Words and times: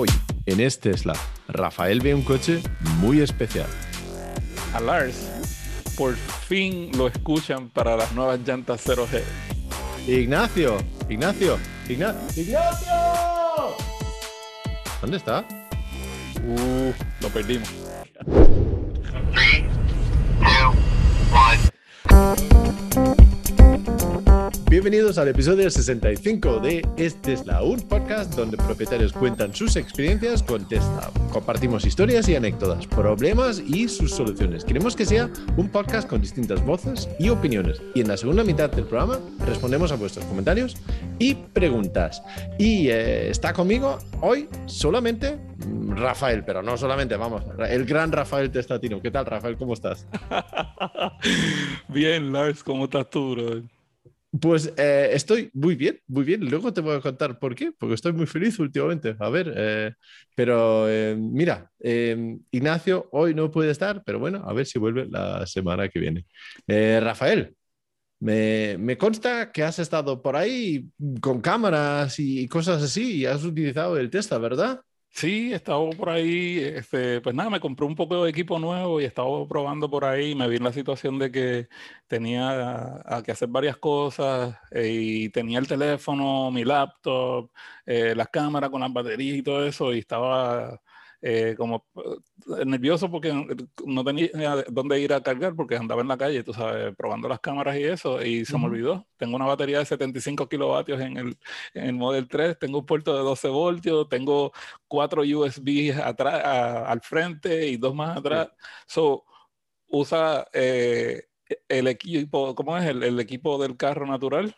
Hoy, 0.00 0.08
en 0.46 0.60
este 0.60 0.92
Tesla, 0.92 1.12
Rafael 1.48 2.00
ve 2.00 2.14
un 2.14 2.22
coche 2.22 2.62
muy 3.00 3.20
especial. 3.20 3.66
A 4.72 4.78
Lars, 4.78 5.16
por 5.96 6.14
fin 6.14 6.92
lo 6.96 7.08
escuchan 7.08 7.68
para 7.68 7.96
las 7.96 8.12
nuevas 8.12 8.38
llantas 8.46 8.80
0G. 8.86 9.20
Ignacio, 10.06 10.76
Ignacio, 11.08 11.58
Igna- 11.88 12.14
Ignacio. 12.36 12.92
¿Dónde 15.00 15.16
está? 15.16 15.44
Uh, 16.46 16.92
lo 17.20 17.28
perdimos. 17.30 17.68
Bienvenidos 24.80 25.18
al 25.18 25.26
episodio 25.26 25.68
65 25.68 26.60
de 26.60 26.86
Este 26.96 27.32
es 27.32 27.44
la 27.46 27.64
un 27.64 27.80
podcast 27.80 28.36
donde 28.36 28.56
propietarios 28.56 29.12
cuentan 29.12 29.52
sus 29.52 29.74
experiencias 29.74 30.40
con 30.40 30.68
Tesla. 30.68 31.10
Compartimos 31.32 31.84
historias 31.84 32.28
y 32.28 32.36
anécdotas, 32.36 32.86
problemas 32.86 33.58
y 33.58 33.88
sus 33.88 34.12
soluciones. 34.12 34.64
Queremos 34.64 34.94
que 34.94 35.04
sea 35.04 35.30
un 35.56 35.68
podcast 35.68 36.08
con 36.08 36.20
distintas 36.20 36.64
voces 36.64 37.08
y 37.18 37.28
opiniones. 37.28 37.82
Y 37.96 38.02
en 38.02 38.08
la 38.08 38.16
segunda 38.16 38.44
mitad 38.44 38.70
del 38.70 38.84
programa 38.84 39.18
respondemos 39.44 39.90
a 39.90 39.96
vuestros 39.96 40.24
comentarios 40.26 40.76
y 41.18 41.34
preguntas. 41.34 42.22
Y 42.56 42.86
eh, 42.88 43.30
está 43.30 43.52
conmigo 43.52 43.98
hoy 44.20 44.48
solamente 44.66 45.40
mm, 45.66 45.96
Rafael, 45.96 46.44
pero 46.44 46.62
no 46.62 46.76
solamente, 46.76 47.16
vamos, 47.16 47.42
el 47.68 47.84
gran 47.84 48.12
Rafael 48.12 48.52
Testatino. 48.52 49.02
¿Qué 49.02 49.10
tal, 49.10 49.26
Rafael? 49.26 49.56
¿Cómo 49.56 49.74
estás? 49.74 50.06
Bien, 51.88 52.32
Lars, 52.32 52.62
¿cómo 52.62 52.84
estás 52.84 53.10
tú, 53.10 53.34
bro? 53.34 53.77
Pues 54.40 54.72
eh, 54.76 55.10
estoy 55.12 55.50
muy 55.54 55.74
bien, 55.74 56.00
muy 56.06 56.22
bien. 56.24 56.44
Luego 56.50 56.72
te 56.72 56.82
voy 56.82 56.96
a 56.96 57.00
contar 57.00 57.38
por 57.38 57.54
qué, 57.54 57.72
porque 57.72 57.94
estoy 57.94 58.12
muy 58.12 58.26
feliz 58.26 58.58
últimamente. 58.58 59.16
A 59.18 59.30
ver, 59.30 59.52
eh, 59.56 59.92
pero 60.34 60.86
eh, 60.88 61.16
mira, 61.18 61.70
eh, 61.80 62.36
Ignacio 62.50 63.08
hoy 63.12 63.34
no 63.34 63.50
puede 63.50 63.70
estar, 63.70 64.02
pero 64.04 64.18
bueno, 64.18 64.42
a 64.46 64.52
ver 64.52 64.66
si 64.66 64.78
vuelve 64.78 65.06
la 65.08 65.46
semana 65.46 65.88
que 65.88 65.98
viene. 65.98 66.26
Eh, 66.66 67.00
Rafael, 67.02 67.56
me, 68.20 68.76
me 68.78 68.98
consta 68.98 69.52
que 69.52 69.64
has 69.64 69.78
estado 69.80 70.22
por 70.22 70.36
ahí 70.36 70.90
con 71.20 71.40
cámaras 71.40 72.18
y 72.20 72.48
cosas 72.48 72.82
así 72.82 73.18
y 73.18 73.26
has 73.26 73.44
utilizado 73.44 73.98
el 73.98 74.10
Tesla, 74.10 74.38
¿verdad? 74.38 74.80
Sí, 75.20 75.52
he 75.52 75.56
estado 75.56 75.90
por 75.96 76.10
ahí, 76.10 76.58
este, 76.60 77.20
pues 77.20 77.34
nada, 77.34 77.50
me 77.50 77.58
compré 77.58 77.84
un 77.86 77.96
poco 77.96 78.22
de 78.22 78.30
equipo 78.30 78.58
nuevo 78.60 79.00
y 79.00 79.04
he 79.04 79.06
estado 79.08 79.48
probando 79.48 79.90
por 79.90 80.04
ahí. 80.04 80.34
Me 80.36 80.46
vi 80.48 80.56
en 80.58 80.62
la 80.64 80.72
situación 80.72 81.18
de 81.18 81.32
que 81.32 81.68
tenía 82.06 83.00
a- 83.04 83.22
que 83.24 83.32
hacer 83.32 83.48
varias 83.48 83.76
cosas 83.78 84.56
eh, 84.70 84.88
y 84.92 85.28
tenía 85.30 85.58
el 85.58 85.66
teléfono, 85.66 86.52
mi 86.52 86.62
laptop, 86.64 87.50
eh, 87.84 88.14
las 88.14 88.28
cámaras 88.28 88.70
con 88.70 88.80
las 88.80 88.92
baterías 88.92 89.36
y 89.36 89.42
todo 89.42 89.66
eso 89.66 89.92
y 89.92 89.98
estaba 89.98 90.80
eh, 91.20 91.54
como 91.56 91.84
eh, 91.96 92.64
nervioso 92.64 93.10
porque 93.10 93.32
no 93.84 94.04
tenía 94.04 94.30
dónde 94.68 95.00
ir 95.00 95.12
a 95.12 95.22
cargar 95.22 95.54
porque 95.54 95.76
andaba 95.76 96.02
en 96.02 96.08
la 96.08 96.16
calle, 96.18 96.42
tú 96.44 96.52
sabes, 96.54 96.94
probando 96.96 97.28
las 97.28 97.40
cámaras 97.40 97.76
y 97.76 97.84
eso 97.84 98.22
y 98.24 98.44
se 98.44 98.56
me 98.58 98.66
Ujú. 98.66 98.66
olvidó. 98.66 99.06
Tengo 99.16 99.36
una 99.36 99.46
batería 99.46 99.78
de 99.80 99.84
75 99.86 100.48
kilovatios 100.48 101.00
en 101.00 101.16
el, 101.16 101.38
en 101.74 101.84
el 101.86 101.94
Model 101.94 102.28
3, 102.28 102.58
tengo 102.58 102.78
un 102.80 102.86
puerto 102.86 103.14
de 103.16 103.22
12 103.22 103.48
voltios, 103.48 104.08
tengo 104.08 104.52
cuatro 104.86 105.22
USB 105.22 105.92
atrás, 106.02 106.44
a- 106.44 106.90
al 106.90 107.00
frente 107.00 107.66
y 107.68 107.76
dos 107.76 107.94
más 107.94 108.16
atrás. 108.18 108.48
So, 108.86 109.24
usa 109.88 110.46
eh, 110.52 111.24
el 111.68 111.88
equipo, 111.88 112.54
¿cómo 112.54 112.76
es? 112.78 112.84
El, 112.86 113.02
el 113.02 113.20
equipo 113.20 113.58
del 113.62 113.76
carro 113.76 114.06
natural 114.06 114.54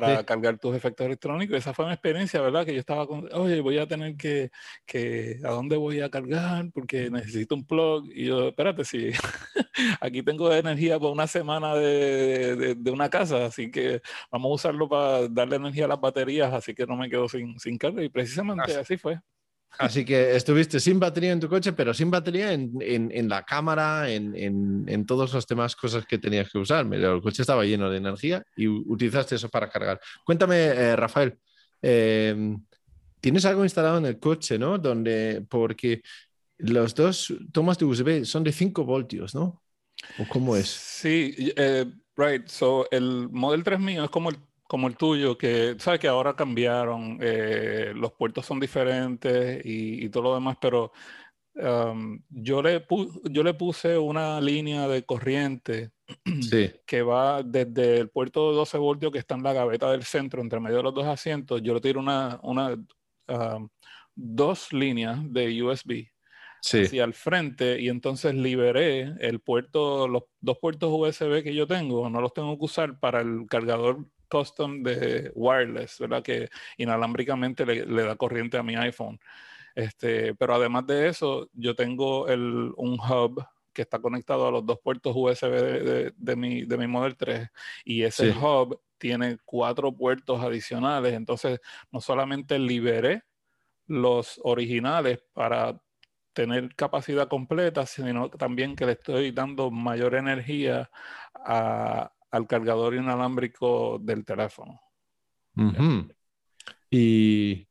para 0.00 0.18
Sí. 0.18 0.24
cargar 0.24 0.58
tus 0.58 0.74
efectos 0.76 1.06
electrónicos. 1.06 1.56
Esa 1.56 1.72
fue 1.74 1.86
mi 1.86 1.92
experiencia, 1.92 2.40
¿verdad? 2.40 2.64
Que 2.66 2.74
yo 2.74 2.80
estaba 2.80 3.06
con, 3.06 3.28
oye, 3.32 3.60
voy 3.60 3.78
a 3.78 3.86
tener 3.86 4.16
que, 4.16 4.50
que, 4.86 5.38
¿a 5.44 5.50
dónde 5.50 5.76
voy 5.76 6.00
a 6.00 6.10
cargar? 6.10 6.66
Porque 6.72 7.10
necesito 7.10 7.54
un 7.54 7.64
plug. 7.66 8.10
Y 8.12 8.26
yo, 8.26 8.48
espérate, 8.48 8.84
si 8.84 9.10
aquí 10.00 10.22
tengo 10.22 10.52
energía 10.52 10.98
para 10.98 11.10
una 11.12 11.26
semana 11.26 11.74
de, 11.74 12.56
de- 12.56 12.74
de 12.74 12.90
una 12.90 13.08
casa, 13.08 13.46
así 13.46 13.70
que 13.70 14.00
vamos 14.30 14.50
a 14.50 14.54
usarlo 14.54 14.88
para 14.88 15.28
darle 15.28 15.56
energía 15.56 15.84
a 15.86 15.88
las 15.88 16.00
baterías, 16.00 16.52
así 16.52 16.74
que 16.74 16.86
no 16.86 16.96
me 16.96 17.08
quedo 17.08 17.28
sin, 17.28 17.58
sin 17.58 17.78
carga. 17.78 18.02
Y 18.02 18.08
precisamente 18.08 18.64
Así- 18.72 18.80
así 18.80 18.96
fue. 18.96 19.20
Así 19.78 20.04
que 20.04 20.36
estuviste 20.36 20.78
sin 20.80 21.00
batería 21.00 21.32
en 21.32 21.40
tu 21.40 21.48
coche, 21.48 21.72
pero 21.72 21.92
sin 21.92 22.10
batería 22.10 22.52
en, 22.52 22.72
en- 22.80 23.28
la 23.28 23.42
cámara, 23.42 24.10
en, 24.10 24.34
en, 24.88 25.06
todas 25.06 25.32
las 25.34 25.46
demás 25.46 25.74
cosas 25.74 26.06
que 26.06 26.18
tenías 26.18 26.50
que 26.50 26.58
usar. 26.58 26.86
El 26.92 27.20
coche 27.20 27.42
estaba 27.42 27.64
lleno 27.64 27.90
de 27.90 27.98
energía 27.98 28.44
y 28.56 28.66
utilizaste 28.68 29.34
eso 29.34 29.48
para 29.48 29.68
cargar. 29.68 30.00
Cuéntame, 30.24 30.56
eh, 30.56 30.96
Rafael, 30.96 31.38
eh, 31.82 32.56
¿tienes 33.20 33.44
algo 33.44 33.64
instalado 33.64 33.98
en 33.98 34.06
el 34.06 34.18
coche, 34.18 34.58
no? 34.58 34.78
Donde, 34.78 35.44
porque 35.48 36.02
los 36.58 36.94
dos 36.94 37.32
tomas 37.52 37.78
de 37.78 37.84
USB 37.84 38.24
son 38.24 38.44
de 38.44 38.52
5 38.52 38.84
voltios, 38.84 39.34
¿no? 39.34 39.62
¿O 40.18 40.28
cómo 40.28 40.56
es? 40.56 40.68
Sí, 40.68 41.34
eh, 41.56 41.86
right. 42.16 42.46
So, 42.48 42.86
el 42.90 43.28
Model 43.30 43.64
3 43.64 43.80
mío 43.80 44.04
es 44.04 44.10
como 44.10 44.30
el, 44.30 44.36
como 44.74 44.88
el 44.88 44.96
tuyo, 44.96 45.38
que 45.38 45.76
sabes 45.78 46.00
que 46.00 46.08
ahora 46.08 46.34
cambiaron, 46.34 47.20
eh, 47.20 47.92
los 47.94 48.10
puertos 48.14 48.44
son 48.44 48.58
diferentes 48.58 49.64
y, 49.64 50.04
y 50.04 50.08
todo 50.08 50.24
lo 50.24 50.34
demás, 50.34 50.56
pero 50.60 50.90
um, 51.54 52.20
yo, 52.28 52.60
le 52.60 52.84
pu- 52.84 53.20
yo 53.30 53.44
le 53.44 53.54
puse 53.54 53.96
una 53.96 54.40
línea 54.40 54.88
de 54.88 55.04
corriente 55.04 55.92
Sí, 56.40 56.72
que 56.88 57.02
va 57.02 57.44
desde 57.44 57.98
el 57.98 58.08
puerto 58.10 58.50
de 58.50 58.56
12 58.56 58.76
voltios 58.76 59.12
que 59.12 59.20
está 59.20 59.36
en 59.36 59.44
la 59.44 59.52
gaveta 59.52 59.92
del 59.92 60.02
centro, 60.02 60.42
entre 60.42 60.58
medio 60.58 60.78
de 60.78 60.82
los 60.82 60.94
dos 60.94 61.06
asientos, 61.06 61.62
yo 61.62 61.72
le 61.74 61.80
tiro 61.80 62.00
una, 62.00 62.40
una, 62.42 62.76
um, 63.28 63.68
dos 64.16 64.72
líneas 64.72 65.20
de 65.32 65.62
USB 65.62 66.08
sí, 66.60 66.82
hacia 66.82 67.04
el 67.04 67.14
frente 67.14 67.80
y 67.80 67.90
entonces 67.90 68.34
liberé 68.34 69.14
el 69.20 69.38
puerto, 69.38 70.08
los 70.08 70.24
dos 70.40 70.58
puertos 70.60 70.90
USB 70.92 71.44
que 71.44 71.54
yo 71.54 71.68
tengo, 71.68 72.10
no 72.10 72.20
los 72.20 72.34
tengo 72.34 72.58
que 72.58 72.64
usar 72.64 72.98
para 72.98 73.20
el 73.20 73.46
cargador 73.48 74.04
custom 74.38 74.82
de 74.82 75.30
wireless, 75.34 75.98
¿verdad? 75.98 76.22
Que 76.22 76.48
inalámbricamente 76.76 77.64
le, 77.66 77.86
le 77.86 78.02
da 78.02 78.16
corriente 78.16 78.56
a 78.58 78.62
mi 78.62 78.74
iPhone. 78.76 79.18
Este, 79.74 80.34
pero 80.34 80.54
además 80.54 80.86
de 80.86 81.08
eso, 81.08 81.48
yo 81.52 81.74
tengo 81.74 82.28
el, 82.28 82.72
un 82.76 82.98
hub 83.00 83.44
que 83.72 83.82
está 83.82 83.98
conectado 84.00 84.46
a 84.46 84.50
los 84.52 84.64
dos 84.64 84.78
puertos 84.82 85.14
USB 85.16 85.50
de, 85.50 85.80
de- 85.80 86.12
de 86.16 86.36
mi, 86.36 86.64
de 86.64 86.76
mi 86.78 86.86
Model 86.86 87.16
3 87.16 87.48
y 87.84 88.02
ese 88.02 88.30
Sí. 88.32 88.38
hub 88.38 88.80
tiene 88.98 89.38
cuatro 89.44 89.92
puertos 89.92 90.40
adicionales, 90.42 91.12
entonces 91.14 91.60
no 91.90 92.00
solamente 92.00 92.58
liberé 92.58 93.22
los 93.86 94.40
originales 94.44 95.20
para 95.32 95.80
tener 96.32 96.74
capacidad 96.74 97.28
completa, 97.28 97.86
sino 97.86 98.30
también 98.30 98.76
que 98.76 98.86
le 98.86 98.92
estoy 98.92 99.30
dando 99.32 99.70
mayor 99.70 100.14
energía 100.14 100.90
a- 101.34 102.12
al 102.34 102.48
cargador 102.48 102.94
inalámbrico 102.94 103.98
del 104.00 104.24
teléfono. 104.24 104.80
Y 106.90 107.68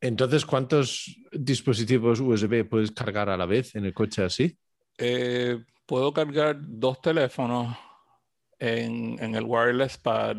entonces, 0.00 0.44
¿cuántos 0.44 1.16
dispositivos 1.30 2.18
USB 2.18 2.68
puedes 2.68 2.90
cargar 2.90 3.30
a 3.30 3.36
la 3.36 3.46
vez 3.46 3.76
en 3.76 3.84
el 3.84 3.94
coche 3.94 4.24
así? 4.24 4.58
Eh, 4.98 5.64
puedo 5.86 6.12
cargar 6.12 6.56
dos 6.60 7.00
teléfonos 7.00 7.76
en, 8.58 9.16
en 9.22 9.36
el 9.36 9.44
wireless 9.44 9.96
pad. 9.96 10.38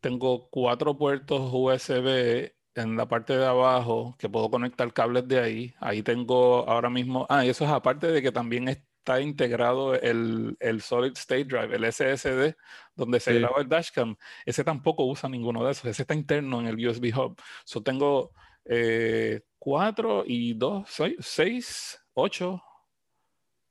Tengo 0.00 0.48
cuatro 0.48 0.96
puertos 0.96 1.50
USB 1.52 2.52
en 2.76 2.96
la 2.96 3.08
parte 3.08 3.36
de 3.36 3.46
abajo 3.46 4.14
que 4.16 4.28
puedo 4.28 4.48
conectar 4.48 4.92
cables 4.92 5.26
de 5.26 5.40
ahí. 5.40 5.74
Ahí 5.80 6.02
tengo 6.02 6.68
ahora 6.68 6.88
mismo, 6.88 7.26
ah, 7.28 7.44
y 7.44 7.48
eso 7.48 7.64
es 7.64 7.70
aparte 7.70 8.06
de 8.06 8.22
que 8.22 8.30
también 8.30 8.68
está 9.00 9.20
integrado 9.20 9.94
el, 9.94 10.56
el 10.60 10.80
Solid 10.82 11.12
State 11.12 11.44
Drive, 11.44 11.74
el 11.74 11.84
SSD, 11.84 12.54
donde 12.94 13.18
se 13.18 13.32
Sí. 13.32 13.38
graba 13.38 13.60
el 13.60 13.68
dashcam. 13.68 14.16
Ese 14.44 14.62
tampoco 14.62 15.04
usa 15.06 15.28
ninguno 15.28 15.64
de 15.64 15.72
esos. 15.72 15.86
Ese 15.86 16.02
está 16.02 16.14
interno 16.14 16.60
en 16.60 16.66
el 16.66 16.86
USB 16.86 17.12
hub. 17.16 17.40
So 17.64 17.82
tengo 17.82 18.32
eh, 18.66 19.40
cuatro 19.58 20.22
y 20.26 20.52
dos, 20.54 20.86
seis, 20.88 21.16
seis, 21.20 21.98
ocho, 22.12 22.62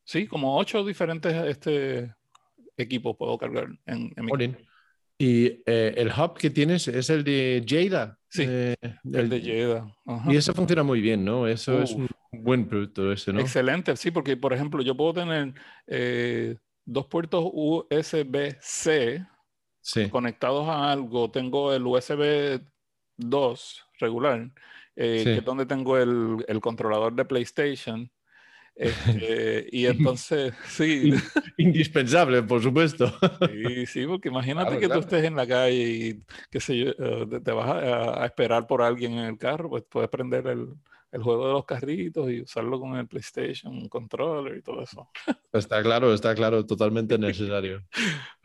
sí, 0.04 0.26
como 0.28 0.58
ocho 0.58 0.84
diferentes 0.84 1.32
este, 1.46 2.14
equipos 2.76 3.16
puedo 3.16 3.38
cargar 3.38 3.68
en, 3.86 4.12
en 4.16 4.26
mi. 4.26 4.56
Y 5.22 5.62
eh, 5.66 5.94
el 5.98 6.08
hub 6.10 6.38
que 6.38 6.50
tienes 6.50 6.88
es 6.88 7.10
el 7.10 7.24
de 7.24 7.64
Jada. 7.68 8.18
Sí, 8.30 8.46
eh, 8.48 8.76
el 9.14 9.30
de. 9.30 9.84
Ajá. 10.06 10.32
Y 10.32 10.38
eso 10.38 10.54
funciona 10.54 10.82
muy 10.82 11.02
bien, 11.02 11.24
¿no? 11.24 11.46
Eso 11.48 11.82
es 11.84 11.92
un 11.92 12.08
buen 12.44 12.68
producto 12.68 13.12
ese, 13.12 13.34
¿no? 13.34 13.42
Excelente, 13.42 13.96
sí, 13.96 14.12
porque 14.12 14.36
por 14.38 14.54
ejemplo 14.54 14.82
yo 14.84 14.96
puedo 14.98 15.14
tener 15.14 15.54
eh, 15.88 16.58
dos 16.86 17.06
puertos 17.08 17.44
USB-C 17.54 19.26
Sí, 19.82 20.12
conectados 20.12 20.68
a 20.70 20.92
algo. 20.92 21.32
Tengo 21.32 21.74
el 21.74 21.86
USB 21.88 22.62
2 23.18 23.86
regular, 24.00 24.52
eh, 24.96 25.24
Sí. 25.24 25.32
que 25.34 25.40
es 25.40 25.46
donde 25.46 25.66
tengo 25.66 25.98
el, 25.98 26.44
el 26.48 26.60
controlador 26.62 27.14
de 27.16 27.26
PlayStation. 27.26 28.12
Este, 28.76 29.68
y 29.72 29.88
entonces, 29.88 30.54
sí, 30.64 31.14
Indispensable, 31.58 32.44
por 32.44 32.62
supuesto. 32.62 33.12
sí, 33.46 33.86
sí, 33.86 34.06
porque 34.08 34.30
imagínate 34.30 34.70
Claro, 34.70 34.80
que 34.80 34.88
claro. 34.88 35.02
tú 35.02 35.08
estés 35.08 35.24
en 35.26 35.36
la 35.36 35.48
calle 35.48 35.76
y, 35.90 36.24
qué 36.50 36.60
sé 36.60 36.78
yo, 36.78 36.92
eh, 36.92 37.28
te- 37.30 37.42
te 37.42 37.52
vas 37.52 37.70
a, 37.70 38.24
a 38.24 38.26
esperar 38.26 38.68
por 38.68 38.82
alguien 38.82 39.14
en 39.14 39.26
el 39.26 39.38
carro, 39.38 39.70
pues 39.70 39.84
puedes 39.90 40.10
prender 40.10 40.48
el, 40.48 40.68
el 41.12 41.24
juego 41.24 41.48
de 41.48 41.54
los 41.54 41.66
carritos 41.66 42.30
y 42.30 42.42
usarlo 42.42 42.80
con 42.80 42.96
el 42.96 43.08
PlayStation, 43.08 43.74
un 43.74 43.90
controller 43.90 44.58
y 44.58 44.62
todo 44.62 44.84
eso. 44.84 45.10
Está 45.52 45.82
claro, 45.82 46.14
está 46.14 46.36
claro, 46.36 46.66
totalmente 46.66 47.18
necesario. 47.20 47.84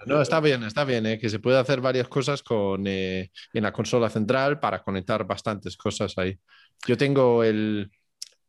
No, 0.07 0.21
está 0.23 0.41
bien, 0.41 0.63
está 0.65 0.85
bien, 0.85 1.07
¿eh? 1.07 1.19
que 1.19 1.29
se 1.29 1.39
puede 1.39 1.59
hacer 1.59 1.81
varias 1.81 2.09
cosas 2.09 2.43
con, 2.43 2.87
eh, 2.87 3.31
en 3.53 3.63
la 3.63 3.73
consola 3.73 4.09
central 4.09 4.61
para 4.61 4.83
conectar 4.83 5.27
bastantes 5.27 5.77
cosas 5.77 6.17
ahí. 6.17 6.39
Yo 6.87 6.97
tengo 6.97 7.45
el, 7.45 7.91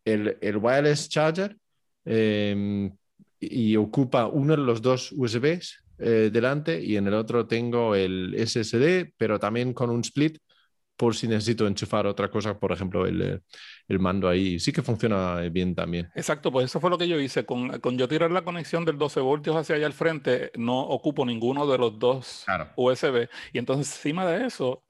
el, 0.03 0.37
el 0.41 0.57
wireless 0.57 1.09
charger 1.09 1.57
eh, 2.05 2.89
y 3.39 3.75
ocupa 3.75 4.27
uno 4.27 4.55
de 4.55 4.63
los 4.63 4.81
dos 4.81 5.11
USBs 5.11 5.85
eh, 5.97 6.29
delante 6.31 6.81
y 6.83 6.97
en 6.97 7.07
el 7.07 7.13
otro 7.13 7.47
tengo 7.47 7.95
el 7.95 8.35
SSD, 8.37 9.13
pero 9.17 9.39
también 9.39 9.73
con 9.73 9.89
un 9.89 10.01
split 10.01 10.39
por 10.95 11.15
si 11.15 11.27
necesito 11.27 11.67
enchufar 11.67 12.07
otra 12.07 12.29
cosa, 12.29 12.57
por 12.57 12.71
ejemplo, 12.71 13.05
el, 13.05 13.21
eh, 13.21 13.39
el 13.87 13.99
mando 13.99 14.27
ahí. 14.29 14.59
Sí 14.59 14.71
que 14.71 14.81
funciona 14.81 15.41
bien 15.41 15.75
también. 15.75 16.09
Exacto, 16.15 16.51
pues 16.51 16.65
eso 16.65 16.79
fue 16.79 16.89
lo 16.89 16.97
que 16.97 17.07
yo 17.07 17.19
hice. 17.19 17.45
Con, 17.45 17.79
con 17.79 17.97
yo 17.97 18.07
tirar 18.07 18.31
la 18.31 18.43
conexión 18.43 18.85
del 18.85 18.97
12 18.97 19.19
voltios 19.19 19.55
hacia 19.55 19.75
allá 19.75 19.85
al 19.87 19.93
frente, 19.93 20.51
no 20.55 20.79
ocupo 20.81 21.25
ninguno 21.25 21.67
de 21.67 21.77
los 21.77 21.99
dos 21.99 22.43
Claro. 22.45 22.69
USB. 22.75 23.29
Y 23.53 23.59
entonces 23.59 23.87
encima 23.95 24.25
de 24.25 24.45
eso, 24.45 24.83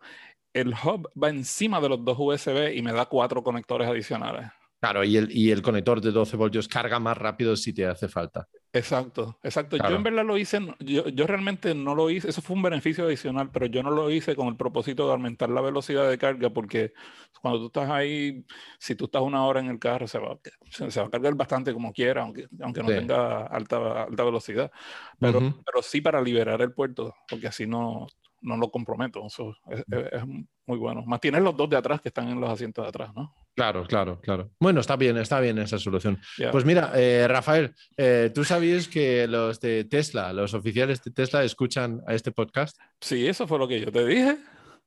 el 0.53 0.69
hub 0.73 1.09
va 1.21 1.29
encima 1.29 1.81
de 1.81 1.89
los 1.89 2.03
dos 2.05 2.17
USB 2.19 2.73
y 2.75 2.81
me 2.81 2.93
da 2.93 3.05
cuatro 3.07 3.43
conectores 3.43 3.87
adicionales. 3.87 4.49
Claro, 4.85 5.03
y 5.03 5.17
el, 5.17 5.35
y 5.35 5.49
el 5.51 5.61
conector 5.63 5.99
de 5.99 6.11
12 6.11 6.37
voltios 6.37 6.67
carga 6.67 6.99
más 6.99 7.17
rápido 7.17 7.55
si 7.55 7.73
te 7.73 7.85
hace 7.87 8.07
falta. 8.07 8.47
Exacto, 8.71 9.39
exacto. 9.41 9.77
Yo 9.77 9.81
Claro. 9.81 9.95
en 9.95 10.03
verdad 10.03 10.25
lo 10.25 10.37
hice, 10.37 10.59
yo, 10.79 11.07
yo 11.09 11.25
realmente 11.25 11.73
no 11.73 11.95
lo 11.95 12.09
hice, 12.11 12.29
eso 12.29 12.41
fue 12.41 12.55
un 12.55 12.61
beneficio 12.61 13.05
adicional, 13.05 13.49
pero 13.51 13.65
yo 13.65 13.81
no 13.81 13.89
lo 13.89 14.11
hice 14.11 14.35
con 14.35 14.47
el 14.47 14.55
propósito 14.57 15.07
de 15.07 15.13
aumentar 15.13 15.49
la 15.49 15.61
velocidad 15.61 16.07
de 16.09 16.17
carga, 16.17 16.49
porque 16.51 16.93
cuando 17.41 17.59
tú 17.61 17.65
estás 17.67 17.89
ahí, 17.89 18.45
si 18.77 18.93
tú 18.95 19.05
estás 19.05 19.21
una 19.23 19.43
hora 19.45 19.59
en 19.59 19.67
el 19.67 19.79
carro, 19.79 20.07
se 20.07 20.19
va, 20.19 20.37
se, 20.69 20.91
se 20.91 20.99
va 21.01 21.07
a 21.07 21.09
cargar 21.09 21.33
bastante 21.35 21.73
como 21.73 21.91
quiera, 21.91 22.21
aunque, 22.21 22.47
aunque 22.61 22.83
no 22.83 22.89
Sí. 22.89 22.95
tenga 22.95 23.47
alta, 23.47 24.03
alta 24.03 24.23
velocidad. 24.23 24.71
Pero, 25.19 25.39
Ujú. 25.39 25.63
pero 25.65 25.81
sí 25.81 26.01
para 26.01 26.21
liberar 26.21 26.61
el 26.61 26.73
puerto, 26.73 27.15
porque 27.27 27.47
así 27.47 27.65
no, 27.65 28.05
no 28.41 28.57
lo 28.57 28.69
comprometo. 28.69 29.25
Eso 29.25 29.55
es, 29.71 29.79
es- 29.89 30.13
es 30.13 30.23
muy 30.25 30.77
bueno. 30.77 31.01
Más 31.07 31.21
tienes 31.21 31.41
los 31.41 31.55
dos 31.57 31.69
de 31.69 31.77
atrás 31.77 32.01
que 32.01 32.09
están 32.09 32.27
en 32.29 32.39
los 32.39 32.49
asientos 32.51 32.83
de 32.83 32.89
atrás, 32.89 33.11
¿no? 33.15 33.33
Claro, 33.55 33.85
claro, 33.87 34.19
claro. 34.21 34.51
Bueno, 34.59 34.81
está 34.81 34.97
bien, 34.97 35.15
está 35.17 35.39
bien 35.39 35.57
esa 35.59 35.79
solución. 35.79 36.19
Pues 36.51 36.65
mira, 36.65 36.91
eh, 36.95 37.25
Rafael, 37.27 37.73
eh, 37.95 38.29
¿tú 38.35 38.43
sabías 38.43 38.87
que 38.89 39.27
los 39.27 39.59
de 39.61 39.85
Tesla, 39.85 40.33
los 40.33 40.53
oficiales 40.53 41.01
de 41.01 41.11
Tesla, 41.11 41.43
escuchan 41.43 42.01
a 42.05 42.13
este 42.13 42.31
podcast? 42.31 42.77
Sí, 42.99 43.25
eso 43.25 43.47
fue 43.47 43.57
lo 43.57 43.67
que 43.67 43.79
yo 43.79 43.91
te 43.91 44.05
dije. 44.05 44.37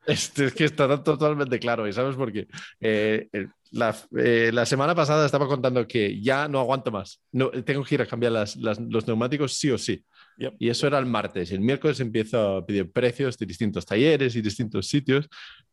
Este, 0.07 0.47
es 0.47 0.55
que 0.55 0.65
está 0.65 1.03
totalmente 1.03 1.59
claro, 1.59 1.89
¿y 1.89 1.93
sabes 1.93 2.17
por 2.17 2.31
qué? 2.33 2.47
Eh, 2.81 3.29
la, 3.73 3.95
eh, 4.17 4.51
la 4.53 4.65
semana 4.65 4.95
pasada 4.95 5.27
estaba 5.27 5.47
contando 5.49 5.87
que 5.87 6.21
ya 6.21 6.47
no 6.49 6.61
aguanto 6.61 6.91
más. 6.91 7.23
No, 7.33 7.51
tengo 7.51 7.85
que 7.85 7.95
ir 7.95 8.03
a 8.03 8.07
cambiar 8.07 8.33
las- 8.33 8.57
las- 8.57 8.81
los 8.81 9.07
neumáticos 9.07 9.55
sí 9.55 9.71
o 9.71 9.77
sí. 9.79 10.03
Yep. 10.39 10.55
Y 10.59 10.69
eso 10.69 10.87
era 10.87 10.99
el 10.99 11.07
martes. 11.07 11.51
El 11.53 11.61
miércoles 11.61 12.01
empiezo 12.01 12.57
a 12.59 12.67
pedir 12.67 12.91
precios 12.93 13.37
de 13.39 13.45
distintos 13.47 13.85
talleres 13.85 14.37
y 14.37 14.41
distintos 14.43 14.87
sitios. 14.89 15.29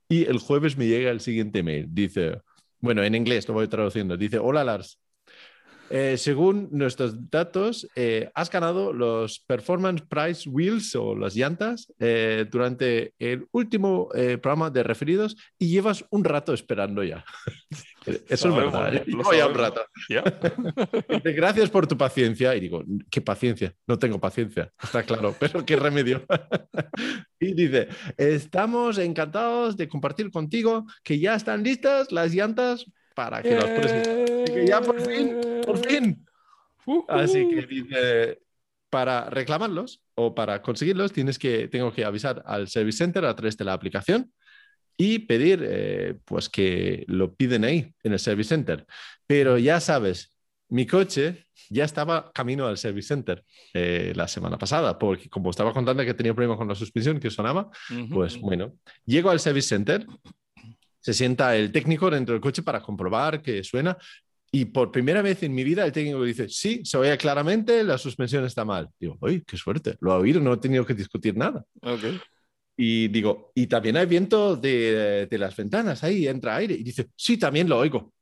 Y 0.09 0.25
el 0.25 0.39
jueves 0.39 0.75
me 0.77 0.87
llega 0.87 1.11
el 1.11 1.19
siguiente 1.21 1.61
mail. 1.63 1.85
Dice, 1.89 2.39
bueno, 2.85 3.03
en 3.03 3.15
inglés 3.15 3.47
lo 3.47 3.53
voy 3.55 3.67
traduciendo. 3.67 4.15
Dice, 4.17 4.39
hola 4.39 4.63
Lars. 4.63 4.99
Eh, 5.89 6.17
según 6.17 6.69
nuestros 6.71 7.29
datos, 7.29 7.87
eh, 7.95 8.29
has 8.33 8.49
ganado 8.49 8.91
los 8.91 9.39
Performance 9.39 10.03
Price 10.07 10.49
Wheels 10.49 10.95
o 10.95 11.15
las 11.15 11.35
llantas 11.35 11.91
eh, 11.99 12.45
durante 12.49 13.13
el 13.19 13.47
último 13.51 14.09
eh, 14.15 14.37
programa 14.37 14.69
de 14.69 14.83
referidos 14.83 15.35
y 15.59 15.67
llevas 15.69 16.03
un 16.09 16.23
rato 16.23 16.53
esperando 16.53 17.03
ya. 17.03 17.23
Eso 18.05 18.49
es 18.49 18.55
verdad. 18.55 18.95
¿eh? 18.95 19.03
lo 19.07 19.17
Llevo 19.17 19.33
ya 19.33 19.47
un 19.47 19.55
rato. 19.55 19.81
Dice, 21.09 21.33
Gracias 21.33 21.69
por 21.69 21.87
tu 21.87 21.97
paciencia. 21.97 22.55
Y 22.55 22.59
digo, 22.59 22.83
¿qué 23.09 23.21
paciencia? 23.21 23.73
No 23.87 23.97
tengo 23.97 24.19
paciencia, 24.19 24.71
está 24.81 25.03
claro, 25.03 25.35
pero 25.39 25.65
qué 25.65 25.75
remedio. 25.75 26.23
y 27.39 27.53
dice, 27.53 27.87
estamos 28.17 28.97
encantados 28.97 29.75
de 29.77 29.87
compartir 29.87 30.31
contigo 30.31 30.85
que 31.03 31.19
ya 31.19 31.35
están 31.35 31.63
listas 31.63 32.11
las 32.11 32.33
llantas 32.33 32.85
para 33.15 33.41
que. 33.41 33.55
Así 33.55 34.53
que 34.53 34.67
ya 34.67 34.81
por 34.81 35.01
fin, 35.01 35.39
por 35.65 35.77
fin. 35.77 36.25
Así 37.07 37.47
que 37.47 37.65
dice, 37.65 38.39
para 38.89 39.29
reclamarlos 39.29 40.03
o 40.13 40.35
para 40.35 40.61
conseguirlos, 40.61 41.11
tienes 41.11 41.39
que, 41.39 41.67
tengo 41.67 41.91
que 41.91 42.05
avisar 42.05 42.43
al 42.45 42.67
Service 42.67 42.99
Center 42.99 43.25
a 43.25 43.35
través 43.35 43.57
de 43.57 43.65
la 43.65 43.73
aplicación 43.73 44.31
y 44.97 45.19
pedir 45.19 45.61
eh, 45.67 46.15
pues 46.23 46.47
que 46.47 47.03
lo 47.07 47.33
piden 47.33 47.65
ahí 47.65 47.93
en 48.03 48.13
el 48.13 48.19
Service 48.19 48.49
Center. 48.49 48.85
Pero 49.27 49.57
ya 49.57 49.79
sabes, 49.79 50.37
mi 50.69 50.85
coche 50.85 51.47
ya 51.69 51.83
estaba 51.83 52.31
camino 52.31 52.67
al 52.67 52.77
Service 52.77 53.07
Center 53.07 53.43
eh, 53.73 54.13
la 54.15 54.27
semana 54.27 54.57
pasada, 54.57 54.97
porque 54.97 55.29
como 55.29 55.49
estaba 55.49 55.73
contando 55.73 56.05
que 56.05 56.13
tenía 56.13 56.33
problema 56.33 56.55
con 56.55 56.67
la 56.67 56.75
suspensión 56.75 57.19
que 57.19 57.29
sonaba, 57.29 57.69
Ujú. 57.91 58.09
pues 58.09 58.39
bueno, 58.39 58.73
llego 59.05 59.29
al 59.29 59.39
Service 59.39 59.67
Center, 59.67 60.05
se 61.05 61.13
sienta 61.13 61.55
el 61.55 61.71
técnico 61.71 62.09
dentro 62.09 62.33
del 62.33 62.41
coche 62.41 62.63
para 62.63 62.81
comprobar 62.81 63.39
que 63.39 63.63
suena 63.63 63.95
y 64.51 64.65
por 64.65 64.91
primera 64.91 65.21
vez 65.21 65.43
en 65.43 65.53
mi 65.53 65.63
vida 65.63 65.85
el 65.85 65.91
técnico 65.91 66.23
dice, 66.23 66.49
sí, 66.49 66.81
se 66.83 66.97
oye 66.97 67.15
claramente, 67.15 67.83
la 67.83 67.99
suspensión 67.99 68.43
está 68.43 68.65
mal. 68.65 68.89
Digo, 68.99 69.15
¡ay, 69.21 69.43
qué 69.45 69.55
suerte! 69.55 69.97
Lo 69.99 70.13
ha 70.13 70.17
oído, 70.17 70.39
no 70.39 70.53
he 70.53 70.57
tenido 70.57 70.83
que 70.83 70.95
discutir 70.95 71.37
nada. 71.37 71.63
Y 72.75 73.07
digo, 73.09 73.51
y 73.53 73.67
también 73.67 73.97
hay 73.97 74.07
viento 74.07 74.55
de, 74.55 75.27
de 75.29 75.37
las 75.37 75.55
ventanas, 75.55 76.03
ahí 76.03 76.27
entra 76.27 76.55
aire. 76.55 76.73
Y 76.73 76.81
dice, 76.81 77.09
sí, 77.15 77.37
también 77.37 77.69
lo 77.69 77.77
oigo. 77.77 78.14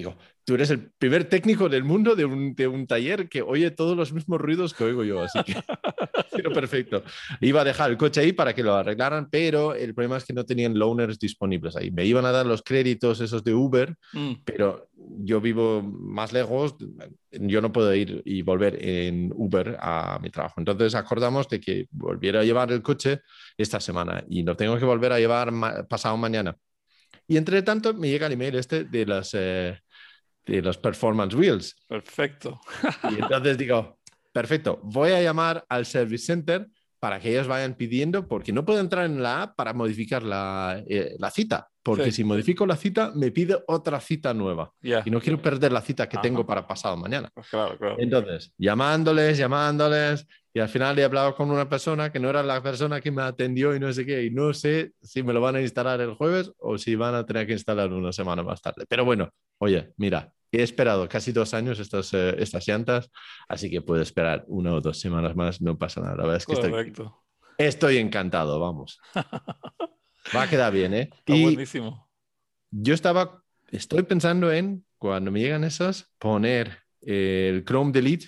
Digo, 0.00 0.16
tú 0.44 0.54
eres 0.54 0.70
el 0.70 0.90
primer 0.98 1.24
técnico 1.24 1.68
del 1.68 1.84
mundo 1.84 2.16
de 2.16 2.24
un, 2.24 2.54
de 2.54 2.66
un 2.66 2.86
taller 2.86 3.28
que 3.28 3.42
oye 3.42 3.70
todos 3.70 3.96
los 3.96 4.12
mismos 4.12 4.40
ruidos 4.40 4.72
que 4.72 4.84
oigo 4.84 5.04
yo, 5.04 5.20
así 5.22 5.42
que 5.44 5.54
pero 6.32 6.52
perfecto. 6.52 7.02
Iba 7.40 7.60
a 7.60 7.64
dejar 7.64 7.90
el 7.90 7.96
coche 7.98 8.20
ahí 8.22 8.32
para 8.32 8.54
que 8.54 8.62
lo 8.62 8.74
arreglaran, 8.74 9.28
pero 9.30 9.74
el 9.74 9.94
problema 9.94 10.16
es 10.16 10.24
que 10.24 10.32
no 10.32 10.44
tenían 10.44 10.78
loaners 10.78 11.18
disponibles 11.18 11.76
ahí. 11.76 11.90
Me 11.90 12.04
iban 12.06 12.24
a 12.24 12.32
dar 12.32 12.46
los 12.46 12.62
créditos 12.62 13.20
esos 13.20 13.44
de 13.44 13.54
Uber, 13.54 13.94
Mm, 14.12 14.32
pero 14.44 14.88
yo 15.22 15.40
vivo 15.40 15.82
más 15.82 16.32
lejos, 16.32 16.76
yo 17.30 17.60
no 17.60 17.72
puedo 17.72 17.94
ir 17.94 18.22
y 18.24 18.42
volver 18.42 18.78
en 18.84 19.30
Uber 19.34 19.76
a 19.80 20.18
mi 20.22 20.30
trabajo. 20.30 20.54
Entonces 20.58 20.94
acordamos 20.94 21.48
de 21.48 21.60
que 21.60 21.86
volviera 21.90 22.40
a 22.40 22.44
llevar 22.44 22.72
el 22.72 22.80
coche 22.82 23.20
esta 23.58 23.80
semana 23.80 24.24
y 24.28 24.42
lo 24.42 24.56
tengo 24.56 24.78
que 24.78 24.84
volver 24.84 25.12
a 25.12 25.18
llevar 25.18 25.52
ma- 25.52 25.86
pasado 25.86 26.16
mañana. 26.16 26.56
Y 27.28 27.36
entre 27.36 27.62
tanto 27.62 27.94
me 27.94 28.08
llega 28.08 28.26
el 28.26 28.32
email 28.32 28.56
este 28.56 28.84
de 28.84 29.06
las, 29.06 29.30
eh, 29.34 29.78
de 30.56 30.62
los 30.62 30.78
Performance 30.78 31.34
Wheels. 31.34 31.76
Perfecto. 31.86 32.60
Y 33.10 33.14
entonces 33.22 33.56
digo, 33.58 33.98
perfecto, 34.32 34.80
voy 34.82 35.10
a 35.12 35.22
llamar 35.22 35.64
al 35.68 35.86
Service 35.86 36.24
Center 36.24 36.66
para 36.98 37.18
que 37.18 37.30
ellos 37.30 37.46
vayan 37.48 37.74
pidiendo, 37.76 38.28
porque 38.28 38.52
no 38.52 38.62
puedo 38.64 38.78
entrar 38.78 39.06
en 39.06 39.22
la 39.22 39.42
app 39.42 39.56
para 39.56 39.72
modificar 39.72 40.22
la, 40.22 40.82
eh, 40.86 41.16
la 41.18 41.30
cita, 41.30 41.66
porque 41.82 42.04
Sí. 42.06 42.12
si 42.12 42.24
modifico 42.24 42.66
la 42.66 42.76
cita 42.76 43.10
me 43.14 43.30
pide 43.30 43.56
otra 43.68 43.98
cita 44.00 44.34
nueva 44.34 44.70
Ya. 44.82 45.02
y 45.06 45.10
no 45.10 45.18
quiero 45.18 45.40
perder 45.40 45.72
la 45.72 45.80
cita 45.80 46.06
que 46.06 46.16
Ajá. 46.18 46.22
tengo 46.22 46.44
para 46.46 46.66
pasado 46.66 46.98
mañana. 46.98 47.30
Pues 47.32 47.48
Claro, 47.48 47.78
claro. 47.78 47.96
Entonces, 47.98 48.52
llamándoles, 48.58 49.38
llamándoles, 49.38 50.26
y 50.52 50.60
al 50.60 50.68
final 50.68 50.98
he 50.98 51.04
hablado 51.04 51.34
con 51.34 51.50
una 51.50 51.66
persona 51.70 52.12
que 52.12 52.18
no 52.20 52.28
era 52.28 52.42
la 52.42 52.62
persona 52.62 53.00
que 53.00 53.10
me 53.10 53.22
atendió 53.22 53.74
y 53.74 53.80
no 53.80 53.90
sé 53.94 54.04
qué, 54.04 54.22
y 54.24 54.30
no 54.30 54.52
sé 54.52 54.92
si 55.00 55.22
me 55.22 55.32
lo 55.32 55.40
van 55.40 55.56
a 55.56 55.62
instalar 55.62 56.02
el 56.02 56.12
jueves 56.16 56.52
o 56.58 56.76
si 56.76 56.96
van 56.96 57.14
a 57.14 57.24
tener 57.24 57.46
que 57.46 57.54
instalar 57.54 57.90
una 57.94 58.12
semana 58.12 58.42
más 58.42 58.60
tarde. 58.60 58.84
Pero 58.86 59.06
bueno, 59.06 59.30
oye, 59.58 59.94
mira, 59.96 60.30
he 60.52 60.62
esperado 60.62 61.08
casi 61.08 61.32
dos 61.32 61.54
años 61.54 61.78
estas, 61.78 62.12
eh, 62.14 62.34
estas 62.38 62.66
llantas, 62.66 63.10
así 63.48 63.70
que 63.70 63.82
puedo 63.82 64.02
esperar 64.02 64.44
una 64.48 64.74
o 64.74 64.80
dos 64.80 64.98
semanas 64.98 65.36
más, 65.36 65.60
no 65.60 65.78
pasa 65.78 66.00
nada. 66.00 66.16
La 66.16 66.22
verdad 66.22 66.36
es 66.36 66.46
que 66.46 66.52
estoy, 66.54 66.92
estoy 67.58 67.96
encantado, 67.98 68.58
vamos. 68.60 68.98
Va 70.34 70.42
a 70.42 70.48
quedar 70.48 70.72
bien, 70.72 70.94
¿eh? 70.94 71.10
Está 71.12 71.34
Y 71.34 71.42
buenísimo. 71.42 72.08
yo 72.70 72.94
estaba, 72.94 73.42
estoy 73.70 74.02
pensando 74.04 74.52
en, 74.52 74.84
cuando 74.98 75.30
me 75.30 75.40
llegan 75.40 75.64
esas, 75.64 76.12
poner 76.18 76.78
el 77.00 77.64
Chrome 77.64 77.90
Delete 77.92 78.26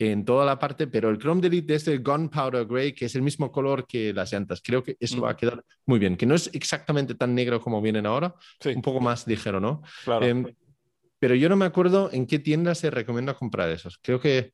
en 0.00 0.24
toda 0.24 0.44
la 0.44 0.58
parte, 0.58 0.86
pero 0.86 1.08
el 1.10 1.18
Chrome 1.18 1.40
Delete 1.40 1.74
es 1.74 1.88
el 1.88 2.02
Gunpowder 2.02 2.66
Gray, 2.66 2.92
que 2.92 3.06
es 3.06 3.14
el 3.14 3.22
mismo 3.22 3.50
color 3.50 3.86
que 3.86 4.12
las 4.12 4.32
llantas. 4.32 4.60
Creo 4.62 4.82
que 4.82 4.96
eso 5.00 5.16
Mm. 5.18 5.24
va 5.24 5.30
a 5.30 5.36
quedar 5.36 5.64
muy 5.86 5.98
bien, 5.98 6.16
que 6.16 6.26
no 6.26 6.34
es 6.34 6.50
exactamente 6.52 7.14
tan 7.14 7.34
negro 7.34 7.60
como 7.60 7.80
vienen 7.80 8.06
ahora, 8.06 8.34
Sí, 8.60 8.70
un 8.70 8.82
poco 8.82 9.00
más 9.00 9.26
ligero, 9.26 9.60
¿no? 9.60 9.82
claro. 10.04 10.24
Em, 10.26 10.46
pero 11.18 11.34
yo 11.34 11.48
no 11.48 11.56
me 11.56 11.64
acuerdo 11.66 12.10
en 12.12 12.26
qué 12.26 12.38
tienda 12.38 12.74
se 12.74 12.90
recomienda 12.90 13.34
comprar 13.34 13.70
esos. 13.70 13.98
Creo 14.02 14.20
que 14.20 14.52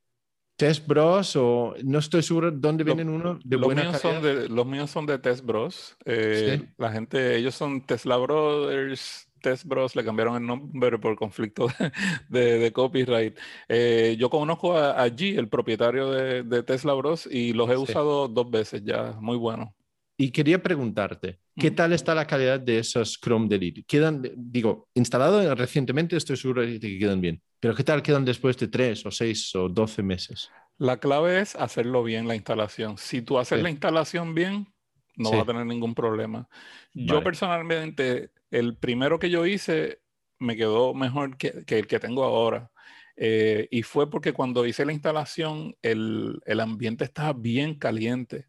Test 0.57 0.87
Bros 0.87 1.35
o 1.37 1.75
no 1.83 1.99
estoy 1.99 2.23
seguro 2.23 2.51
dónde 2.53 2.85
Lo- 2.85 2.95
vienen 2.95 3.13
uno 3.13 3.39
de 3.45 3.57
los, 3.57 3.65
buena 3.67 3.83
míos 3.83 4.01
calidad. 4.01 4.23
son 4.23 4.23
de, 4.23 4.49
los 4.49 4.67
míos 4.67 4.91
son 4.91 5.07
de 5.07 5.19
Test 5.19 5.45
Bros. 5.45 5.97
Eh, 6.05 6.59
Sí. 6.61 6.69
La 6.79 6.93
gente, 6.93 7.37
ellos 7.37 7.55
son 7.57 7.85
Tesla 7.85 8.17
Brothers, 8.19 9.29
Test 9.43 9.65
Bros, 9.67 9.97
le 9.97 10.05
cambiaron 10.05 10.37
el 10.37 10.47
nombre 10.47 10.99
por 10.99 11.17
conflicto 11.17 11.67
de, 11.79 11.93
de- 12.29 12.59
de 12.61 12.73
copyright. 12.73 13.37
Eh, 13.69 14.17
yo 14.19 14.31
conozco 14.31 14.77
a, 14.79 14.93
a 15.03 15.09
G, 15.09 15.37
el 15.37 15.49
propietario 15.49 16.11
de, 16.13 16.45
de 16.45 16.63
Tesla 16.63 16.95
Bros, 16.95 17.27
y 17.31 17.53
los 17.53 17.69
he 17.69 17.75
Sí. 17.75 17.83
usado 17.83 18.29
dos 18.29 18.49
veces 18.51 18.83
ya, 18.85 19.17
muy 19.21 19.37
bueno. 19.37 19.75
Y 20.17 20.31
quería 20.31 20.63
preguntarte, 20.63 21.41
¿qué 21.57 21.71
tal 21.73 21.93
está 21.93 22.15
la 22.15 22.27
calidad 22.27 22.61
de 22.61 22.79
esos 22.79 23.19
Chrome 23.21 23.49
Delete? 23.49 23.83
Quedan, 23.85 24.23
digo, 24.37 24.89
instalado 24.95 25.55
recientemente, 25.57 26.17
estoy 26.17 26.37
seguro 26.37 26.63
de 26.63 26.79
que 26.79 26.99
quedan 26.99 27.21
bien, 27.21 27.43
pero 27.59 27.75
¿qué 27.75 27.83
tal 27.83 28.03
quedan 28.03 28.25
después 28.25 28.57
de 28.59 28.69
tres 28.69 29.05
o 29.07 29.11
seis 29.11 29.53
o 29.57 29.69
doce 29.69 30.03
meses? 30.03 30.49
La 30.79 30.99
clave 30.99 31.41
es 31.41 31.57
hacerlo 31.57 32.03
bien 32.03 32.29
la 32.29 32.35
instalación. 32.35 32.99
Si 32.99 33.23
tú 33.23 33.39
haces 33.39 33.59
Sí. 33.59 33.63
la 33.63 33.71
instalación 33.71 34.35
bien, 34.35 34.69
no 35.17 35.31
Sí. 35.31 35.37
vas 35.37 35.43
a 35.45 35.47
tener 35.47 35.67
ningún 35.67 35.95
problema. 35.95 36.49
Yo 36.93 37.07
Vale. 37.07 37.25
personalmente, 37.25 38.31
el 38.51 38.77
primero 38.77 39.19
que 39.19 39.31
yo 39.31 39.47
hice 39.47 40.01
me 40.39 40.57
quedó 40.57 40.95
mejor 40.95 41.37
que, 41.37 41.65
que 41.65 41.79
el 41.79 41.87
que 41.87 42.01
tengo 42.01 42.25
ahora. 42.25 42.71
Eh, 43.17 43.69
y 43.71 43.83
fue 43.83 44.11
porque 44.11 44.33
cuando 44.33 44.67
hice 44.67 44.85
la 44.85 44.93
instalación, 44.93 45.77
el, 45.83 46.41
el 46.45 46.61
ambiente 46.61 47.05
estaba 47.05 47.33
bien 47.33 47.79
caliente. 47.79 48.47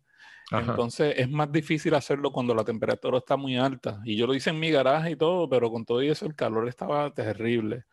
Ajá. 0.51 0.71
Entonces 0.71 1.15
es 1.17 1.29
más 1.29 1.51
difícil 1.51 1.93
hacerlo 1.95 2.31
cuando 2.31 2.53
la 2.53 2.63
temperatura 2.63 3.17
está 3.17 3.35
muy 3.37 3.57
alta. 3.57 4.01
Y 4.05 4.15
yo 4.15 4.27
lo 4.27 4.35
hice 4.35 4.51
en 4.51 4.59
mi 4.59 4.69
garaje 4.71 5.11
y 5.11 5.15
todo, 5.15 5.49
pero 5.49 5.71
con 5.71 5.85
todo 5.85 6.01
eso 6.01 6.25
el 6.25 6.35
calor 6.35 6.67
estaba 6.67 7.11
terrible. 7.13 7.85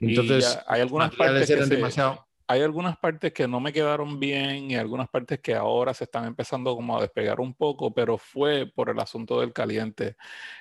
Y 0.00 0.10
Entonces, 0.10 0.54
ya 0.54 0.64
hay 0.68 0.80
algunas 0.82 1.14
partes 1.14 1.48
que 1.48 1.62
se- 1.62 1.76
demasiado... 1.76 2.26
hay 2.48 2.62
algunas 2.62 2.96
partes 2.98 3.32
que 3.32 3.48
no 3.48 3.58
me 3.60 3.72
quedaron 3.72 4.20
bien 4.20 4.70
y 4.70 4.76
algunas 4.76 5.08
partes 5.08 5.40
que 5.40 5.54
ahora 5.54 5.92
se 5.94 6.04
están 6.04 6.26
empezando 6.26 6.76
como 6.76 6.96
a 6.96 7.00
despegar 7.00 7.40
un 7.40 7.54
poco, 7.54 7.92
pero 7.92 8.18
fue 8.18 8.66
por 8.72 8.88
el 8.90 9.00
asunto 9.00 9.40
del 9.40 9.52
caliente. 9.52 10.16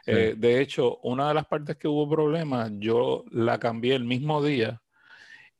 Sí. 0.05 0.11
Eh, 0.11 0.33
de 0.37 0.61
hecho, 0.61 0.97
una 1.03 1.27
de 1.27 1.35
las 1.35 1.45
partes 1.45 1.77
que 1.77 1.87
hubo 1.87 2.09
problemas, 2.09 2.71
yo 2.79 3.23
la 3.31 3.59
cambié 3.59 3.95
el 3.95 4.03
mismo 4.05 4.43
día 4.43 4.81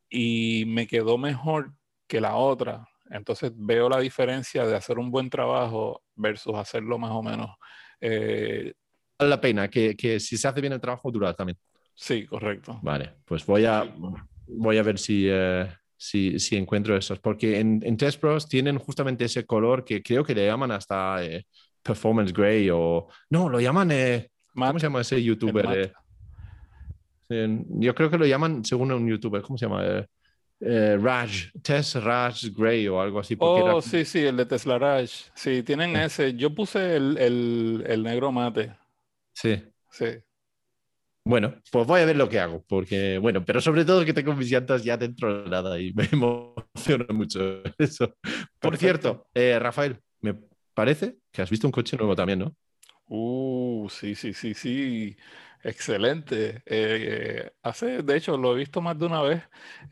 y 0.10 0.66
me 0.68 0.88
quedó 0.88 1.18
mejor 1.18 1.74
que 2.08 2.22
la 2.22 2.36
otra. 2.38 2.88
Entonces 3.18 3.52
veo 3.56 3.90
la 3.90 4.00
diferencia 4.00 4.66
de 4.66 4.76
hacer 4.76 4.98
un 5.00 5.10
buen 5.12 5.30
trabajo 5.30 6.02
versus 6.16 6.56
hacerlo 6.56 6.98
más 6.98 7.12
o 7.12 7.22
menos. 7.24 7.50
eh, 8.02 8.74
Vale 9.18 9.30
la 9.30 9.40
pena, 9.42 9.70
que, 9.70 9.96
que 9.96 10.20
si 10.20 10.36
se 10.38 10.48
hace 10.48 10.60
bien 10.62 10.74
el 10.74 10.82
trabajo 10.82 11.10
dura 11.12 11.34
también. 11.34 11.58
sí, 11.94 12.26
correcto. 12.26 12.80
Vale, 12.82 13.14
pues 13.26 13.46
voy 13.46 13.66
a, 13.66 13.86
voy 14.48 14.78
a 14.78 14.84
ver 14.84 15.00
si, 15.00 15.28
eh, 15.30 15.68
si, 15.96 16.38
si 16.40 16.58
encuentro 16.58 16.98
esos, 16.98 17.20
porque 17.20 17.60
en, 17.60 17.80
en 17.84 17.96
Test 17.96 18.22
Bros 18.22 18.48
tienen 18.50 18.78
justamente 18.78 19.24
ese 19.26 19.46
color 19.46 19.86
que 19.86 20.04
creo 20.04 20.24
que 20.24 20.36
le 20.36 20.46
llaman 20.46 20.72
hasta 20.72 21.24
eh, 21.24 21.46
Performance 21.82 22.34
Gray 22.34 22.70
o... 22.72 23.08
No, 23.30 23.48
lo 23.48 23.60
llaman... 23.62 23.92
eh, 23.92 24.30
¿Cómo 24.54 24.80
se 24.80 24.86
llama 24.88 25.02
ese 25.02 25.24
youtuber? 25.24 25.66
eh? 25.80 25.94
Eh, 27.30 27.64
yo 27.70 27.96
creo 27.96 28.10
que 28.10 28.18
lo 28.18 28.26
llaman, 28.26 28.64
según 28.66 28.92
un 28.92 29.08
youtuber, 29.08 29.42
¿cómo 29.42 29.58
se 29.58 29.66
llama? 29.66 30.06
Eh, 30.62 30.98
Raj, 30.98 31.52
Test 31.64 31.96
Raj 31.96 32.44
Gray 32.56 32.88
o 32.88 33.00
algo 33.02 33.20
así. 33.20 33.38
Oh, 33.38 33.56
era- 33.56 33.82
sí, 33.82 34.04
sí, 34.06 34.20
el 34.26 34.38
de 34.38 34.46
Tesla 34.46 34.78
Raj. 34.80 35.10
Sí, 35.36 35.64
tienen 35.64 35.96
ese. 35.96 36.34
Yo 36.36 36.54
puse 36.56 36.96
el, 36.98 37.18
el- 37.18 37.84
el 37.88 38.04
negro 38.04 38.32
mate. 38.32 38.76
sí. 39.34 39.72
Sí. 39.90 40.24
Bueno, 41.28 41.56
pues 41.72 41.88
voy 41.88 42.02
a 42.02 42.06
ver 42.06 42.16
lo 42.18 42.30
que 42.30 42.40
hago, 42.40 42.64
porque, 42.68 43.18
bueno, 43.18 43.44
pero 43.44 43.60
sobre 43.60 43.84
todo 43.84 44.06
que 44.06 44.14
tengo 44.14 44.36
mis 44.36 44.50
llantas 44.52 44.84
ya 44.84 44.96
dentro 44.96 45.44
de 45.44 45.50
nada 45.50 45.80
y 45.80 45.92
me 45.94 46.04
emociona 46.12 47.06
mucho 47.10 47.64
eso. 47.80 48.16
Por 48.60 48.78
Perfecto. 48.78 48.78
cierto, 48.78 49.28
eh, 49.34 49.58
Rafael, 49.60 50.00
me 50.22 50.36
parece 50.76 51.18
que 51.32 51.42
has 51.42 51.50
visto 51.50 51.68
un 51.68 51.72
coche 51.72 51.98
nuevo 51.98 52.16
también, 52.16 52.40
¿no? 52.40 52.56
Uh, 53.08 53.88
sí, 53.90 54.16
sí, 54.16 54.34
sí, 54.34 54.54
sí. 54.54 55.16
Excelente. 55.68 56.62
Eh, 56.68 57.50
hace, 57.64 58.04
de 58.04 58.18
hecho, 58.18 58.38
lo 58.38 58.54
he 58.54 58.60
visto 58.60 58.82
más 58.82 59.00
de 59.00 59.06
una 59.08 59.22
vez. 59.24 59.44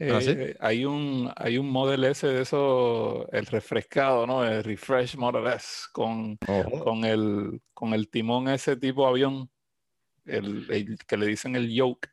¿Ah, 0.01 0.21
sí? 0.21 0.29
Eh, 0.29 0.55
hay 0.59 0.85
un, 0.85 1.31
hay 1.35 1.57
un 1.57 1.67
Model 1.67 2.03
S 2.03 2.27
de 2.27 2.41
eso, 2.43 3.27
el 3.31 3.47
refrescado, 3.47 4.27
¿no? 4.27 4.45
El 4.45 4.63
Refresh 4.63 5.17
Model 5.17 5.47
S 5.47 5.85
con, 5.91 6.37
con 6.83 7.03
el, 7.05 7.59
con 7.73 7.93
el 7.95 8.07
timón 8.09 8.49
ese 8.49 8.75
tipo 8.77 9.07
avión, 9.07 9.49
el, 10.25 10.67
el 10.69 10.97
que 11.07 11.17
le 11.17 11.25
dicen 11.25 11.55
el 11.55 11.73
yoke. 11.73 12.07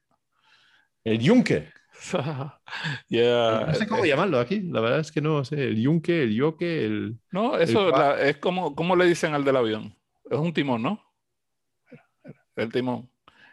El 1.04 1.18
Yunque. 1.18 1.68
Yeah, 3.08 3.66
No 3.66 3.74
sé 3.74 3.86
cómo 3.86 4.04
eh, 4.04 4.08
llamarlo 4.08 4.38
aquí, 4.38 4.60
la 4.60 4.80
verdad 4.80 5.00
es 5.00 5.12
que 5.12 5.20
no 5.20 5.44
sé. 5.44 5.62
El 5.68 5.82
Yunque, 5.82 6.22
el 6.22 6.34
Yoke, 6.34 6.62
el... 6.62 7.18
No, 7.30 7.58
eso 7.58 7.90
cua- 7.90 7.98
la- 7.98 8.22
es 8.22 8.38
como, 8.38 8.74
¿cómo 8.74 8.96
le 8.96 9.04
dicen 9.04 9.34
al 9.34 9.44
del 9.44 9.56
avión? 9.56 9.94
Es 10.30 10.38
un 10.38 10.54
timón, 10.54 10.82
¿no? 10.82 11.04
El 12.56 12.72
timón. 12.72 13.10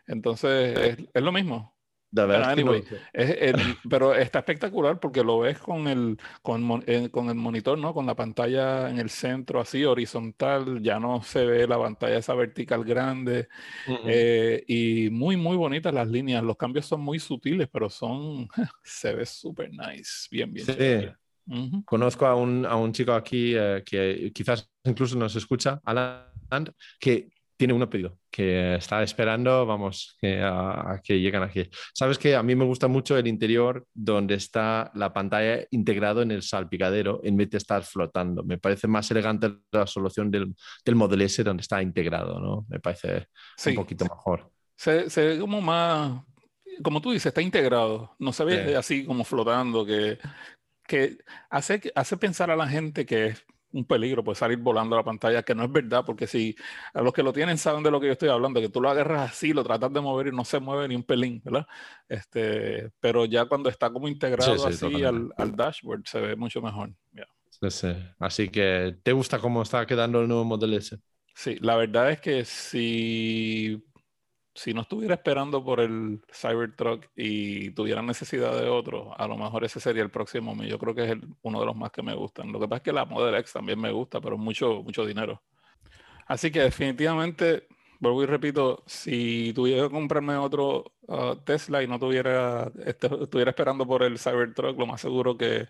Entonces, 0.08 0.78
es, 0.78 0.98
es 1.14 1.22
lo 1.22 1.32
mismo. 1.32 1.76
Es 2.10 2.28
no 2.28 2.46
anyway. 2.46 2.84
Es 3.14 3.36
el- 3.42 3.76
pero 3.90 4.16
está 4.16 4.40
espectacular 4.40 5.00
porque 5.00 5.24
lo 5.24 5.40
ves 5.40 5.60
con 5.60 5.88
el, 5.88 6.18
con, 6.42 6.84
eh, 6.88 7.10
con 7.12 7.30
el 7.30 7.36
monitor, 7.36 7.78
¿no? 7.78 7.94
Con 7.94 8.06
la 8.06 8.16
pantalla 8.16 8.90
en 8.90 8.98
el 8.98 9.10
centro, 9.10 9.60
así 9.60 9.84
horizontal, 9.84 10.82
ya 10.82 11.00
no 11.00 11.22
se 11.22 11.46
ve 11.46 11.68
la 11.68 11.78
pantalla 11.78 12.18
esa 12.18 12.34
vertical 12.34 12.84
grande. 12.86 13.50
Ujú. 13.88 14.08
eh, 14.08 14.64
y 14.68 15.10
muy, 15.10 15.36
muy 15.38 15.58
bonitas 15.58 15.94
las 15.94 16.08
líneas. 16.08 16.44
Los 16.44 16.58
cambios 16.58 16.86
son 16.86 17.02
muy 17.02 17.20
sutiles, 17.20 17.68
pero 17.72 17.90
son, 17.90 18.48
se 18.84 19.14
ve 19.14 19.26
súper 19.26 19.70
nice. 19.72 20.28
Bien, 20.32 20.52
bien. 20.52 20.66
Sí. 20.66 20.74
chévere. 20.74 21.16
Ujú. 21.48 21.84
Conozco 21.86 22.26
a 22.26 22.36
un, 22.36 22.66
a 22.66 22.76
un 22.76 22.92
chico 22.92 23.14
aquí 23.14 23.54
eh, 23.56 23.84
que 23.86 24.32
quizás 24.34 24.70
incluso 24.84 25.18
nos 25.18 25.36
escucha, 25.36 25.80
Alan, 25.86 26.26
que 27.00 27.30
tiene 27.58 27.74
uno 27.74 27.90
pedido, 27.90 28.20
que 28.32 28.76
está 28.76 29.02
esperando, 29.02 29.66
vamos, 29.66 30.16
que, 30.22 30.40
a, 30.42 30.92
a 30.94 31.02
que 31.04 31.20
lleguen 31.20 31.42
aquí. 31.42 31.68
Sabes 31.94 32.20
que 32.20 32.36
a 32.36 32.44
mí 32.44 32.56
me 32.56 32.66
gusta 32.66 32.88
mucho 32.88 33.18
el 33.18 33.26
interior 33.28 33.86
donde 33.94 34.36
está 34.36 34.92
la 34.94 35.12
pantalla 35.12 35.66
integrado 35.72 36.22
en 36.22 36.30
el 36.32 36.44
salpicadero 36.44 37.20
en 37.24 37.36
vez 37.36 37.50
de 37.50 37.58
estar 37.58 37.84
flotando. 37.84 38.44
Me 38.44 38.60
parece 38.60 38.88
más 38.88 39.10
elegante 39.10 39.52
la 39.72 39.88
solución 39.88 40.30
del, 40.30 40.54
del 40.86 40.96
Model 40.96 41.22
S 41.24 41.44
donde 41.44 41.62
está 41.62 41.82
integrado, 41.82 42.40
¿no? 42.40 42.66
Me 42.70 42.80
parece 42.80 43.26
Sí, 43.58 43.72
un 43.72 43.76
poquito 43.78 44.06
mejor. 44.06 44.52
Se, 44.76 45.10
se 45.10 45.26
ve 45.26 45.40
como 45.40 45.60
más, 45.60 46.22
como 46.84 47.02
tú 47.02 47.12
dices, 47.12 47.26
está 47.28 47.42
integrado. 47.42 48.16
No 48.20 48.32
se 48.34 48.44
ve 48.44 48.68
Sí. 48.68 48.74
así 48.76 49.06
como 49.06 49.24
flotando, 49.24 49.84
que, 49.84 50.20
que 50.88 51.18
hace, 51.50 51.82
hace 51.96 52.18
pensar 52.18 52.52
a 52.52 52.56
la 52.56 52.68
gente 52.68 53.06
que 53.06 53.26
es 53.28 53.44
un 53.72 53.86
peligro 53.86 54.24
pues 54.24 54.38
salir 54.38 54.58
volando 54.58 54.96
la 54.96 55.04
pantalla, 55.04 55.44
que 55.44 55.54
no 55.54 55.64
es 55.64 55.72
verdad, 55.72 56.04
porque 56.06 56.28
si 56.28 56.56
a 56.94 57.02
los 57.02 57.14
que 57.14 57.24
lo 57.24 57.34
tienen 57.34 57.58
saben 57.58 57.84
de 57.84 57.92
lo 57.92 58.00
que 58.00 58.08
yo 58.08 58.14
estoy 58.14 58.30
hablando, 58.30 58.62
que 58.62 58.70
tú 58.70 58.82
lo 58.82 58.90
agarras 58.90 59.32
así, 59.32 59.54
lo 59.54 59.64
tratas 59.64 59.92
de 59.94 60.02
mover 60.02 60.28
y 60.28 60.32
no 60.32 60.46
se 60.46 60.60
mueve 60.60 60.88
ni 60.88 60.96
un 60.96 61.04
pelín, 61.04 61.42
¿verdad? 61.44 61.68
Este, 62.08 62.92
pero 63.00 63.26
ya 63.26 63.46
cuando 63.46 63.70
está 63.70 63.90
como 63.92 64.08
integrado 64.08 64.58
sí, 64.58 64.86
así 64.86 65.04
al, 65.04 65.32
al 65.38 65.56
dashboard 65.56 66.06
se 66.06 66.22
ve 66.22 66.36
mucho 66.36 66.62
mejor. 66.62 66.92
Ya. 67.12 67.28
Sí, 67.50 67.70
sí. 67.72 67.88
Así 68.20 68.50
que, 68.50 68.98
¿te 69.04 69.12
gusta 69.12 69.40
cómo 69.40 69.62
está 69.62 69.86
quedando 69.86 70.22
el 70.22 70.28
nuevo 70.28 70.46
Model 70.46 70.74
S? 70.76 70.98
Sí, 71.34 71.58
la 71.62 71.76
verdad 71.76 72.12
es 72.12 72.20
que 72.20 72.46
si, 72.46 73.84
si 74.58 74.74
no 74.74 74.82
estuviera 74.82 75.14
esperando 75.16 75.64
por 75.64 75.80
el 75.80 76.22
Cybertruck 76.34 77.06
y 77.16 77.72
tuviera 77.72 78.02
necesidad 78.02 78.60
de 78.60 78.68
otro, 78.70 79.14
a 79.20 79.28
lo 79.28 79.38
mejor 79.38 79.64
ese 79.66 79.80
sería 79.80 80.04
el 80.04 80.10
próximo. 80.12 80.56
Yo 80.64 80.80
creo 80.80 80.96
que 80.96 81.06
es 81.06 81.12
el- 81.12 81.28
uno 81.44 81.60
de 81.60 81.66
los 81.68 81.76
más 81.76 81.92
que 81.92 82.02
me 82.04 82.16
gustan. 82.16 82.52
Lo 82.52 82.60
que 82.60 82.68
pasa 82.68 82.78
es 82.78 82.84
que 82.84 82.94
la 82.94 83.06
Model 83.06 83.36
X 83.36 83.54
también 83.54 83.80
me 83.80 83.92
gusta, 83.92 84.20
pero 84.22 84.38
mucho, 84.38 84.84
mucho 84.84 85.06
dinero. 85.06 85.42
Así 86.28 86.52
que 86.52 86.62
definitivamente, 86.62 87.68
vuelvo 88.00 88.24
y 88.24 88.26
repito, 88.28 88.84
si 88.88 89.54
tuviera 89.56 89.84
que 89.88 89.92
comprarme 89.94 90.36
otro 90.38 90.94
ah, 91.10 91.36
Tesla 91.46 91.84
y 91.84 91.88
no 91.88 92.00
tuviera, 92.00 92.72
este- 92.86 93.08
estuviera 93.24 93.52
esperando 93.52 93.88
por 93.88 94.04
el 94.04 94.20
Cybertruck, 94.20 94.78
lo 94.80 94.88
más 94.88 95.02
seguro 95.02 95.38
que 95.38 95.68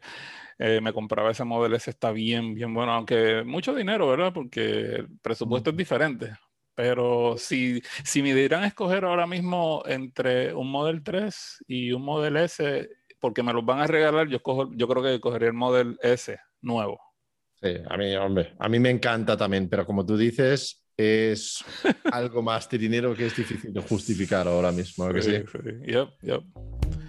eh, 0.59 0.81
me 0.81 0.93
compraba 0.93 1.31
ese 1.31 1.43
Model 1.45 1.73
S. 1.75 1.89
Está 1.91 2.11
bien, 2.11 2.55
bien 2.55 2.73
bueno, 2.73 2.93
aunque 2.93 3.43
mucho 3.45 3.75
dinero, 3.75 4.07
¿verdad? 4.09 4.33
Porque 4.33 4.61
el 4.97 5.09
presupuesto 5.21 5.69
es 5.71 5.77
diferente. 5.77 6.33
Pero 6.77 7.33
si, 7.39 7.81
si 8.03 8.21
me 8.21 8.35
dieran 8.35 8.61
a 8.61 8.67
escoger 8.67 9.03
ahora 9.03 9.25
mismo 9.25 9.81
entre 9.87 10.53
un 10.53 10.69
Model 10.69 11.01
3 11.01 11.63
y 11.67 11.91
un 11.91 12.03
Model 12.03 12.37
S, 12.37 12.87
porque 13.19 13.41
me 13.41 13.51
los 13.51 13.65
van 13.65 13.79
a 13.79 13.87
regalar, 13.87 14.27
yo, 14.27 14.37
escojo- 14.37 14.71
yo 14.77 14.87
creo 14.87 15.01
que 15.01 15.19
cogería 15.19 15.47
el 15.47 15.55
Model 15.55 15.97
S 16.03 16.37
nuevo. 16.61 16.99
Sí, 17.59 17.69
a 17.89 17.97
mí, 17.97 18.15
hombre, 18.15 18.53
a 18.59 18.69
mí 18.69 18.77
me 18.79 18.91
encanta 18.91 19.35
también, 19.35 19.67
pero 19.67 19.87
como 19.87 20.05
tú 20.05 20.15
dices, 20.15 20.85
es 20.95 21.65
algo 22.13 22.43
más 22.43 22.69
de 22.69 22.77
dinero 22.77 23.15
que 23.15 23.25
es 23.25 23.35
difícil 23.35 23.73
de 23.73 23.81
justificar 23.81 24.47
ahora 24.47 24.71
mismo. 24.71 25.05
¿a 25.05 25.13
que 25.15 25.21
sí? 25.23 25.35
Sí, 25.35 25.57
sí. 25.63 25.91
Yep, 25.91 26.09
yep. 26.21 26.43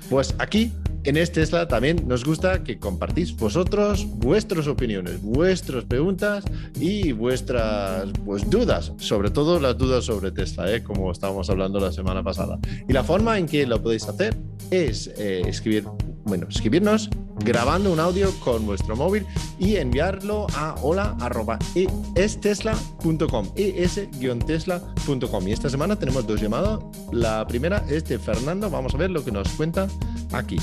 Pues 0.08 0.34
aquí, 0.38 0.72
en 1.04 1.16
este 1.16 1.40
Tesla, 1.40 1.68
también 1.68 2.08
nos 2.08 2.24
gusta 2.24 2.64
que 2.64 2.78
compartís 2.78 3.36
vosotros 3.36 4.06
vuestras 4.06 4.66
opiniones, 4.66 5.22
vuestras 5.22 5.84
preguntas 5.84 6.44
y 6.78 7.12
vuestras 7.12 8.08
pues, 8.24 8.48
dudas, 8.50 8.92
sobre 8.98 9.30
todo 9.30 9.60
las 9.60 9.78
dudas 9.78 10.04
sobre 10.04 10.32
Tesla, 10.32 10.72
¿eh? 10.72 10.82
como 10.82 11.12
estábamos 11.12 11.48
hablando 11.50 11.78
la 11.78 11.92
semana 11.92 12.22
pasada. 12.22 12.58
Y 12.88 12.92
la 12.92 13.04
forma 13.04 13.38
en 13.38 13.46
que 13.46 13.66
lo 13.66 13.82
podéis 13.82 14.08
hacer 14.08 14.36
es 14.70 15.08
eh, 15.16 15.42
escribir, 15.46 15.84
bueno, 16.24 16.46
escribirnos 16.48 17.08
grabando 17.44 17.92
un 17.92 18.00
audio 18.00 18.32
con 18.40 18.66
vuestro 18.66 18.96
móvil 18.96 19.24
y 19.58 19.76
enviarlo 19.76 20.46
a 20.54 20.74
hola.estesla.com 20.82 23.52
es-tesla.com. 23.56 25.48
Y 25.48 25.52
esta 25.52 25.70
semana 25.70 25.96
tenemos 25.96 26.26
dos 26.26 26.40
llamadas. 26.40 26.80
La 27.12 27.46
primera 27.46 27.84
es 27.88 28.04
de 28.04 28.18
Fernando. 28.18 28.68
Vamos 28.70 28.94
a 28.94 28.98
ver 28.98 29.10
lo 29.10 29.24
que 29.24 29.32
nos 29.32 29.48
cuenta 29.50 29.87
aquí. 30.32 30.58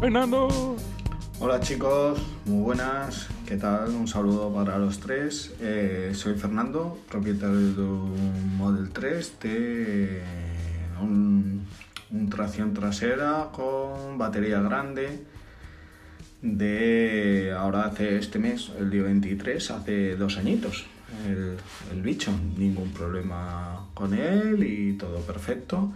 Fernando. 0.00 0.76
Hola 1.40 1.60
chicos, 1.60 2.20
muy 2.46 2.62
buenas, 2.62 3.28
¿qué 3.46 3.56
tal? 3.56 3.90
Un 3.90 4.08
saludo 4.08 4.52
para 4.52 4.76
los 4.78 4.98
tres. 4.98 5.54
Eh, 5.60 6.10
soy 6.14 6.34
Fernando, 6.34 6.98
propietario 7.08 7.74
de 7.74 7.82
un 7.82 8.56
Model 8.56 8.90
3 8.90 9.40
de 9.40 10.22
un, 11.00 11.64
un 12.10 12.30
tracción 12.30 12.74
trasera 12.74 13.50
con 13.52 14.18
batería 14.18 14.60
grande 14.60 15.24
de 16.42 17.54
ahora 17.56 17.86
hace 17.86 18.16
este 18.16 18.38
mes, 18.38 18.72
el 18.78 18.90
día 18.90 19.02
23, 19.02 19.70
hace 19.70 20.16
dos 20.16 20.38
añitos. 20.38 20.86
El, 21.26 21.56
el 21.92 22.02
bicho, 22.02 22.32
ningún 22.56 22.92
problema 22.92 23.86
con 23.94 24.12
él 24.12 24.62
y 24.64 24.94
todo 24.94 25.20
perfecto. 25.20 25.92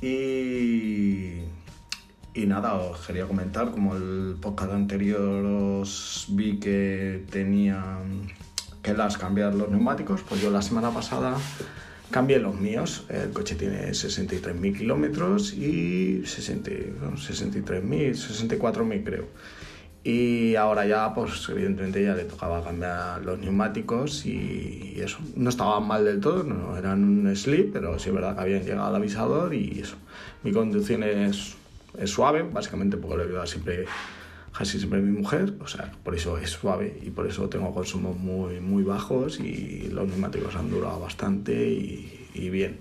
Y 0.00 1.40
y 2.34 2.46
nada, 2.46 2.74
os 2.74 3.06
quería 3.06 3.26
comentar, 3.26 3.70
como 3.70 3.94
el 3.94 4.36
podcast 4.40 4.72
anterior 4.72 5.44
os 5.44 6.26
vi 6.30 6.58
que 6.58 7.24
tenía 7.30 7.98
que 8.82 8.94
las 8.94 9.18
cambiar 9.18 9.54
los 9.54 9.70
neumáticos, 9.70 10.22
pues 10.22 10.40
yo 10.40 10.50
la 10.50 10.62
semana 10.62 10.90
pasada 10.90 11.36
cambié 12.10 12.38
los 12.38 12.54
míos. 12.54 13.04
El 13.08 13.30
coche 13.30 13.54
tiene 13.54 13.90
63.000 13.90 14.78
kilómetros 14.78 15.52
y 15.54 16.24
60, 16.24 16.70
63.000, 17.16 17.82
64.000 18.12 19.04
creo. 19.04 19.26
Y 20.04 20.56
ahora 20.56 20.84
ya, 20.84 21.14
pues 21.14 21.48
evidentemente 21.48 22.02
ya 22.02 22.14
le 22.14 22.24
tocaba 22.24 22.64
cambiar 22.64 23.22
los 23.24 23.38
neumáticos 23.38 24.26
y 24.26 24.94
eso. 24.96 25.18
No 25.36 25.48
estaban 25.48 25.86
mal 25.86 26.04
del 26.04 26.20
todo, 26.20 26.42
no 26.42 26.76
eran 26.76 27.04
un 27.04 27.36
slip, 27.36 27.72
pero 27.72 27.98
sí 28.00 28.08
es 28.08 28.14
verdad 28.14 28.34
que 28.34 28.40
habían 28.40 28.64
llegado 28.64 28.88
al 28.88 28.96
avisador 28.96 29.54
y 29.54 29.80
eso. 29.80 29.96
Mi 30.42 30.50
conducción 30.50 31.04
es 31.04 31.54
es 31.98 32.10
suave, 32.10 32.42
básicamente 32.42 32.96
porque 32.96 33.16
lo 33.16 33.22
ayuda 33.24 33.46
siempre, 33.46 33.86
casi 34.56 34.78
siempre 34.78 35.00
mi 35.00 35.16
mujer, 35.16 35.54
o 35.60 35.66
sea, 35.66 35.92
por 36.02 36.14
eso 36.14 36.38
es 36.38 36.50
suave 36.50 36.98
y 37.02 37.10
por 37.10 37.26
eso 37.26 37.48
tengo 37.48 37.72
consumos 37.74 38.16
muy, 38.16 38.60
muy 38.60 38.82
bajos 38.82 39.40
y 39.40 39.90
los 39.92 40.08
neumáticos 40.08 40.56
han 40.56 40.70
durado 40.70 41.00
bastante 41.00 41.52
y, 41.54 42.48
bien. 42.50 42.78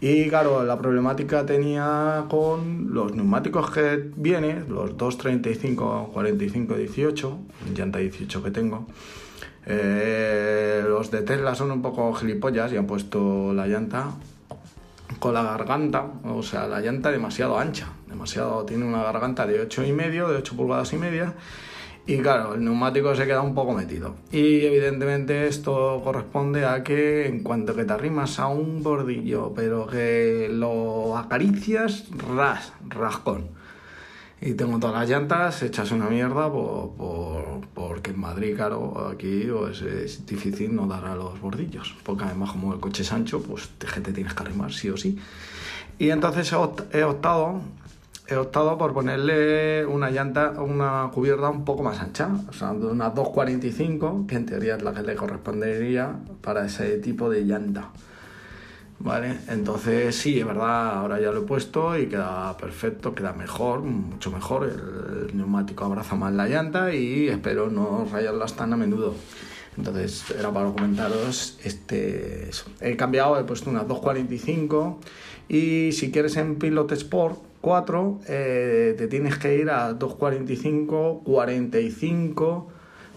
Y 0.00 0.28
claro, 0.28 0.62
la 0.64 0.78
problemática 0.78 1.44
tenía 1.44 2.26
con 2.28 2.94
los 2.94 3.14
neumáticos 3.14 3.70
que 3.70 4.10
viene, 4.16 4.62
los 4.68 4.96
235, 4.96 6.10
45, 6.12 6.74
18, 6.74 7.38
llanta 7.74 7.98
18 7.98 8.42
que 8.44 8.50
tengo. 8.52 8.86
Eh, 9.66 10.84
los 10.88 11.10
de 11.10 11.22
Tesla 11.22 11.54
son 11.56 11.72
un 11.72 11.82
poco 11.82 12.14
gilipollas 12.14 12.72
y 12.72 12.76
han 12.76 12.86
puesto 12.86 13.52
la 13.52 13.66
llanta 13.66 14.12
con 15.18 15.34
la 15.34 15.42
garganta, 15.42 16.06
o 16.24 16.42
sea, 16.42 16.66
la 16.66 16.80
llanta 16.80 17.10
demasiado 17.10 17.58
ancha, 17.58 17.88
demasiado, 18.06 18.64
tiene 18.64 18.84
una 18.84 19.02
garganta 19.02 19.46
de 19.46 19.60
8 19.60 19.84
y 19.84 19.92
medio, 19.92 20.28
de 20.28 20.36
8 20.36 20.56
pulgadas 20.56 20.92
y 20.92 20.96
media, 20.96 21.34
y 22.06 22.18
claro, 22.18 22.54
el 22.54 22.64
neumático 22.64 23.14
se 23.14 23.26
queda 23.26 23.42
un 23.42 23.54
poco 23.54 23.74
metido. 23.74 24.14
Y 24.32 24.64
evidentemente 24.64 25.46
esto 25.46 26.00
corresponde 26.02 26.64
a 26.64 26.82
que 26.82 27.26
en 27.26 27.42
cuanto 27.42 27.76
que 27.76 27.84
te 27.84 27.92
arrimas 27.92 28.38
a 28.38 28.46
un 28.46 28.82
bordillo, 28.82 29.52
pero 29.54 29.86
que 29.86 30.48
lo 30.50 31.18
acaricias, 31.18 32.06
ras, 32.34 32.72
rascón 32.88 33.57
y 34.40 34.54
tengo 34.54 34.78
todas 34.78 35.00
las 35.00 35.10
llantas 35.10 35.62
hechas 35.62 35.90
una 35.90 36.08
mierda 36.08 36.50
por, 36.50 36.90
por, 36.92 37.66
porque 37.74 38.10
en 38.10 38.20
Madrid, 38.20 38.54
claro, 38.54 39.08
aquí 39.12 39.48
pues, 39.50 39.82
es 39.82 40.24
difícil 40.26 40.74
no 40.74 40.86
dar 40.86 41.04
a 41.06 41.16
los 41.16 41.40
bordillos, 41.40 41.96
porque 42.04 42.24
además 42.24 42.52
como 42.52 42.72
el 42.72 42.80
coche 42.80 43.02
es 43.02 43.12
ancho, 43.12 43.42
pues 43.42 43.68
te, 43.78 44.12
tienes 44.12 44.34
que 44.34 44.42
arrimar 44.42 44.72
sí 44.72 44.90
o 44.90 44.96
sí. 44.96 45.18
Y 45.98 46.10
entonces 46.10 46.52
he 46.92 47.02
optado, 47.02 47.60
he 48.28 48.36
optado 48.36 48.78
por 48.78 48.92
ponerle 48.92 49.84
una 49.84 50.10
llanta, 50.10 50.50
una 50.60 51.10
cubierta 51.12 51.48
un 51.50 51.64
poco 51.64 51.82
más 51.82 51.98
ancha, 52.00 52.28
o 52.48 52.52
sea, 52.52 52.72
de 52.72 52.86
una 52.86 53.10
245, 53.10 54.26
que 54.28 54.36
en 54.36 54.46
teoría 54.46 54.76
es 54.76 54.82
la 54.82 54.94
que 54.94 55.02
le 55.02 55.16
correspondería 55.16 56.14
para 56.40 56.66
ese 56.66 56.98
tipo 56.98 57.28
de 57.28 57.42
llanta. 57.42 57.90
¿Vale? 59.00 59.38
Entonces 59.48 60.16
sí, 60.16 60.40
es 60.40 60.46
verdad, 60.46 60.96
ahora 60.96 61.20
ya 61.20 61.30
lo 61.30 61.42
he 61.42 61.46
puesto 61.46 61.96
y 61.98 62.06
queda 62.06 62.56
perfecto, 62.56 63.14
queda 63.14 63.32
mejor, 63.32 63.80
mucho 63.80 64.30
mejor, 64.30 64.64
el, 64.64 65.36
neumático 65.36 65.84
abraza 65.84 66.16
más 66.16 66.32
la 66.32 66.48
llanta 66.48 66.94
y 66.94 67.28
espero 67.28 67.70
no 67.70 68.06
rayarlas 68.10 68.56
tan 68.56 68.72
a 68.72 68.76
menudo. 68.76 69.14
Entonces 69.76 70.24
era 70.36 70.52
para 70.52 70.72
comentaros 70.72 71.58
este... 71.62 72.50
He 72.80 72.96
cambiado, 72.96 73.38
he 73.38 73.44
puesto 73.44 73.70
una 73.70 73.84
245 73.84 74.98
y 75.48 75.92
si 75.92 76.10
quieres 76.10 76.36
en 76.36 76.56
Pilot 76.56 76.90
Sport 76.92 77.38
4 77.60 78.20
eh, 78.26 78.94
te 78.98 79.06
tienes 79.06 79.38
que 79.38 79.56
ir 79.56 79.70
a 79.70 79.92
245, 79.92 81.22
45, 81.24 82.68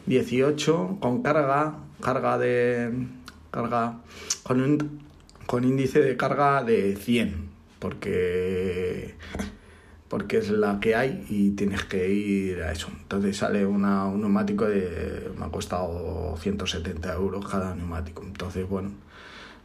18 0.05 0.97
con 0.99 1.23
carga, 1.23 1.79
carga 1.99 2.37
de... 2.37 3.07
carga 3.49 3.99
con 4.43 4.61
un 4.61 5.10
con 5.51 5.65
índice 5.65 5.99
de 5.99 6.15
carga 6.15 6.63
de 6.63 6.95
100, 6.95 7.49
porque, 7.77 9.15
porque 10.07 10.37
es 10.37 10.49
la 10.49 10.79
que 10.79 10.95
hay 10.95 11.25
y 11.27 11.49
tienes 11.49 11.83
que 11.83 12.07
ir 12.07 12.61
a 12.63 12.71
eso. 12.71 12.87
Entonces 13.01 13.35
sale 13.35 13.65
una, 13.65 14.05
un 14.05 14.21
neumático 14.21 14.63
de... 14.65 15.29
me 15.37 15.43
ha 15.43 15.49
costado 15.49 16.37
170 16.37 17.13
euros 17.15 17.45
cada 17.45 17.75
neumático. 17.75 18.23
Entonces, 18.23 18.65
bueno, 18.69 18.91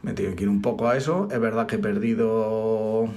me 0.02 0.12
tengo 0.12 0.34
que 0.34 0.42
ir 0.42 0.48
un 0.48 0.60
poco 0.60 0.88
a 0.88 0.96
eso. 0.96 1.28
Es 1.30 1.38
verdad 1.38 1.68
que 1.68 1.76
he 1.76 1.78
perdido 1.78 3.08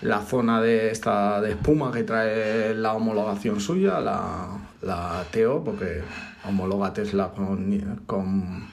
la 0.00 0.20
zona 0.22 0.60
de 0.60 0.90
esta 0.90 1.40
de 1.40 1.52
espuma 1.52 1.92
que 1.92 2.02
trae 2.02 2.74
la 2.74 2.92
homologación 2.94 3.60
suya, 3.60 4.00
la, 4.00 4.48
la 4.80 5.24
Teo, 5.30 5.62
porque 5.62 6.02
homologa 6.44 6.92
Tesla 6.92 7.30
con 7.36 8.66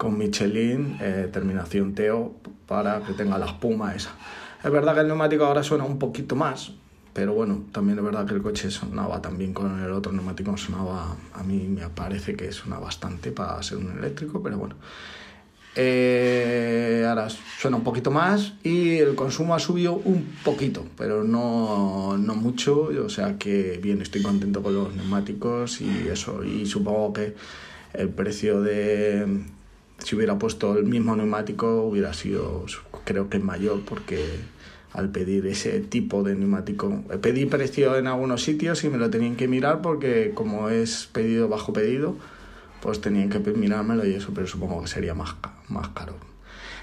con 0.00 0.16
Michelin, 0.16 0.96
eh, 0.98 1.28
terminación 1.30 1.94
Teo, 1.94 2.32
para 2.66 3.00
que 3.00 3.12
tenga 3.12 3.36
la 3.36 3.44
espuma 3.44 3.94
esa. 3.94 4.12
Es 4.64 4.70
verdad 4.70 4.94
que 4.94 5.00
el 5.00 5.08
neumático 5.08 5.44
ahora 5.44 5.62
suena 5.62 5.84
un 5.84 5.98
poquito 5.98 6.34
más, 6.36 6.72
pero 7.12 7.34
bueno, 7.34 7.64
también 7.70 7.98
es 7.98 8.04
verdad 8.04 8.24
que 8.24 8.32
el 8.32 8.40
coche 8.40 8.70
sonaba 8.70 9.20
también 9.20 9.52
con 9.52 9.78
el 9.78 9.92
otro 9.92 10.10
neumático, 10.10 10.56
sonaba, 10.56 11.16
a 11.34 11.42
mí 11.42 11.68
me 11.68 11.86
parece 11.90 12.34
que 12.34 12.50
suena 12.50 12.78
bastante 12.78 13.30
para 13.30 13.62
ser 13.62 13.76
un 13.76 13.98
eléctrico, 13.98 14.42
pero 14.42 14.56
bueno. 14.56 14.76
Eh, 15.76 17.04
ahora 17.06 17.28
suena 17.28 17.76
un 17.76 17.84
poquito 17.84 18.10
más 18.10 18.54
y 18.64 18.96
el 18.96 19.14
consumo 19.14 19.54
ha 19.54 19.58
subido 19.58 19.96
un 19.96 20.24
poquito, 20.42 20.86
pero 20.96 21.24
no, 21.24 22.16
no 22.16 22.34
mucho, 22.36 22.88
o 23.04 23.08
sea 23.10 23.36
que 23.36 23.78
bien, 23.82 24.00
estoy 24.00 24.22
contento 24.22 24.62
con 24.62 24.74
los 24.74 24.94
neumáticos 24.96 25.82
y 25.82 26.08
eso, 26.08 26.42
y 26.42 26.64
supongo 26.64 27.12
que 27.12 27.34
el 27.92 28.08
precio 28.08 28.62
de, 28.62 29.44
si 30.04 30.16
hubiera 30.16 30.38
puesto 30.38 30.76
el 30.76 30.84
mismo 30.84 31.16
neumático 31.16 31.82
hubiera 31.82 32.12
sido 32.12 32.64
creo 33.04 33.28
que 33.28 33.38
mayor 33.38 33.80
porque 33.84 34.24
al 34.92 35.10
pedir 35.10 35.46
ese 35.46 35.80
tipo 35.80 36.22
de 36.22 36.34
neumático 36.34 37.02
pedí 37.20 37.46
precio 37.46 37.96
en 37.96 38.06
algunos 38.06 38.42
sitios 38.42 38.82
y 38.84 38.88
me 38.88 38.98
lo 38.98 39.10
tenían 39.10 39.36
que 39.36 39.48
mirar 39.48 39.82
porque 39.82 40.32
como 40.34 40.68
es 40.68 41.08
pedido 41.12 41.48
bajo 41.48 41.72
pedido 41.72 42.16
pues 42.80 43.00
tenían 43.00 43.28
que 43.28 43.38
mirármelo 43.38 44.06
y 44.06 44.14
eso 44.14 44.32
pero 44.34 44.46
supongo 44.46 44.82
que 44.82 44.88
sería 44.88 45.14
más, 45.14 45.36
más 45.68 45.88
caro. 45.88 46.14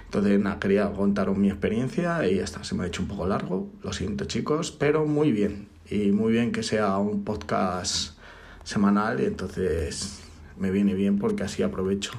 Entonces 0.05 0.39
nada, 0.39 0.59
quería 0.59 0.89
contaros 0.91 1.37
mi 1.37 1.49
experiencia 1.49 2.25
y 2.27 2.35
ya 2.35 2.43
está, 2.43 2.63
se 2.63 2.75
me 2.75 2.83
ha 2.83 2.87
hecho 2.87 3.01
un 3.01 3.09
poco 3.09 3.27
largo, 3.27 3.67
lo 3.83 3.91
siento 3.91 4.25
chicos, 4.25 4.71
pero 4.71 5.05
muy 5.05 5.31
bien. 5.31 5.67
Y 5.89 6.11
muy 6.11 6.31
bien 6.31 6.51
que 6.51 6.63
sea 6.63 6.97
un 6.97 7.23
podcast 7.23 8.17
semanal 8.63 9.19
y 9.19 9.25
entonces 9.25 10.19
me 10.57 10.71
viene 10.71 10.93
bien 10.93 11.17
porque 11.17 11.43
así 11.43 11.63
aprovecho 11.63 12.11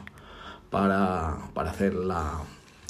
para, 0.71 1.39
para, 1.55 1.71
hacer 1.71 1.95
la, 1.95 2.41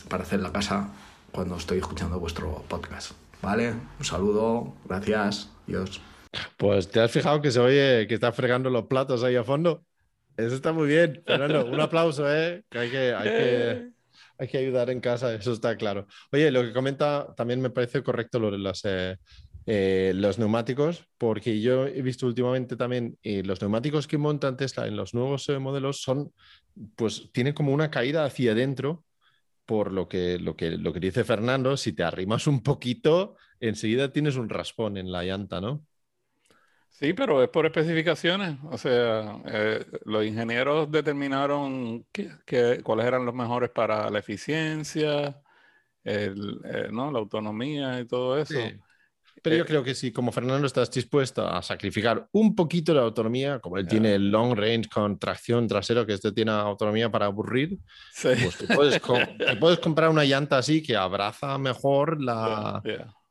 para 0.09 0.23
hacer 0.23 0.41
la 0.41 0.53
casa 0.53 0.89
cuando 1.31 1.57
estoy 1.57 1.79
escuchando 1.79 2.19
vuestro 2.19 2.65
podcast. 2.69 3.13
¿Vale? 3.43 3.73
Un 3.99 4.05
saludo, 4.05 4.75
gracias, 4.85 5.51
Dios. 5.67 6.01
Pues 6.57 6.91
te 6.91 7.01
has 7.01 7.11
fijado 7.11 7.41
que 7.41 7.51
se 7.51 7.61
oye 7.61 8.07
que 8.07 8.15
está 8.15 8.33
fregando 8.33 8.71
los 8.71 8.87
platos 8.87 9.23
ahí 9.23 9.37
a 9.37 9.45
fondo. 9.45 9.85
Eso 10.37 10.55
está 10.55 10.73
muy 10.73 10.89
bien, 10.89 11.23
Fernando. 11.27 11.67
Un 11.67 11.81
aplauso, 11.81 12.33
¿eh? 12.33 12.65
Que 12.71 12.79
hay 12.79 12.91
que, 12.91 13.15
hay 13.15 13.29
que, 13.29 13.91
hay 14.39 14.49
que 14.49 14.59
ayudar 14.59 14.91
en 14.91 15.01
casa, 15.01 15.35
eso 15.35 15.53
está 15.53 15.77
claro. 15.77 16.07
Oye, 16.33 16.51
lo 16.51 16.63
que 16.63 16.73
comenta 16.73 17.35
también 17.37 17.61
me 17.61 17.71
parece 17.71 18.03
correcto 18.03 18.39
lo 18.39 18.51
de 18.51 18.59
los, 18.59 18.81
eh, 18.85 19.17
eh, 19.69 20.13
los 20.17 20.39
neumáticos, 20.41 21.07
porque 21.19 21.61
yo 21.63 21.87
he 21.87 22.03
visto 22.03 22.27
últimamente 22.27 22.77
también 22.77 23.19
eh, 23.23 23.43
los 23.45 23.61
neumáticos 23.63 24.09
que 24.09 24.19
montan 24.19 24.57
Tesla 24.57 24.87
en 24.89 24.97
los 24.97 25.15
nuevos 25.15 25.49
eh, 25.51 25.59
modelos 25.61 26.03
son, 26.03 26.33
pues 26.97 27.31
tienen 27.33 27.55
como 27.55 27.73
una 27.75 27.91
caída 27.91 28.25
hacia 28.25 28.53
adentro, 28.53 29.05
por 29.67 29.93
lo 29.93 30.09
que, 30.09 30.39
lo, 30.39 30.57
que, 30.57 30.73
lo 30.73 30.93
que 30.93 31.01
dice 31.01 31.25
Fernando, 31.25 31.77
si 31.77 31.93
te 31.95 32.05
arrimas 32.05 32.47
un 32.49 32.63
poquito, 32.63 33.37
enseguida 33.61 34.13
tienes 34.13 34.37
un 34.37 34.49
raspón 34.51 34.97
en 34.99 35.13
la 35.13 35.25
llanta, 35.25 35.61
¿no? 35.61 35.85
Sí, 36.91 37.13
pero 37.13 37.43
es 37.43 37.49
por 37.51 37.65
especificaciones. 37.67 38.59
O 38.71 38.77
sea, 38.79 39.41
eh, 39.47 39.85
los 40.05 40.25
ingenieros 40.25 40.91
determinaron 40.91 42.05
qué- 42.13 42.31
qué- 42.45 42.81
cuáles 42.83 43.07
eran 43.07 43.25
los 43.25 43.35
mejores 43.35 43.71
para 43.71 44.11
la 44.11 44.19
eficiencia, 44.19 45.41
el, 46.05 46.61
eh, 46.65 46.89
¿no? 46.93 47.13
la 47.13 47.19
autonomía 47.21 48.01
y 48.01 48.07
todo 48.07 48.39
eso. 48.39 48.75
Sí. 48.75 48.81
Pero 49.43 49.57
yo 49.57 49.63
Eh, 49.63 49.67
creo 49.67 49.83
que 49.85 49.95
si 49.95 50.13
como 50.13 50.33
Fernando 50.33 50.67
estás 50.67 50.91
dispuesto 50.91 51.47
a 51.49 51.63
sacrificar 51.63 52.29
un 52.33 52.55
poquito 52.55 52.95
la 52.95 53.03
autonomía, 53.03 53.59
como 53.61 53.77
él 53.79 53.87
tiene 53.87 54.15
el 54.15 54.31
long 54.31 54.55
range 54.57 54.89
con 54.89 55.19
tracción 55.19 55.67
trasero, 55.67 56.05
que 56.07 56.15
este 56.15 56.33
tiene 56.33 56.51
autonomía 56.53 57.11
para 57.11 57.27
aburrir, 57.27 57.79
Sí. 58.13 58.29
pues 58.43 58.57
te 58.59 58.75
puedes, 58.75 59.01
te 59.39 59.57
puedes 59.57 59.79
comprar 59.79 60.11
una 60.11 60.25
llanta 60.25 60.59
así 60.59 60.83
que 60.83 60.97
abraza 60.97 61.57
mejor 61.59 62.23
la... 62.23 62.83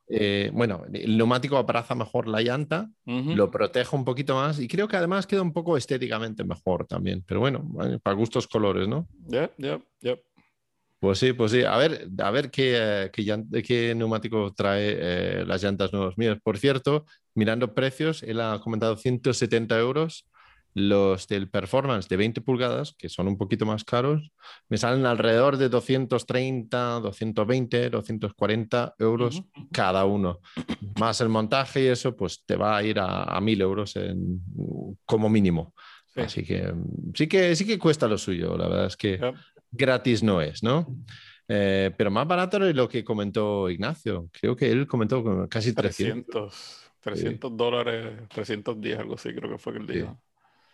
Eh, 0.09 0.51
bueno, 0.53 0.83
el 0.93 1.17
neumático 1.17 1.57
abraza 1.57 1.93
mejor 1.93 2.29
la 2.29 2.41
llanta, 2.41 2.89
lo 3.05 3.51
protege 3.51 3.93
un 3.93 4.05
poquito 4.05 4.35
más 4.35 4.57
y 4.57 4.65
creo 4.69 4.87
que 4.87 4.95
además 4.95 5.27
queda 5.27 5.41
un 5.41 5.51
poco 5.51 5.75
estéticamente 5.75 6.45
mejor 6.45 6.85
también. 6.87 7.25
Pero 7.27 7.41
bueno, 7.41 7.69
para 8.01 8.15
gustos 8.15 8.47
colores, 8.47 8.87
¿no? 8.87 9.05
Ya, 9.27 9.51
ya, 9.57 9.81
ya. 9.99 10.15
Pues 10.99 11.19
sí, 11.19 11.33
pues 11.33 11.51
sí. 11.51 11.63
A 11.63 11.77
ver, 11.77 12.07
a 12.19 12.31
ver 12.31 12.49
qué, 12.49 12.73
eh, 13.05 13.11
qué, 13.13 13.63
qué 13.63 13.93
neumático 13.95 14.51
trae 14.53 14.97
eh, 14.99 15.45
las 15.45 15.63
llantas 15.63 15.93
nuevas 15.93 16.17
mías. 16.17 16.37
Por 16.43 16.57
cierto, 16.57 17.05
mirando 17.35 17.73
precios, 17.75 18.23
él 18.23 18.41
ha 18.41 18.59
comentado 18.59 18.97
170 18.97 19.77
euros. 19.79 20.25
Los 20.73 21.27
del 21.27 21.49
Performance 21.49 22.07
de 22.07 22.17
20 22.17 22.39
pulgadas, 22.41 22.93
que 22.99 23.09
son 23.09 23.27
un 23.27 23.35
poquito 23.35 23.65
más 23.65 23.83
caros, 23.83 24.31
me 24.69 24.77
salen 24.77 25.07
alrededor 25.07 25.57
de 25.57 25.69
230, 25.69 26.99
220, 26.99 27.89
240 27.89 28.93
euros 28.99 29.41
cada 29.71 30.05
uno. 30.05 30.39
Más 30.99 31.19
el 31.21 31.29
montaje 31.29 31.83
y 31.83 31.87
eso, 31.87 32.15
pues 32.15 32.43
te 32.45 32.55
va 32.57 32.77
a 32.77 32.83
ir 32.83 32.99
a, 32.99 33.23
a 33.23 33.41
1000 33.41 33.59
euros 33.61 33.95
en- 33.95 34.41
como 35.05 35.29
mínimo. 35.29 35.73
Sí. 36.13 36.21
Así 36.21 36.43
que 36.43 36.61
mm, 36.71 37.11
sí 37.15 37.27
que 37.27 37.55
sí 37.55 37.65
que 37.65 37.79
cuesta 37.79 38.07
lo 38.07 38.19
suyo. 38.19 38.55
La 38.55 38.67
verdad 38.67 38.85
es 38.85 38.97
que. 38.97 39.17
Gratis 39.71 40.23
no 40.23 40.41
es, 40.41 40.63
¿no? 40.63 40.87
Eh, 41.47 41.91
pero 41.97 42.11
más 42.11 42.27
barato 42.27 42.59
de 42.59 42.73
lo 42.73 42.89
que 42.89 43.03
comentó 43.03 43.69
Ignacio. 43.69 44.29
Creo 44.33 44.55
que 44.55 44.69
él 44.71 44.85
comentó 44.87 45.47
casi 45.49 45.73
300. 45.73 46.53
300, 46.53 46.91
300 47.01 47.57
dólares, 47.57 48.27
310, 48.29 48.99
algo 48.99 49.15
así, 49.15 49.33
creo 49.33 49.51
que 49.51 49.57
fue 49.57 49.73
que 49.73 49.79
él 49.79 49.87
Sí. 49.87 49.93
dijo. 49.93 50.21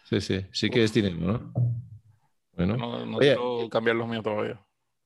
Sí, 0.06 0.22
sí, 0.22 0.46
sí 0.52 0.70
que 0.70 0.84
es 0.84 0.94
dinero, 0.94 1.16
¿no? 1.18 1.54
Bueno, 2.56 2.78
No, 2.78 3.06
no 3.06 3.18
Oye. 3.18 3.36
quiero 3.36 3.70
cambiar 3.70 3.96
los 3.96 4.08
míos 4.08 4.24
todavía. 4.24 4.60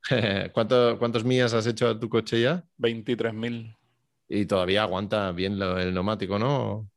¿Cuánto- 0.53 0.97
¿cuántos 0.99 1.23
millas 1.23 1.53
has 1.53 1.67
hecho 1.67 1.87
a 1.89 1.99
tu 1.99 2.07
coche 2.09 2.41
ya? 2.41 2.63
23 2.77 3.33
mil. 3.33 3.75
Y 4.29 4.45
todavía 4.45 4.83
aguanta 4.83 5.31
bien 5.31 5.57
lo- 5.59 5.77
el 5.79 5.93
neumático, 5.93 6.37
¿no? 6.39 6.89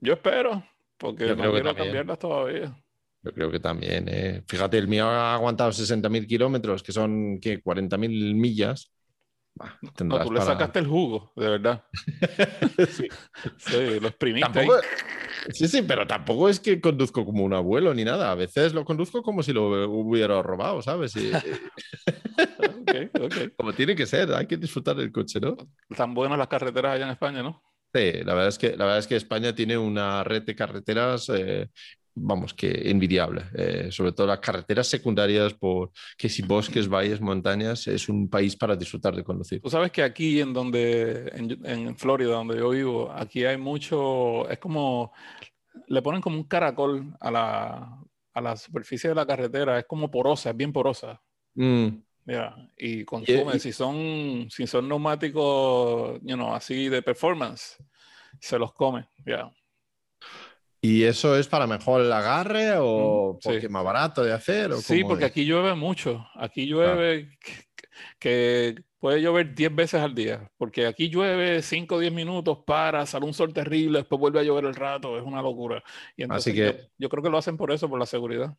Yo 0.00 0.12
espero, 0.14 0.62
porque 0.98 1.28
Yo 1.28 1.36
no 1.36 1.42
que 1.44 1.50
quiero 1.50 1.64
también. 1.66 1.86
cambiarlas 1.86 2.18
todavía. 2.18 2.79
Yo 3.22 3.32
creo 3.32 3.50
que 3.50 3.60
también. 3.60 4.06
eh. 4.08 4.42
Fíjate, 4.46 4.78
el 4.78 4.88
mío 4.88 5.06
ha 5.06 5.34
aguantado 5.34 5.72
60.000 5.72 6.26
kilómetros, 6.26 6.82
que 6.82 6.92
son 6.92 7.38
¿qué? 7.40 7.60
40.000 7.62 8.34
millas. 8.34 8.92
Bah, 9.54 9.78
No, 9.82 9.92
tú 10.22 10.32
le 10.32 10.40
sacaste 10.40 10.78
el 10.78 10.86
jugo, 10.86 11.32
de 11.36 11.48
verdad. 11.48 11.84
Sí. 12.90 13.08
Sí, 13.58 14.00
lo 14.00 14.08
exprimiste. 14.08 14.48
Tampoco- 14.52 14.80
Sí, 15.50 15.68
sí, 15.68 15.82
pero 15.82 16.06
tampoco 16.06 16.48
es 16.50 16.60
que 16.60 16.80
conduzco 16.80 17.24
como 17.24 17.44
un 17.44 17.54
abuelo 17.54 17.94
ni 17.94 18.04
nada. 18.04 18.30
A 18.30 18.34
veces 18.34 18.74
lo 18.74 18.84
conduzco 18.84 19.22
como 19.22 19.42
si 19.42 19.52
lo 19.54 19.88
hubiera 19.90 20.42
robado, 20.42 20.82
¿sabes? 20.82 21.14
Y- 21.16 21.30
Ok, 22.58 23.10
ok. 23.20 23.34
como 23.56 23.72
tiene 23.72 23.94
que 23.94 24.06
ser, 24.06 24.32
hay 24.34 24.46
que 24.46 24.56
disfrutar 24.56 24.96
del 24.96 25.12
coche, 25.12 25.40
¿no? 25.40 25.56
Tan 25.96 26.14
buenas 26.14 26.38
las 26.38 26.48
carreteras 26.48 26.94
allá 26.94 27.04
en 27.04 27.10
España, 27.12 27.42
¿no? 27.42 27.62
Sí, 27.94 28.12
la 28.24 28.34
verdad 28.34 28.48
es 28.48 28.58
que, 28.58 28.70
la 28.76 28.84
verdad 28.84 28.98
es 28.98 29.06
que 29.06 29.16
España 29.16 29.54
tiene 29.54 29.76
una 29.76 30.22
red 30.24 30.42
de 30.42 30.54
carreteras, 30.54 31.28
eh, 31.30 31.68
vamos, 32.14 32.54
que 32.54 32.90
envidiable. 32.90 33.44
Eh, 33.54 33.88
sobre 33.90 34.12
todo 34.12 34.26
las 34.26 34.40
carreteras 34.40 34.86
secundarias, 34.86 35.54
por 35.54 35.90
que 36.18 36.28
si 36.28 36.42
bosques, 36.42 36.88
valles, 36.88 37.20
montañas, 37.20 37.86
es 37.86 38.08
un 38.08 38.28
país 38.28 38.56
para 38.56 38.76
disfrutar 38.76 39.14
de 39.14 39.24
conducir. 39.24 39.60
Tú 39.60 39.70
sabes 39.70 39.90
que 39.92 40.02
aquí 40.02 40.40
en 40.40 40.52
donde, 40.52 41.28
en, 41.34 41.66
en 41.66 41.96
Florida, 41.96 42.32
donde 42.32 42.56
yo 42.58 42.70
vivo, 42.70 43.10
aquí 43.12 43.44
hay 43.44 43.56
mucho, 43.56 44.48
es 44.48 44.58
como, 44.58 45.12
le 45.88 46.02
ponen 46.02 46.20
como 46.20 46.36
un 46.36 46.44
caracol 46.44 47.14
a 47.20 47.30
la, 47.30 47.98
a 48.34 48.40
la 48.40 48.56
superficie 48.56 49.08
de 49.10 49.14
la 49.16 49.26
carretera, 49.26 49.78
es 49.78 49.86
como 49.86 50.10
porosa, 50.10 50.50
es 50.50 50.56
bien 50.56 50.72
porosa. 50.72 51.20
Mm, 51.56 52.02
ya, 52.26 52.54
Y 52.78 53.04
consume, 53.04 53.56
y- 53.56 53.60
si 53.60 53.72
son, 53.72 54.48
si 54.50 54.66
son 54.66 54.88
neumáticos, 54.88 56.20
you 56.22 56.36
know, 56.36 56.54
así 56.54 56.88
de 56.88 57.02
performance, 57.02 57.76
se 58.40 58.58
los 58.58 58.72
come, 58.72 59.08
ya. 59.26 59.50
¿Y 60.82 61.04
eso 61.04 61.36
es 61.36 61.46
para 61.46 61.66
mejor 61.66 62.00
el 62.00 62.12
agarre 62.12 62.74
o 62.78 63.34
Mm, 63.34 63.38
sí. 63.40 63.48
porque 63.48 63.66
es 63.66 63.70
más 63.70 63.84
barato 63.84 64.22
de 64.22 64.32
hacer? 64.32 64.72
O 64.72 64.80
Sí, 64.80 65.04
porque 65.04 65.24
es? 65.26 65.30
aquí 65.30 65.44
llueve 65.44 65.74
mucho. 65.74 66.26
Aquí 66.34 66.66
llueve 66.66 67.36
que, 67.40 67.54
que 68.18 68.84
puede 68.98 69.20
llover 69.20 69.54
10 69.54 69.74
veces 69.74 70.00
al 70.00 70.14
día. 70.14 70.50
Porque 70.56 70.86
aquí 70.86 71.10
llueve 71.10 71.62
5 71.62 71.96
o 71.96 71.98
10 71.98 72.12
minutos 72.12 72.58
para, 72.66 73.04
sale 73.06 73.26
un 73.26 73.34
sol 73.34 73.52
terrible, 73.52 73.98
después 73.98 74.18
vuelve 74.20 74.40
a 74.40 74.42
llover 74.42 74.64
el 74.64 74.74
rato. 74.74 75.18
Es 75.18 75.24
una 75.24 75.42
locura. 75.42 75.82
Y 76.16 76.22
entonces 76.22 76.54
que- 76.54 76.66
yo, 76.66 76.72
yo 76.98 77.08
creo 77.10 77.22
que 77.22 77.30
lo 77.30 77.38
hacen 77.38 77.56
por 77.58 77.72
eso, 77.72 77.88
por 77.88 77.98
la 77.98 78.06
seguridad. 78.06 78.56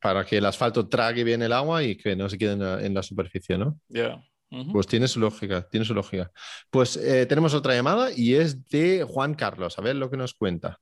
Para 0.00 0.24
que 0.26 0.36
el 0.36 0.44
asfalto 0.46 0.86
trague 0.88 1.24
bien 1.24 1.42
el 1.42 1.52
agua 1.52 1.82
y 1.82 1.96
que 1.96 2.14
no 2.14 2.28
se 2.28 2.36
quede 2.36 2.52
en 2.52 2.60
la, 2.60 2.84
en 2.84 2.92
la 2.94 3.02
superficie, 3.02 3.56
¿no? 3.56 3.80
Ya. 3.88 4.22
Ujú. 4.50 4.72
Pues 4.72 4.86
tiene 4.86 5.08
su 5.08 5.18
lógica, 5.18 5.66
tiene 5.68 5.86
su 5.86 5.94
lógica. 5.94 6.30
Pues 6.70 6.96
eh, 6.98 7.24
tenemos 7.26 7.54
otra 7.54 7.74
llamada 7.74 8.10
y 8.14 8.34
es 8.34 8.68
de 8.68 9.02
Juan 9.08 9.34
Carlos. 9.34 9.78
A 9.78 9.82
ver 9.82 9.96
lo 9.96 10.10
que 10.10 10.16
nos 10.18 10.34
cuenta. 10.34 10.78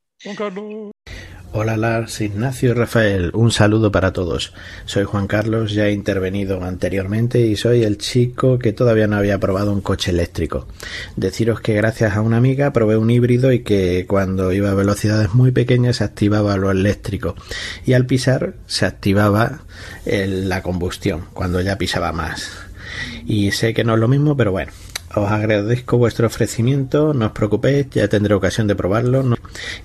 Hola 1.51 1.77
Lars, 1.77 2.21
Ignacio 2.21 2.71
y 2.71 2.73
Rafael, 2.75 3.33
un 3.35 3.51
saludo 3.51 3.91
para 3.91 4.13
todos. 4.13 4.55
Soy 4.85 5.03
Juan 5.03 5.27
Carlos, 5.27 5.73
ya 5.73 5.89
he 5.89 5.93
intervenido 5.93 6.63
anteriormente 6.63 7.41
y 7.41 7.57
soy 7.57 7.83
el 7.83 7.99
chico 7.99 8.61
que 8.61 8.73
todavía 8.73 9.09
no 9.09 9.17
había 9.17 9.41
probado 9.41 9.73
un 9.73 9.81
coche 9.81 10.13
eléctrico. 10.13 10.69
Deciros 11.17 11.61
que 11.61 11.75
gracias 11.75 12.15
a 12.17 12.21
una 12.21 12.37
amiga 12.37 12.73
probé 12.73 12.97
un 12.97 13.11
híbrido 13.11 13.53
y 13.53 13.65
que 13.65 14.07
cuando 14.07 14.53
iba 14.53 14.71
a 14.71 14.75
velocidades 14.75 15.35
muy 15.35 15.51
pequeñas 15.51 15.97
se 15.97 16.05
activaba 16.05 16.57
lo 16.57 16.71
eléctrico 16.71 17.35
y 17.85 17.95
al 17.95 18.07
pisar 18.07 18.55
se 18.67 18.87
activaba 18.87 19.65
la 20.07 20.63
combustión 20.63 21.25
cuando 21.33 21.61
ya 21.61 21.79
pisaba 21.79 22.13
más. 22.13 22.53
Y 23.27 23.51
sé 23.51 23.75
que 23.75 23.83
no 23.83 23.95
es 23.95 24.01
lo 24.01 24.07
mismo, 24.07 24.37
pero 24.37 24.53
bueno, 24.53 24.71
os 25.15 25.31
agradezco 25.31 25.99
vuestro 25.99 26.27
ofrecimiento, 26.27 27.13
no 27.13 27.27
os 27.27 27.33
preocupéis, 27.33 27.91
ya 27.91 28.09
tendré 28.09 28.35
ocasión 28.35 28.67
de 28.67 28.75
probarlo 28.75 29.25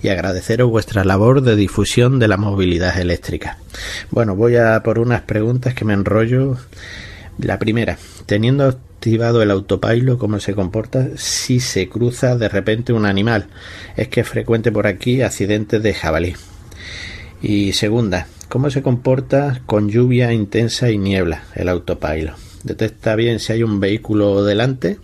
y 0.02 0.08
agradeceros 0.08 0.70
vuestra 0.70 1.04
labor 1.04 1.42
de 1.42 1.56
difusión 1.56 2.18
de 2.18 2.28
la 2.28 2.36
movilidad 2.36 2.98
eléctrica. 2.98 3.58
Bueno, 4.10 4.34
voy 4.36 4.56
a 4.56 4.82
por 4.82 4.98
unas 4.98 5.22
preguntas 5.22 5.74
que 5.74 5.84
me 5.84 5.92
enrollo. 5.92 6.56
La 7.38 7.58
primera, 7.58 7.98
teniendo 8.26 8.64
activado 8.64 9.42
el 9.42 9.50
autopilot, 9.50 10.18
¿cómo 10.18 10.40
se 10.40 10.54
comporta 10.54 11.08
si 11.16 11.60
se 11.60 11.88
cruza 11.88 12.36
de 12.36 12.48
repente 12.48 12.92
un 12.92 13.06
animal? 13.06 13.46
Es 13.96 14.08
que 14.08 14.22
es 14.22 14.28
frecuente 14.28 14.72
por 14.72 14.86
aquí 14.86 15.22
accidentes 15.22 15.82
de 15.82 15.94
jabalí. 15.94 16.34
Y 17.40 17.74
segunda, 17.74 18.26
¿cómo 18.48 18.70
se 18.70 18.82
comporta 18.82 19.60
con 19.66 19.88
lluvia 19.88 20.32
intensa 20.32 20.90
y 20.90 20.98
niebla 20.98 21.44
el 21.54 21.68
autopilot? 21.68 22.34
Detecta 22.64 23.14
bien 23.14 23.38
si 23.38 23.52
hay 23.52 23.62
un 23.62 23.78
vehículo 23.78 24.44
delante, 24.44 24.98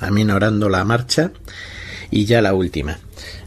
aminorando 0.00 0.68
la 0.68 0.84
marcha. 0.84 1.32
Y 2.10 2.24
ya 2.24 2.40
la 2.40 2.54
última. 2.54 2.98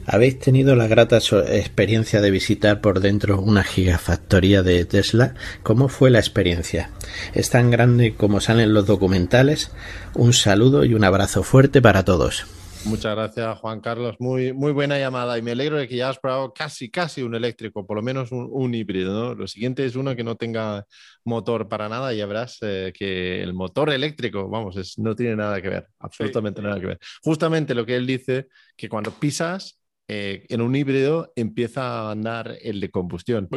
¿Habéis 0.06 0.40
tenido 0.40 0.76
la 0.76 0.88
grata 0.88 1.18
experiencia 1.18 2.22
de 2.22 2.32
visitar 2.32 2.82
por 2.82 3.00
dentro 3.00 3.40
una 3.40 3.64
gigafactoría 3.64 4.62
de 4.64 4.84
Tesla? 4.86 5.36
¿Cómo 5.64 5.90
fue 5.90 6.10
la 6.10 6.20
experiencia? 6.20 6.90
¿Es 7.34 7.50
tan 7.50 7.72
grande 7.72 8.16
como 8.16 8.42
salen 8.42 8.74
los 8.74 8.86
documentales? 8.86 9.72
Un 10.14 10.34
saludo 10.34 10.86
y 10.86 10.94
un 10.96 11.04
abrazo 11.04 11.44
fuerte 11.44 11.82
para 11.82 12.04
todos. 12.04 12.46
Muchas 12.84 13.16
gracias, 13.16 13.60
Juan 13.60 13.80
Carlos. 13.80 14.16
Muy, 14.20 14.54
muy 14.54 14.72
buena 14.72 14.98
llamada 14.98 15.38
y 15.38 15.44
me 15.44 15.52
alegro 15.52 15.78
de 15.78 15.88
que 15.88 15.96
ya 15.98 16.10
has 16.10 16.18
probado 16.18 16.52
casi, 16.52 16.90
casi 16.90 17.22
un 17.22 17.36
eléctrico, 17.36 17.86
por 17.86 17.96
lo 17.98 18.02
menos 18.02 18.32
un, 18.32 18.48
un 18.52 18.74
híbrido. 18.74 19.14
¿no? 19.14 19.36
Lo 19.36 19.48
siguiente 19.48 19.86
es 19.86 19.96
uno 19.96 20.16
que 20.16 20.24
no 20.24 20.36
tenga 20.36 20.86
motor 21.24 21.70
para 21.70 21.88
nada 21.90 22.12
y 22.12 22.18
ya 22.18 22.26
verás 22.26 22.58
eh, 22.62 22.92
que 22.98 23.44
el 23.44 23.54
motor 23.54 23.92
eléctrico, 23.92 24.50
vamos, 24.50 24.78
es- 24.78 24.98
no 24.98 25.16
tiene 25.16 25.36
nada 25.36 25.62
que 25.62 25.70
ver, 25.70 25.88
absolutamente 26.00 26.62
nada 26.64 26.80
que 26.80 26.88
ver. 26.88 27.00
Justamente 27.24 27.76
lo 27.76 27.86
que 27.86 27.96
él 27.96 28.08
dice, 28.08 28.48
que 28.76 28.90
cuando 28.90 29.12
pisas 29.12 29.80
eh, 30.08 30.46
en 30.50 30.62
un 30.62 30.76
híbrido 30.76 31.32
empieza 31.36 31.82
a 31.82 32.12
andar 32.12 32.58
el 32.62 32.80
de 32.80 32.90
combustión. 32.90 33.48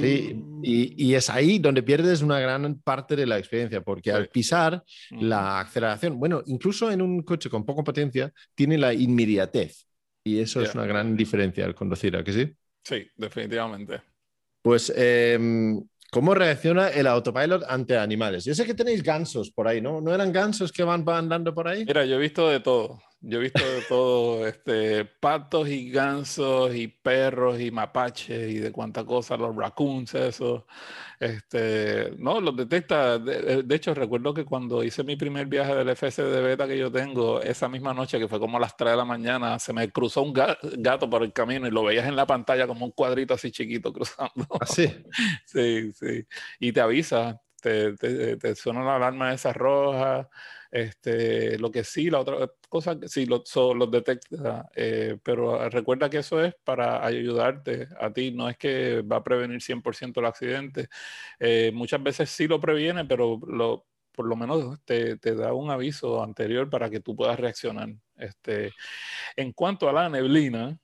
Sí, 0.00 0.42
y, 0.62 1.04
y 1.04 1.14
es 1.14 1.28
ahí 1.30 1.58
donde 1.58 1.82
pierdes 1.82 2.22
una 2.22 2.38
gran 2.38 2.80
parte 2.80 3.16
de 3.16 3.26
la 3.26 3.38
experiencia, 3.38 3.80
porque 3.80 4.12
al 4.12 4.28
pisar 4.28 4.82
la 5.10 5.60
aceleración, 5.60 6.18
bueno, 6.18 6.42
incluso 6.46 6.90
en 6.90 7.02
un 7.02 7.22
coche 7.22 7.50
con 7.50 7.64
poca 7.64 7.82
potencia, 7.82 8.32
tiene 8.54 8.78
la 8.78 8.94
inmediatez. 8.94 9.86
Y 10.26 10.38
eso 10.38 10.62
es 10.62 10.74
una 10.74 10.86
gran 10.86 11.16
diferencia 11.16 11.66
al 11.66 11.74
conducir, 11.74 12.16
¿a 12.16 12.24
que 12.24 12.32
sí? 12.32 12.52
Sí, 12.82 13.06
definitivamente. 13.16 14.00
Pues, 14.62 14.90
em, 14.96 15.82
¿cómo 16.10 16.34
reacciona 16.34 16.88
el 16.88 17.06
autopilot 17.06 17.64
ante 17.68 17.98
animales? 17.98 18.44
Yo 18.44 18.54
sé 18.54 18.64
que 18.64 18.72
tenéis 18.72 19.02
gansos 19.02 19.50
por 19.50 19.68
ahí, 19.68 19.82
¿no? 19.82 20.00
¿No 20.00 20.14
eran 20.14 20.32
gansos 20.32 20.72
que 20.72 20.82
van, 20.82 21.04
van 21.04 21.24
andando 21.24 21.54
por 21.54 21.68
ahí? 21.68 21.84
Mira, 21.84 22.06
yo 22.06 22.16
he 22.16 22.18
visto 22.18 22.48
de 22.48 22.60
todo. 22.60 23.02
Yo 23.26 23.38
he 23.38 23.42
visto 23.42 23.64
de 23.64 23.82
todo, 23.88 24.46
este, 24.46 25.04
patos 25.06 25.68
y 25.68 25.90
gansos 25.90 26.74
y 26.74 26.88
perros 26.88 27.58
y 27.60 27.70
mapaches 27.70 28.50
y 28.52 28.58
de 28.58 28.70
cuánta 28.72 29.04
cosa, 29.04 29.36
los 29.36 29.56
raccoons, 29.56 30.14
eso. 30.14 30.66
Este, 31.20 32.12
no, 32.18 32.40
los 32.40 32.56
detecta. 32.56 33.18
De, 33.18 33.62
de 33.62 33.74
hecho, 33.74 33.94
recuerdo 33.94 34.34
que 34.34 34.44
cuando 34.44 34.82
hice 34.84 35.04
mi 35.04 35.16
primer 35.16 35.46
viaje 35.46 35.74
del 35.74 35.88
FC 35.90 36.22
de 36.22 36.40
beta 36.42 36.66
que 36.68 36.78
yo 36.78 36.90
tengo, 36.92 37.40
esa 37.40 37.68
misma 37.68 37.94
noche, 37.94 38.18
que 38.18 38.28
fue 38.28 38.40
como 38.40 38.58
a 38.58 38.60
las 38.60 38.76
3 38.76 38.92
de 38.92 38.96
la 38.98 39.04
mañana, 39.04 39.58
se 39.58 39.72
me 39.72 39.90
cruzó 39.90 40.22
un 40.22 40.34
ga- 40.34 40.58
gato 40.78 41.08
por 41.08 41.22
el 41.22 41.32
camino 41.32 41.66
y 41.66 41.70
lo 41.70 41.84
veías 41.84 42.06
en 42.06 42.16
la 42.16 42.26
pantalla 42.26 42.66
como 42.66 42.84
un 42.86 42.92
cuadrito 42.92 43.34
así 43.34 43.50
chiquito 43.50 43.92
cruzando. 43.94 44.46
Así. 44.60 44.88
Sí, 45.46 45.92
sí. 45.94 46.26
Y 46.60 46.72
te 46.72 46.80
avisa, 46.80 47.40
te, 47.64 47.96
te, 47.96 48.36
te 48.36 48.54
suena 48.54 48.84
la 48.84 48.96
alarma 48.96 49.32
esa 49.34 49.52
roja. 49.52 50.28
Este, 50.70 51.56
lo 51.58 51.70
que 51.70 51.84
sí, 51.84 52.10
la 52.10 52.18
otra 52.20 52.50
cosa, 52.68 52.98
sí, 53.06 53.26
lo- 53.26 53.42
so- 53.46 53.74
los 53.74 53.90
detecta, 53.90 54.68
eh, 54.74 55.16
pero 55.22 55.68
recuerda 55.70 56.10
que 56.10 56.18
eso 56.18 56.42
es 56.44 56.54
para 56.64 57.04
ayudarte 57.06 57.86
a 58.00 58.12
ti, 58.12 58.32
no 58.32 58.48
es 58.48 58.56
que 58.58 59.02
va 59.02 59.16
a 59.18 59.24
prevenir 59.24 59.62
100% 59.62 60.20
el 60.20 60.26
accidente. 60.26 60.88
Eh, 61.38 61.70
muchas 61.74 62.02
veces 62.02 62.30
sí 62.30 62.48
lo 62.48 62.60
previene, 62.60 63.04
pero 63.04 63.38
lo, 63.46 63.86
por 64.12 64.26
lo 64.26 64.36
menos 64.36 64.80
te, 64.84 65.16
te 65.18 65.34
da 65.36 65.52
un 65.54 65.70
aviso 65.70 66.22
anterior 66.22 66.68
para 66.70 66.90
que 66.90 67.00
tú 67.00 67.14
puedas 67.16 67.38
reaccionar. 67.38 67.90
Este, 68.16 68.72
en 69.36 69.52
cuanto 69.52 69.88
a 69.88 69.92
la 69.92 70.08
neblina, 70.08 70.78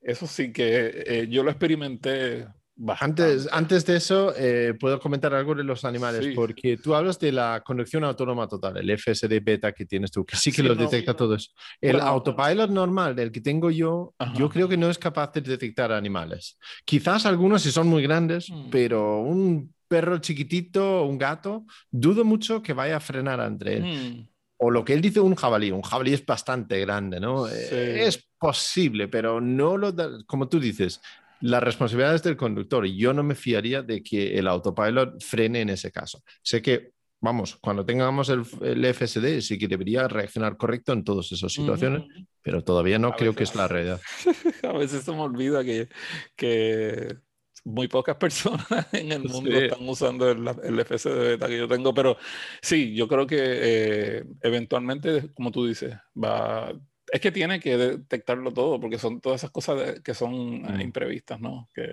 eso 0.00 0.26
sí 0.26 0.52
que 0.52 1.04
eh, 1.06 1.28
yo 1.28 1.42
lo 1.42 1.50
experimenté 1.50 2.46
bastante. 2.76 3.22
Antes, 3.22 3.48
antes 3.50 3.86
de 3.86 3.96
eso, 3.96 4.34
eh, 4.36 4.74
puedo 4.78 5.00
comentar 5.00 5.34
algo 5.34 5.54
de 5.54 5.64
los 5.64 5.84
animales, 5.84 6.24
Sí. 6.26 6.32
porque 6.34 6.76
tú 6.76 6.94
hablas 6.94 7.18
de 7.18 7.32
la 7.32 7.62
conducción 7.64 8.04
autónoma 8.04 8.46
total, 8.46 8.76
el 8.76 8.90
FSD 8.90 9.40
beta 9.42 9.72
que 9.72 9.86
tienes 9.86 10.10
tú, 10.10 10.24
que 10.24 10.36
sí 10.36 10.50
que 10.50 10.62
Sí, 10.62 10.62
lo 10.68 10.74
no, 10.74 10.82
detecta 10.82 11.12
no. 11.12 11.16
todo 11.16 11.34
eso. 11.34 11.50
El 11.80 11.92
Bueno, 11.96 12.06
autopilot 12.08 12.70
normal, 12.70 13.16
del 13.16 13.32
que 13.32 13.40
tengo 13.40 13.70
yo, 13.70 14.14
Ajá. 14.18 14.34
yo 14.36 14.48
creo 14.50 14.68
que 14.68 14.76
no 14.76 14.88
es 14.90 14.98
capaz 14.98 15.32
de 15.32 15.40
detectar 15.40 15.90
animales. 15.92 16.58
Quizás 16.84 17.26
algunos 17.26 17.62
si 17.62 17.70
son 17.72 17.88
muy 17.88 18.02
grandes, 18.02 18.50
Mm. 18.50 18.70
pero 18.70 19.20
un 19.20 19.72
perro 19.88 20.18
chiquitito, 20.18 21.04
un 21.04 21.16
gato, 21.16 21.64
dudo 21.90 22.24
mucho 22.24 22.60
que 22.62 22.72
vaya 22.72 22.96
a 22.96 23.00
frenar 23.00 23.40
entre 23.40 23.76
él. 23.76 23.82
Mm, 23.84 24.28
O 24.58 24.70
lo 24.70 24.86
que 24.86 24.94
él 24.94 25.02
dice, 25.02 25.20
un 25.20 25.34
jabalí. 25.34 25.70
Un 25.70 25.82
jabalí 25.82 26.14
es 26.14 26.24
bastante 26.24 26.80
grande, 26.80 27.20
¿no? 27.20 27.46
Sí. 27.46 27.52
Es 27.70 28.26
posible, 28.38 29.06
pero 29.06 29.38
no 29.38 29.76
lo 29.76 29.92
da, 29.92 30.08
como 30.26 30.48
tú 30.48 30.58
dices, 30.58 30.98
la 31.40 31.60
responsabilidad 31.60 32.14
es 32.14 32.22
del 32.22 32.36
conductor 32.36 32.86
y 32.86 32.96
yo 32.96 33.12
no 33.12 33.22
me 33.22 33.34
fiaría 33.34 33.82
de 33.82 34.02
que 34.02 34.38
el 34.38 34.48
autopilot 34.48 35.22
frene 35.22 35.60
en 35.60 35.70
ese 35.70 35.90
caso. 35.92 36.22
Sé 36.42 36.62
que, 36.62 36.92
vamos, 37.20 37.56
cuando 37.56 37.84
tengamos 37.84 38.28
el, 38.28 38.42
el 38.62 38.84
FSD 38.94 39.40
sí 39.40 39.58
que 39.58 39.68
debería 39.68 40.08
reaccionar 40.08 40.56
correcto 40.56 40.92
en 40.92 41.04
todas 41.04 41.30
esas 41.32 41.52
situaciones, 41.52 42.04
pero 42.42 42.62
todavía 42.62 42.98
no 42.98 43.08
A 43.08 43.16
creo 43.16 43.34
que 43.34 43.44
es 43.44 43.54
la 43.54 43.68
realidad. 43.68 44.00
A 44.62 44.72
veces 44.72 45.04
se 45.04 45.12
me 45.12 45.20
olvida 45.20 45.62
que, 45.64 45.88
que 46.34 47.16
muy 47.64 47.88
pocas 47.88 48.16
personas 48.20 48.66
en 48.92 49.12
el 49.12 49.24
mundo 49.24 49.50
Sí. 49.50 49.56
están 49.56 49.88
usando 49.88 50.30
el, 50.30 50.46
el 50.62 50.76
beta 50.76 51.48
que 51.48 51.58
yo 51.58 51.68
tengo, 51.68 51.92
pero 51.92 52.16
sí, 52.62 52.94
yo 52.94 53.08
creo 53.08 53.26
que 53.26 53.38
eh, 53.40 54.24
eventualmente, 54.42 55.32
como 55.34 55.50
tú 55.50 55.66
dices, 55.66 55.94
va... 56.16 56.72
Es 57.12 57.20
que 57.20 57.30
tiene 57.32 57.60
que 57.60 57.76
detectarlo 57.76 58.52
todo, 58.52 58.80
porque 58.80 58.98
son 58.98 59.20
todas 59.20 59.40
esas 59.40 59.50
cosas 59.50 59.76
de- 59.78 60.02
que 60.02 60.12
son 60.14 60.34
eh, 60.66 60.72
Mm. 60.72 60.80
imprevistas, 60.80 61.40
¿no? 61.40 61.68
Que, 61.74 61.92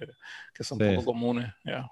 que 0.53 0.63
son 0.63 0.79
Sí. 0.79 0.85
poco 0.85 1.05
comunes, 1.05 1.53
ya. 1.63 1.87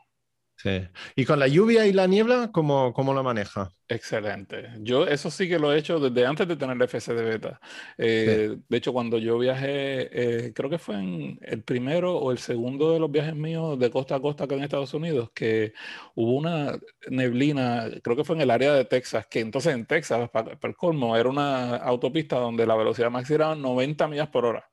Sí. 0.63 0.88
Y 1.15 1.26
con 1.26 1.39
la 1.39 1.47
lluvia 1.47 1.88
y 1.88 1.93
la 1.93 2.08
niebla, 2.08 2.52
¿cómo, 2.52 2.93
cómo 2.93 3.13
la 3.13 3.24
maneja? 3.24 3.71
Excelente. 3.88 4.69
Yo 4.80 5.06
eso 5.06 5.30
sí 5.30 5.50
que 5.50 5.60
lo 5.60 5.74
he 5.74 5.78
hecho 5.78 6.00
desde 6.00 6.26
antes 6.26 6.47
de 6.47 6.56
tener 6.56 6.78
el 6.78 6.82
FC 6.84 7.13
de 7.13 7.24
beta. 7.24 7.60
Eh, 7.97 8.56
De 8.69 8.78
hecho, 8.78 8.93
cuando 8.93 9.17
yo 9.17 9.38
viajé, 9.38 10.45
eh, 10.47 10.54
creo 10.54 10.69
que 10.69 10.78
fue 10.78 10.95
en 10.95 11.38
el 11.41 11.62
primero 11.63 12.15
o 12.17 12.32
el 12.32 12.38
segundo 12.38 12.93
de 12.93 13.00
los 13.02 13.12
viajes 13.12 13.36
míos 13.36 13.78
de 13.78 13.91
costa 13.91 14.15
a 14.15 14.21
costa 14.21 14.45
acá 14.45 14.56
en 14.56 14.63
Estados 14.63 14.93
Unidos, 14.93 15.32
que 15.34 15.74
hubo 16.15 16.36
una 16.38 16.80
neblina, 17.10 17.89
creo 18.02 18.15
que 18.15 18.24
fue 18.24 18.38
en 18.38 18.43
el 18.43 18.52
área 18.52 18.74
de 18.74 18.86
Texas, 18.86 19.28
que 19.28 19.41
entonces 19.41 19.74
en 19.74 19.86
Texas, 19.86 20.30
para, 20.30 20.58
para 20.58 20.71
el 20.71 20.78
colmo, 20.78 21.17
era 21.17 21.28
una 21.30 21.76
autopista 21.76 22.38
donde 22.38 22.65
la 22.65 22.76
velocidad 22.78 23.12
máxima 23.12 23.36
era 23.36 23.56
90 23.56 24.08
millas 24.08 24.30
por 24.30 24.45
hora. 24.45 24.69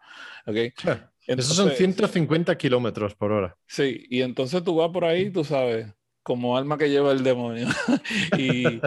¿Ok? 1.28 1.38
Esos 1.38 1.56
son 1.56 1.64
Entonces- 1.70 1.78
150 1.78 2.56
kilómetros 2.58 3.14
por 3.14 3.32
hora. 3.32 3.56
Sí, 3.66 4.06
y 4.10 4.22
entonces 4.22 4.62
tú 4.64 4.76
vas 4.76 4.90
por 4.90 5.04
ahí, 5.04 5.30
tú 5.30 5.44
sabes, 5.44 5.86
como 6.22 6.56
alma 6.56 6.76
que 6.78 6.90
lleva 6.90 7.12
el 7.12 7.22
demonio. 7.24 7.68
y, 8.38 8.80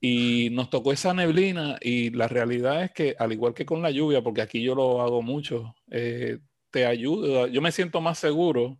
y 0.00 0.50
nos 0.50 0.70
tocó 0.70 0.92
esa 0.92 1.14
neblina 1.14 1.78
y 1.80 2.10
la 2.10 2.28
realidad 2.28 2.82
es 2.84 2.92
que, 2.92 3.14
al 3.18 3.32
igual 3.32 3.54
que 3.54 3.66
con 3.66 3.82
la 3.82 3.90
lluvia, 3.90 4.22
porque 4.22 4.42
aquí 4.42 4.62
yo 4.62 4.74
lo 4.74 5.02
hago 5.02 5.22
mucho, 5.22 5.74
eh, 5.90 6.38
te 6.70 6.86
ayuda, 6.86 7.48
yo 7.48 7.60
me 7.62 7.72
siento 7.72 8.00
más 8.00 8.18
seguro 8.18 8.78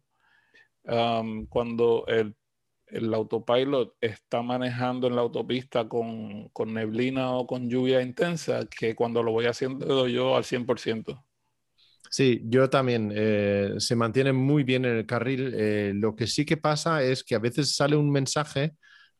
am, 0.86 1.46
cuando 1.46 2.04
el, 2.06 2.34
el 2.86 3.12
autopilot 3.14 3.94
está 4.00 4.42
manejando 4.42 5.06
en 5.08 5.16
la 5.16 5.22
autopista 5.22 5.88
con, 5.88 6.48
con 6.50 6.74
neblina 6.74 7.32
o 7.32 7.46
con 7.46 7.68
lluvia 7.68 8.02
intensa 8.02 8.66
que 8.66 8.94
cuando 8.96 9.22
lo 9.22 9.32
voy 9.32 9.46
haciendo 9.46 10.08
yo 10.08 10.36
al 10.36 10.44
100%. 10.44 11.24
Sí, 12.12 12.40
yo 12.44 12.68
también. 12.70 13.12
eh, 13.14 13.74
se 13.78 13.94
mantiene 13.96 14.32
muy 14.32 14.64
bien 14.64 14.84
en 14.84 14.96
el 14.96 15.06
carril. 15.06 15.52
Eh, 15.56 15.92
lo 15.94 16.16
que 16.16 16.26
sí 16.26 16.44
que 16.44 16.56
pasa 16.56 17.02
es 17.04 17.22
que 17.22 17.34
a 17.36 17.38
veces 17.38 17.76
sale 17.76 17.96
un 17.96 18.10
mensaje 18.10 18.72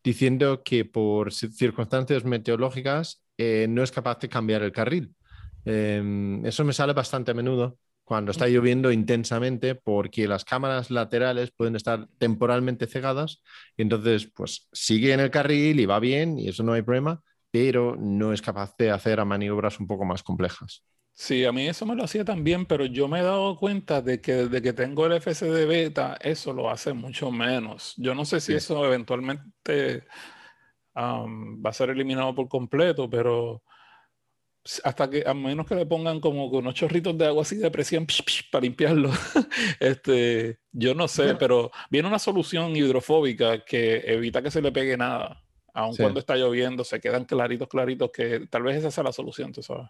diciendo 0.02 0.62
que 0.64 0.84
por 0.84 1.30
ci- 1.30 1.50
circunstancias 1.52 2.24
meteorológicas 2.24 3.22
eh, 3.38 3.66
no 3.68 3.82
es 3.84 3.92
capaz 3.92 4.18
de 4.18 4.28
cambiar 4.28 4.62
el 4.62 4.72
carril. 4.72 5.14
Eh, 5.64 6.40
eso 6.44 6.64
me 6.64 6.72
sale 6.72 6.92
bastante 6.92 7.30
a 7.30 7.34
menudo 7.34 7.78
cuando 8.02 8.32
está 8.32 8.48
lloviendo 8.48 8.90
intensamente 8.90 9.74
porque 9.76 10.26
las 10.26 10.44
cámaras 10.44 10.90
laterales 10.90 11.52
pueden 11.52 11.76
estar 11.76 12.08
temporalmente 12.18 12.86
cegadas 12.88 13.40
y 13.76 13.82
entonces 13.82 14.26
pues 14.34 14.68
sigue 14.72 15.12
en 15.12 15.20
el 15.20 15.30
carril 15.30 15.78
y 15.78 15.86
va 15.86 16.00
bien 16.00 16.38
y 16.40 16.48
eso 16.48 16.64
no 16.64 16.72
hay 16.72 16.82
problema, 16.82 17.22
pero 17.52 17.94
no 17.96 18.32
es 18.32 18.42
capaz 18.42 18.74
de 18.78 18.90
hacer 18.90 19.20
a 19.20 19.24
maniobras 19.24 19.78
un 19.78 19.86
poco 19.86 20.04
más 20.04 20.22
complejas. 20.24 20.82
Sí, 21.12 21.44
a 21.44 21.52
mí 21.52 21.68
eso 21.68 21.84
me 21.84 21.94
lo 21.94 22.04
hacía 22.04 22.24
también, 22.24 22.64
pero 22.64 22.86
yo 22.86 23.06
me 23.06 23.20
he 23.20 23.22
dado 23.22 23.56
cuenta 23.56 24.00
de 24.00 24.20
que 24.22 24.32
desde 24.32 24.62
que 24.62 24.72
tengo 24.72 25.04
el 25.06 25.12
FC 25.12 25.50
de 25.50 25.66
beta, 25.66 26.16
eso 26.20 26.52
lo 26.54 26.70
hace 26.70 26.92
mucho 26.94 27.30
menos. 27.30 27.94
Yo 27.98 28.14
no 28.14 28.24
sé 28.24 28.40
si 28.40 28.52
Sí. 28.52 28.54
eso 28.58 28.84
eventualmente 28.86 30.04
am, 30.94 31.62
va 31.64 31.70
a 31.70 31.72
ser 31.74 31.90
eliminado 31.90 32.34
por 32.34 32.48
completo, 32.48 33.08
pero 33.10 33.62
hasta 34.84 35.08
que, 35.10 35.24
a 35.26 35.32
menos 35.34 35.66
que 35.66 35.74
le 35.74 35.86
pongan 35.86 36.20
como 36.20 36.50
con 36.50 36.60
unos 36.60 36.74
chorritos 36.74 37.16
de 37.16 37.26
agua 37.26 37.42
así 37.42 37.56
de 37.56 37.70
presión 37.70 38.06
psh, 38.06 38.22
psh, 38.24 38.50
para 38.50 38.62
limpiarlo, 38.62 39.10
este, 39.80 40.58
yo 40.72 40.94
no 40.94 41.06
sé, 41.08 41.22
Bueno. 41.24 41.38
pero 41.38 41.70
viene 41.90 42.08
una 42.08 42.18
solución 42.18 42.74
hidrofóbica 42.76 43.64
que 43.64 43.98
evita 44.06 44.42
que 44.42 44.50
se 44.50 44.62
le 44.62 44.72
pegue 44.72 44.96
nada. 44.96 45.42
Aun 45.74 45.94
Sí. 45.94 46.02
cuando 46.02 46.18
está 46.20 46.34
lloviendo, 46.36 46.82
se 46.84 47.00
quedan 47.00 47.24
claritos, 47.26 47.68
claritos, 47.68 48.10
que 48.12 48.46
tal 48.50 48.62
vez 48.64 48.76
esa 48.78 48.90
sea 48.90 49.04
la 49.04 49.12
solución, 49.12 49.52
tú 49.52 49.62
sabes. 49.62 49.88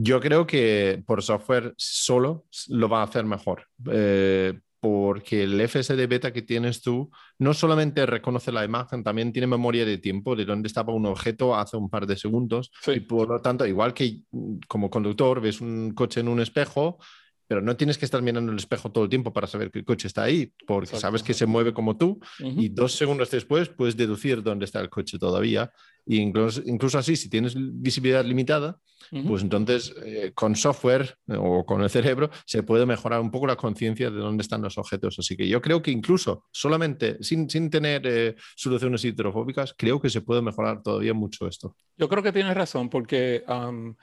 Yo 0.00 0.20
creo 0.20 0.46
que 0.46 1.02
por 1.04 1.24
software 1.24 1.74
solo 1.76 2.46
lo 2.68 2.88
va 2.88 3.00
a 3.00 3.04
hacer 3.04 3.24
mejor, 3.24 3.64
eh, 3.90 4.60
porque 4.78 5.42
el 5.42 5.60
FSD 5.60 6.06
beta 6.06 6.32
que 6.32 6.42
tienes 6.42 6.82
tú 6.82 7.10
no 7.40 7.52
solamente 7.52 8.06
reconoce 8.06 8.52
la 8.52 8.64
imagen, 8.64 9.02
también 9.02 9.32
tiene 9.32 9.48
memoria 9.48 9.84
de 9.84 9.98
tiempo 9.98 10.36
de 10.36 10.44
dónde 10.44 10.68
estaba 10.68 10.92
un 10.92 11.06
objeto 11.06 11.56
hace 11.56 11.76
un 11.76 11.90
par 11.90 12.06
de 12.06 12.16
segundos. 12.16 12.70
Sí. 12.80 12.92
Y 12.92 13.00
por 13.00 13.28
lo 13.28 13.40
tanto, 13.40 13.66
igual 13.66 13.92
que 13.92 14.22
mm, 14.30 14.58
como 14.68 14.88
conductor 14.88 15.40
ves 15.40 15.60
un 15.60 15.92
coche 15.94 16.20
en 16.20 16.28
un 16.28 16.38
espejo, 16.38 16.98
pero 17.48 17.60
no 17.62 17.76
tienes 17.76 17.98
que 17.98 18.04
estar 18.04 18.22
mirando 18.22 18.52
el 18.52 18.58
espejo 18.58 18.92
todo 18.92 19.04
el 19.04 19.10
tiempo 19.10 19.32
para 19.32 19.46
saber 19.48 19.70
que 19.70 19.80
el 19.80 19.84
coche 19.84 20.06
está 20.06 20.22
ahí, 20.22 20.52
porque 20.66 20.84
Exacto, 20.90 21.00
sabes 21.00 21.22
que 21.22 21.34
se 21.34 21.46
mueve 21.46 21.72
como 21.72 21.96
tú 21.96 22.20
Ujú. 22.40 22.60
y 22.60 22.68
dos 22.68 22.92
segundos 22.92 23.30
después 23.30 23.68
puedes 23.70 23.96
deducir 23.96 24.42
dónde 24.42 24.66
está 24.66 24.80
el 24.80 24.90
coche 24.90 25.18
todavía. 25.18 25.72
Y 26.06 26.18
incluso, 26.18 26.62
incluso 26.64 26.98
así, 26.98 27.16
si 27.16 27.28
tienes 27.28 27.54
visibilidad 27.56 28.24
limitada, 28.24 28.78
Ujú. 29.12 29.28
pues 29.28 29.42
entonces 29.42 29.94
eh, 30.04 30.32
con 30.34 30.54
software 30.56 31.16
eh, 31.28 31.36
o 31.38 31.64
con 31.64 31.82
el 31.82 31.88
cerebro 31.90 32.30
se 32.46 32.62
puede 32.62 32.84
mejorar 32.86 33.20
un 33.20 33.30
poco 33.30 33.46
la 33.46 33.56
conciencia 33.56 34.10
de 34.10 34.18
dónde 34.18 34.42
están 34.42 34.62
los 34.62 34.76
objetos. 34.78 35.18
Así 35.18 35.36
que 35.36 35.46
yo 35.48 35.60
creo 35.62 35.80
que 35.82 35.90
incluso 35.90 36.44
solamente 36.52 37.16
sin, 37.22 37.48
sin 37.48 37.70
tener 37.70 38.02
eh, 38.06 38.36
soluciones 38.56 39.04
hidrofóbicas, 39.04 39.74
creo 39.76 40.00
que 40.00 40.10
se 40.10 40.20
puede 40.20 40.42
mejorar 40.42 40.82
todavía 40.82 41.14
mucho 41.14 41.46
esto. 41.46 41.76
Yo 41.96 42.08
creo 42.08 42.22
que 42.22 42.32
tienes 42.32 42.54
razón, 42.54 42.88
porque 42.90 43.42
am, 43.46 43.96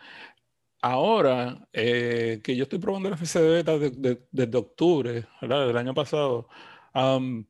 ahora 0.85 1.67
eh, 1.73 2.41
que 2.43 2.55
yo 2.55 2.63
estoy 2.63 2.79
probando 2.79 3.09
el 3.09 3.15
FC 3.15 3.41
de 3.41 3.49
beta 3.49 3.77
de- 3.77 3.89
de- 3.89 4.21
desde 4.31 4.57
octubre, 4.57 5.25
¿verdad? 5.41 5.67
Del 5.67 5.77
año 5.77 5.93
pasado, 5.93 6.47
am, 6.93 7.45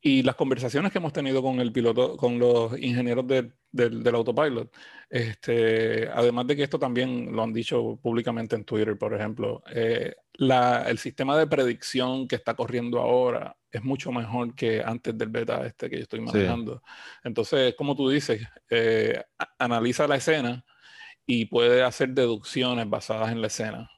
y 0.00 0.22
las 0.22 0.36
conversaciones 0.36 0.92
que 0.92 0.98
hemos 0.98 1.12
tenido 1.12 1.42
con 1.42 1.58
el 1.60 1.72
piloto, 1.72 2.16
con 2.16 2.38
los 2.38 2.78
ingenieros 2.78 3.26
del- 3.26 3.52
del, 3.72 4.02
del 4.02 4.14
autopilot, 4.14 4.72
este, 5.10 6.08
además 6.08 6.46
de 6.46 6.54
que 6.56 6.62
esto 6.62 6.78
también 6.78 7.34
lo 7.34 7.42
han 7.42 7.52
dicho 7.52 7.98
públicamente 8.00 8.54
en 8.54 8.64
Twitter, 8.64 8.96
por 8.96 9.12
ejemplo, 9.14 9.62
eh, 9.74 10.14
la- 10.34 10.84
el 10.88 10.98
sistema 10.98 11.36
de 11.36 11.46
predicción 11.48 12.28
que 12.28 12.36
está 12.36 12.54
corriendo 12.54 13.00
ahora 13.00 13.56
es 13.70 13.82
mucho 13.82 14.12
mejor 14.12 14.54
que 14.54 14.82
antes 14.84 15.18
del 15.18 15.28
beta 15.30 15.66
este 15.66 15.90
que 15.90 15.96
yo 15.96 16.02
estoy 16.02 16.20
manejando. 16.20 16.82
Entonces, 17.24 17.74
como 17.74 17.96
tú 17.96 18.08
dices, 18.08 18.40
eh, 18.70 19.22
analiza 19.58 20.06
la 20.06 20.16
escena 20.16 20.64
y 21.26 21.46
puede 21.46 21.82
hacer 21.82 22.10
deducciones 22.10 22.88
basadas 22.88 23.32
en 23.32 23.40
la 23.40 23.48
escena. 23.48 23.90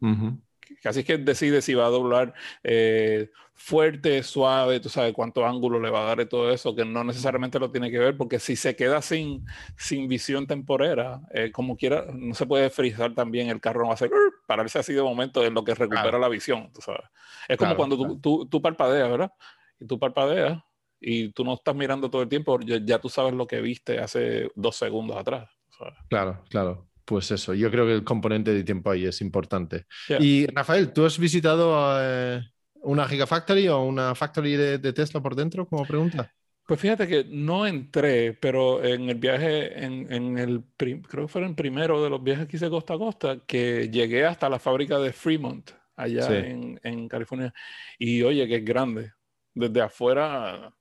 Ujú. 0.00 0.38
Casi 0.82 1.04
que 1.04 1.18
decide 1.18 1.62
si 1.62 1.74
va 1.74 1.86
a 1.86 1.90
doblar 1.90 2.34
eh, 2.62 3.30
fuerte, 3.54 4.22
suave, 4.22 4.80
tú 4.80 4.88
sabes 4.88 5.12
cuánto 5.12 5.46
ángulo 5.46 5.78
le 5.78 5.90
va 5.90 6.02
a 6.02 6.04
dar 6.06 6.20
y 6.20 6.26
todo 6.26 6.50
eso, 6.50 6.74
que 6.74 6.84
no 6.84 7.04
necesariamente 7.04 7.58
lo 7.58 7.70
tiene 7.70 7.90
que 7.90 7.98
ver, 7.98 8.16
porque 8.16 8.38
si 8.38 8.56
se 8.56 8.74
queda 8.74 9.00
sin, 9.02 9.44
sin 9.76 10.08
visión 10.08 10.46
temporera, 10.46 11.20
eh, 11.32 11.50
como 11.52 11.76
quiera, 11.76 12.06
no 12.12 12.34
se 12.34 12.46
puede 12.46 12.70
frizar 12.70 13.14
también, 13.14 13.48
el 13.48 13.60
carro 13.60 13.80
no 13.80 13.86
va 13.86 13.92
a 13.92 13.94
hacer 13.94 14.10
pararse 14.46 14.78
así 14.78 14.92
de 14.92 15.02
momento 15.02 15.44
en 15.44 15.54
lo 15.54 15.64
que 15.64 15.74
recupera 15.74 16.02
Claro. 16.02 16.18
la 16.18 16.28
visión, 16.28 16.70
tú 16.72 16.80
sabes. 16.80 17.02
Es 17.48 17.56
como 17.56 17.70
Claro, 17.70 17.76
cuando 17.76 17.96
tú, 17.96 18.02
claro. 18.04 18.20
tú, 18.20 18.46
tú 18.46 18.62
parpadeas, 18.62 19.10
¿verdad? 19.10 19.32
Y 19.80 19.86
tú 19.86 19.98
parpadeas 19.98 20.62
y 21.00 21.30
tú 21.32 21.44
no 21.44 21.54
estás 21.54 21.74
mirando 21.74 22.10
todo 22.10 22.22
el 22.22 22.28
tiempo, 22.28 22.58
ya, 22.60 22.78
ya 22.82 22.98
tú 22.98 23.08
sabes 23.08 23.34
lo 23.34 23.46
que 23.46 23.60
viste 23.60 23.98
hace 23.98 24.50
dos 24.54 24.76
segundos 24.76 25.16
atrás. 25.16 25.48
¿Sabes? 25.78 25.94
Claro, 26.08 26.44
claro. 26.48 26.88
Pues 27.04 27.30
eso, 27.30 27.52
yo 27.52 27.70
creo 27.70 27.84
que 27.86 27.92
el 27.92 28.04
componente 28.04 28.54
de 28.54 28.64
tiempo 28.64 28.90
ahí 28.90 29.04
es 29.04 29.20
importante. 29.20 29.84
Y 30.18 30.46
Rafael, 30.46 30.92
¿tú 30.92 31.04
has 31.04 31.18
visitado 31.18 31.98
eh, 32.00 32.40
una 32.76 33.06
Gigafactory 33.06 33.68
o 33.68 33.82
una 33.82 34.14
factory 34.14 34.56
de, 34.56 34.78
de 34.78 34.92
Tesla 34.92 35.20
por 35.20 35.34
dentro 35.34 35.66
como 35.68 35.86
pregunta? 35.86 36.32
Pues 36.66 36.80
fíjate 36.80 37.06
que 37.06 37.24
no 37.28 37.66
entré, 37.66 38.32
pero 38.32 38.82
en 38.82 39.10
el 39.10 39.16
viaje, 39.16 39.84
en, 39.84 40.10
en 40.10 40.38
el, 40.38 40.64
creo 40.78 41.26
que 41.26 41.28
fue 41.28 41.44
el 41.44 41.54
primero 41.54 42.02
de 42.02 42.08
los 42.08 42.22
viajes 42.22 42.46
que 42.48 42.56
hice 42.56 42.70
costa 42.70 42.94
a 42.94 42.98
costa, 42.98 43.38
que 43.46 43.90
llegué 43.90 44.24
hasta 44.24 44.48
la 44.48 44.58
fábrica 44.58 44.98
de 44.98 45.12
Fremont, 45.12 45.70
allá 45.94 46.22
Sí. 46.22 46.32
en, 46.32 46.80
en 46.82 47.06
California. 47.08 47.52
Y 47.98 48.22
oye, 48.22 48.48
que 48.48 48.56
es 48.56 48.64
grande. 48.64 49.12
Desde 49.52 49.82
afuera, 49.82 50.74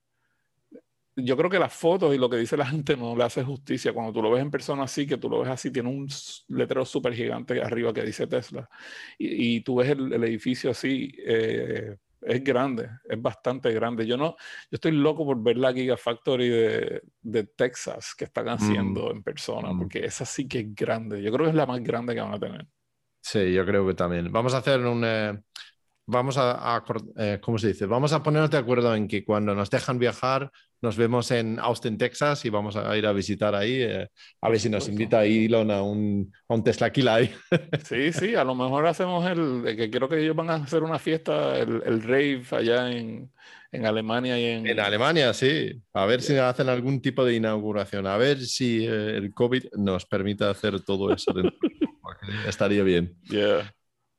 yo 1.16 1.38
creo 1.38 1.50
que 1.50 1.60
las 1.60 1.74
fotos 1.74 2.14
y 2.16 2.18
lo 2.18 2.30
que 2.30 2.38
dice 2.38 2.58
la 2.58 2.66
gente 2.66 2.98
no 2.98 3.16
le 3.16 3.24
hace 3.24 3.44
justicia. 3.44 3.94
Cuando 3.94 4.14
tú 4.14 4.22
lo 4.22 4.32
ves 4.32 4.42
en 4.42 4.52
persona 4.52 4.84
así, 4.84 5.06
que 5.08 5.18
tú 5.18 5.30
lo 5.30 5.40
ves 5.42 5.50
así, 5.50 5.72
tiene 5.72 5.90
un 5.90 6.08
letrero 6.50 6.86
súper 6.86 7.14
gigante 7.14 7.62
arriba 7.62 7.94
que 7.94 8.04
dice 8.04 8.28
Tesla. 8.28 8.70
Y, 9.18 9.58
y 9.58 9.62
tú 9.62 9.76
ves 9.78 9.90
el, 9.90 10.12
el 10.14 10.24
edificio 10.24 10.72
así, 10.72 11.14
eh, 11.26 11.98
es 12.22 12.44
grande, 12.44 12.90
es 13.10 13.22
bastante 13.22 13.72
grande. 13.74 14.06
Yo 14.08 14.18
no, 14.18 14.32
yo 14.72 14.76
estoy 14.76 14.92
loco 14.94 15.26
por 15.26 15.42
ver 15.44 15.58
la 15.58 15.74
Gigafactory 15.74 16.50
de, 16.50 17.02
de 17.22 17.44
Texas 17.46 18.16
que 18.16 18.26
están 18.26 18.48
haciendo 18.50 19.12
en 19.12 19.22
persona, 19.24 19.74
Mm. 19.74 19.78
porque 19.78 20.06
esa 20.06 20.26
sí 20.26 20.48
que 20.48 20.60
es 20.60 20.76
grande. 20.76 21.22
Yo 21.22 21.32
creo 21.32 21.46
que 21.46 21.50
es 21.52 21.56
la 21.56 21.66
más 21.66 21.82
grande 21.84 22.16
que 22.16 22.22
van 22.22 22.34
a 22.34 22.40
tener. 22.40 22.66
Sí, 23.22 23.54
yo 23.54 23.66
creo 23.66 23.88
que 23.88 23.94
también. 23.94 24.32
Vamos 24.32 24.54
a 24.54 24.58
hacer 24.58 24.80
un... 24.86 25.04
eh, 25.06 25.42
vamos 26.06 26.38
a... 26.38 26.76
a 26.76 26.84
eh, 27.18 27.40
¿Cómo 27.42 27.58
se 27.58 27.70
dice? 27.70 27.86
Vamos 27.86 28.14
a 28.14 28.24
ponernos 28.24 28.52
de 28.52 28.58
acuerdo 28.58 28.94
en 28.96 29.08
que 29.08 29.24
cuando 29.24 29.56
nos 29.56 29.70
dejan 29.70 30.00
viajar, 30.00 30.52
nos 30.82 30.98
vemos 30.98 31.32
en 31.32 31.60
Austin, 31.60 31.98
Texas 31.98 32.44
y 32.46 32.50
vamos 32.50 32.76
a 32.76 32.96
ir 32.98 33.06
a 33.06 33.14
visitar 33.14 33.56
ahí. 33.56 33.82
eh, 33.82 34.10
a 34.42 34.50
ver 34.50 34.60
si 34.60 34.70
nos 34.70 34.90
invita 34.90 35.24
Elon 35.24 35.72
a 35.72 35.82
un, 35.82 36.34
a 36.48 36.54
un 36.54 36.64
Tesla 36.64 36.92
Kill 36.92 37.08
ahí. 37.08 37.32
Sí, 37.86 38.12
sí, 38.12 38.36
a 38.36 38.44
lo 38.44 38.56
mejor 38.56 38.86
hacemos 38.88 39.26
el, 39.26 39.76
que 39.78 39.90
creo 39.90 40.10
que 40.10 40.22
ellos 40.22 40.36
van 40.36 40.50
a 40.50 40.56
hacer 40.56 40.84
una 40.84 41.00
fiesta, 41.00 41.58
el, 41.58 41.82
el 41.86 42.04
rave 42.04 42.44
allá 42.52 42.92
en, 42.92 43.32
en 43.74 43.86
Alemania 43.86 44.40
y 44.40 44.46
en... 44.46 44.68
En 44.68 44.80
Alemania, 44.80 45.34
sí. 45.34 45.82
A 45.94 46.06
ver 46.06 46.22
si 46.22 46.36
hacen 46.38 46.70
algún 46.70 47.02
tipo 47.02 47.26
de 47.26 47.36
inauguración. 47.36 48.06
A 48.06 48.18
ver 48.18 48.40
si 48.40 48.86
eh, 48.86 49.18
el 49.18 49.34
COVID 49.34 49.66
nos 49.78 50.06
permite 50.06 50.46
hacer 50.46 50.82
todo 50.82 51.14
eso 51.14 51.34
Estaría 52.48 52.84
bien. 52.84 53.16
Yeah. 53.30 53.74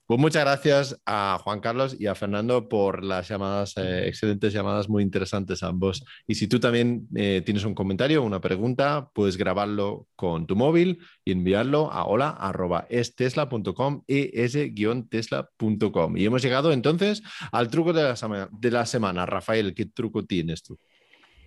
Pues 0.07 0.21
muchas 0.21 0.45
gracias 0.45 1.01
a 1.07 1.39
Juan 1.43 1.61
Carlos 1.61 1.97
y 1.99 2.09
a 2.09 2.15
Fernando 2.15 2.69
por 2.69 3.03
las 3.03 3.27
llamadas, 3.27 3.73
eh, 3.79 4.07
excelentes 4.07 4.53
llamadas, 4.53 4.87
muy 4.87 5.03
interesantes 5.03 5.63
ambos. 5.63 6.05
Y 6.27 6.35
si 6.35 6.47
tú 6.47 6.61
también 6.61 7.09
eh, 7.17 7.41
tienes 7.43 7.65
un 7.65 7.75
comentario 7.75 8.23
una 8.23 8.43
pregunta, 8.43 9.09
puedes 9.15 9.39
grabarlo 9.39 10.07
con 10.15 10.47
tu 10.47 10.57
móvil 10.57 10.99
y 11.25 11.33
enviarlo 11.33 11.91
a 11.91 12.05
hola.estesla.com, 12.05 14.03
es-tesla.com. 14.07 14.57
Y 16.19 16.27
hemos 16.27 16.43
llegado 16.43 16.71
entonces 16.73 17.23
al 17.51 17.69
truco 17.69 17.95
de 17.95 18.03
la, 18.03 18.49
de 18.53 18.71
la 18.71 18.85
semana. 18.85 19.25
Rafael, 19.25 19.75
¿qué 19.75 19.87
truco 19.87 20.27
tienes 20.27 20.63
tú? 20.63 20.79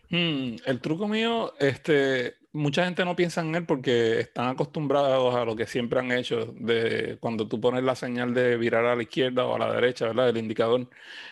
Hmm, 0.10 0.56
el 0.66 0.80
truco 0.82 1.08
mío, 1.08 1.54
este, 1.60 2.38
mucha 2.58 2.86
gente 2.86 3.06
no 3.06 3.16
piensa 3.16 3.42
en 3.42 3.56
él 3.56 3.66
porque 3.66 4.20
están 4.20 4.48
acostumbrados 4.50 5.36
a 5.36 5.46
lo 5.46 5.56
que 5.56 5.68
siempre 5.68 6.00
han 6.00 6.12
hecho 6.12 6.54
de 6.60 7.18
cuando 7.20 7.48
tú 7.48 7.62
pones 7.62 7.84
la 7.84 7.96
señal 7.96 8.34
de 8.34 8.58
virar 8.58 8.86
a 8.86 8.96
la 8.96 9.04
izquierda 9.04 9.46
o 9.46 9.56
a 9.56 9.60
la 9.60 9.74
derecha, 9.74 10.08
¿verdad? 10.08 10.30
El 10.30 10.38
indicador. 10.38 10.90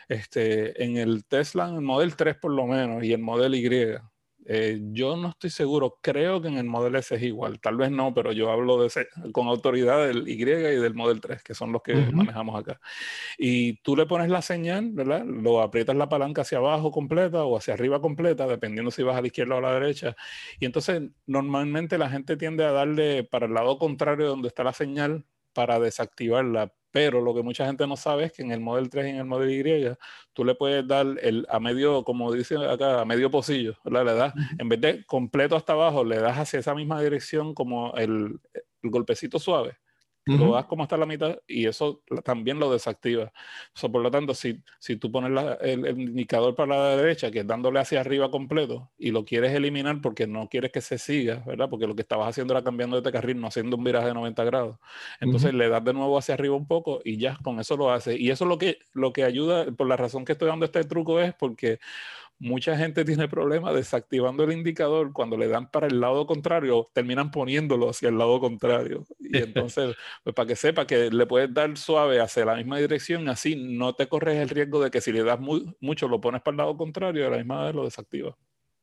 Este, 0.07 0.83
en 0.83 0.97
el 0.97 1.25
Tesla, 1.25 1.67
en 1.67 1.75
el 1.75 1.81
Model 1.81 2.15
3 2.15 2.38
por 2.38 2.51
lo 2.51 2.65
menos, 2.67 3.03
y 3.03 3.13
el 3.13 3.21
Model 3.21 3.55
Y, 3.55 3.69
eh, 4.45 4.79
yo 4.91 5.17
no 5.17 5.29
estoy 5.29 5.49
seguro, 5.49 5.99
creo 6.01 6.41
que 6.41 6.47
en 6.49 6.58
el 6.58 6.65
Model 6.65 6.95
S 6.95 7.15
es 7.15 7.23
igual, 7.23 7.60
tal 7.60 7.77
vez 7.77 7.91
no, 7.91 8.13
pero 8.13 8.31
yo 8.31 8.51
hablo 8.51 8.79
de 8.79 8.88
ese- 8.88 9.08
con 9.34 9.47
autoridad 9.47 10.08
del 10.08 10.27
Y 10.29 10.41
y 10.41 10.45
del 10.45 10.93
Model 10.93 11.21
3, 11.21 11.43
que 11.43 11.53
son 11.55 11.71
los 11.71 11.81
que 11.81 11.95
Ujú. 11.95 12.12
manejamos 12.12 12.60
acá. 12.60 12.79
Y 13.38 13.77
tú 13.81 13.95
le 13.95 14.05
pones 14.05 14.29
la 14.29 14.41
señal, 14.41 14.91
¿verdad? 14.93 15.23
Lo 15.25 15.62
aprietas 15.62 15.95
la 15.95 16.10
palanca 16.10 16.41
hacia 16.43 16.58
abajo 16.60 16.91
completa 16.91 17.43
o 17.45 17.58
hacia 17.58 17.73
arriba 17.73 18.01
completa, 18.01 18.47
dependiendo 18.47 18.91
si 18.91 19.03
vas 19.03 19.17
a 19.17 19.21
la 19.21 19.27
izquierda 19.27 19.55
o 19.55 19.58
a 19.60 19.62
la 19.62 19.73
derecha. 19.73 20.15
Y 20.60 20.65
entonces 20.65 21.01
normalmente 21.25 21.97
la 21.97 22.10
gente 22.10 22.38
tiende 22.38 22.65
a 22.65 22.71
darle 22.71 23.23
para 23.23 23.45
el 23.47 23.53
lado 23.53 23.77
contrario 23.77 24.27
donde 24.27 24.47
está 24.49 24.63
la 24.63 24.73
señal 24.73 25.25
para 25.53 25.79
desactivarla. 25.79 26.73
Pero 26.95 27.19
lo 27.19 27.36
que 27.36 27.43
mucha 27.43 27.65
gente 27.65 27.86
no 27.86 27.97
sabe 27.97 28.23
es 28.23 28.31
que 28.31 28.41
en 28.41 28.53
el 28.53 28.62
Model 28.62 28.89
3 28.89 29.08
y 29.08 29.10
en 29.10 29.15
el 29.17 29.25
Model 29.25 29.51
Y, 29.51 29.97
tú 30.31 30.45
le 30.45 30.55
puedes 30.55 30.88
dar 30.88 31.05
el, 31.21 31.45
a 31.49 31.60
medio, 31.60 32.05
como 32.05 32.31
dice 32.31 32.55
acá, 32.55 33.01
a 33.01 33.05
medio 33.05 33.29
pocillo, 33.29 33.75
¿verdad? 33.84 34.05
Le 34.05 34.13
das, 34.13 34.34
en 34.58 34.69
vez 34.69 34.79
de 34.79 35.03
completo 35.03 35.58
hasta 35.58 35.73
abajo, 35.73 36.05
le 36.05 36.19
das 36.19 36.38
hacia 36.38 36.60
esa 36.62 36.73
misma 36.73 37.01
dirección 37.01 37.53
como 37.53 37.93
el, 37.97 38.39
el 38.81 38.89
golpecito 38.89 39.39
suave 39.39 39.75
lo 40.33 40.53
das 40.53 40.65
como 40.65 40.83
hasta 40.83 40.97
la 40.97 41.05
mitad 41.05 41.38
y 41.47 41.67
eso 41.67 42.03
también 42.23 42.59
lo 42.59 42.71
desactiva. 42.71 43.31
So, 43.73 43.91
por 43.91 44.01
lo 44.01 44.11
tanto, 44.11 44.33
si, 44.33 44.61
si 44.79 44.97
tú 44.97 45.11
pones 45.11 45.31
la- 45.31 45.53
el, 45.55 45.85
el 45.85 45.99
indicador 45.99 46.55
para 46.55 46.75
la 46.77 46.95
derecha, 46.97 47.31
que 47.31 47.39
es 47.39 47.47
dándole 47.47 47.79
hacia 47.79 48.01
arriba 48.01 48.29
completo, 48.31 48.91
y 48.97 49.11
lo 49.11 49.23
quieres 49.25 49.53
eliminar 49.53 50.01
porque 50.01 50.27
no 50.27 50.49
quieres 50.49 50.71
que 50.71 50.81
se 50.81 50.97
siga, 50.97 51.43
¿verdad? 51.45 51.69
Porque 51.69 51.88
lo 51.88 51.95
que 51.95 52.01
estabas 52.01 52.27
haciendo 52.29 52.53
era 52.53 52.63
cambiando 52.63 52.99
de 53.01 53.11
carril, 53.11 53.39
no 53.39 53.47
haciendo 53.47 53.77
un 53.77 53.83
viraje 53.83 54.07
de 54.07 54.13
90 54.13 54.43
grados. 54.43 54.77
Entonces 55.19 55.53
le 55.53 55.69
das 55.69 55.83
de 55.83 55.93
nuevo 55.93 56.17
hacia 56.17 56.33
arriba 56.33 56.55
un 56.55 56.67
poco 56.67 57.01
y 57.03 57.17
ya 57.17 57.38
con 57.43 57.59
eso 57.59 57.77
lo 57.77 57.91
hace. 57.91 58.17
Y 58.17 58.29
eso 58.31 58.45
es 58.45 58.49
lo 58.49 58.57
que, 58.57 58.79
lo 58.93 59.13
que 59.13 59.23
ayuda, 59.23 59.65
por 59.71 59.88
la 59.88 59.97
razón 59.97 60.25
que 60.25 60.33
estoy 60.33 60.47
dando 60.49 60.65
este 60.65 60.83
truco 60.83 61.19
es 61.19 61.33
porque 61.35 61.79
mucha 62.39 62.77
gente 62.77 63.05
tiene 63.05 63.27
problemas 63.27 63.73
desactivando 63.75 64.43
el 64.43 64.51
indicador 64.53 65.13
cuando 65.13 65.37
le 65.37 65.47
dan 65.47 65.69
para 65.71 65.87
el 65.87 65.99
lado 65.99 66.25
contrario, 66.27 66.89
terminan 66.93 67.31
poniéndolo 67.31 67.89
hacia 67.89 68.09
el 68.09 68.17
lado 68.17 68.39
contrario. 68.39 69.05
Y 69.31 69.41
entonces, 69.41 69.95
pues 70.23 70.35
para 70.35 70.47
que 70.47 70.55
sepa 70.55 70.85
que 70.87 71.09
le 71.11 71.25
puedes 71.27 71.53
dar 71.53 71.75
suave 71.77 72.19
hacia 72.19 72.45
la 72.45 72.55
misma 72.55 72.77
dirección, 72.79 73.29
así 73.29 73.55
no 73.55 73.93
te 73.95 74.07
corres 74.07 74.37
el 74.37 74.49
riesgo 74.49 74.81
de 74.83 74.91
que 74.91 75.01
si 75.01 75.11
le 75.11 75.23
das 75.23 75.39
mu- 75.39 75.73
mucho 75.79 76.07
lo 76.07 76.21
pones 76.21 76.41
para 76.41 76.53
el 76.53 76.57
lado 76.57 76.77
contrario 76.77 77.23
y 77.23 77.25
a 77.27 77.29
la 77.29 77.37
misma 77.37 77.65
vez 77.65 77.75
lo 77.75 77.83
desactiva. 77.85 78.37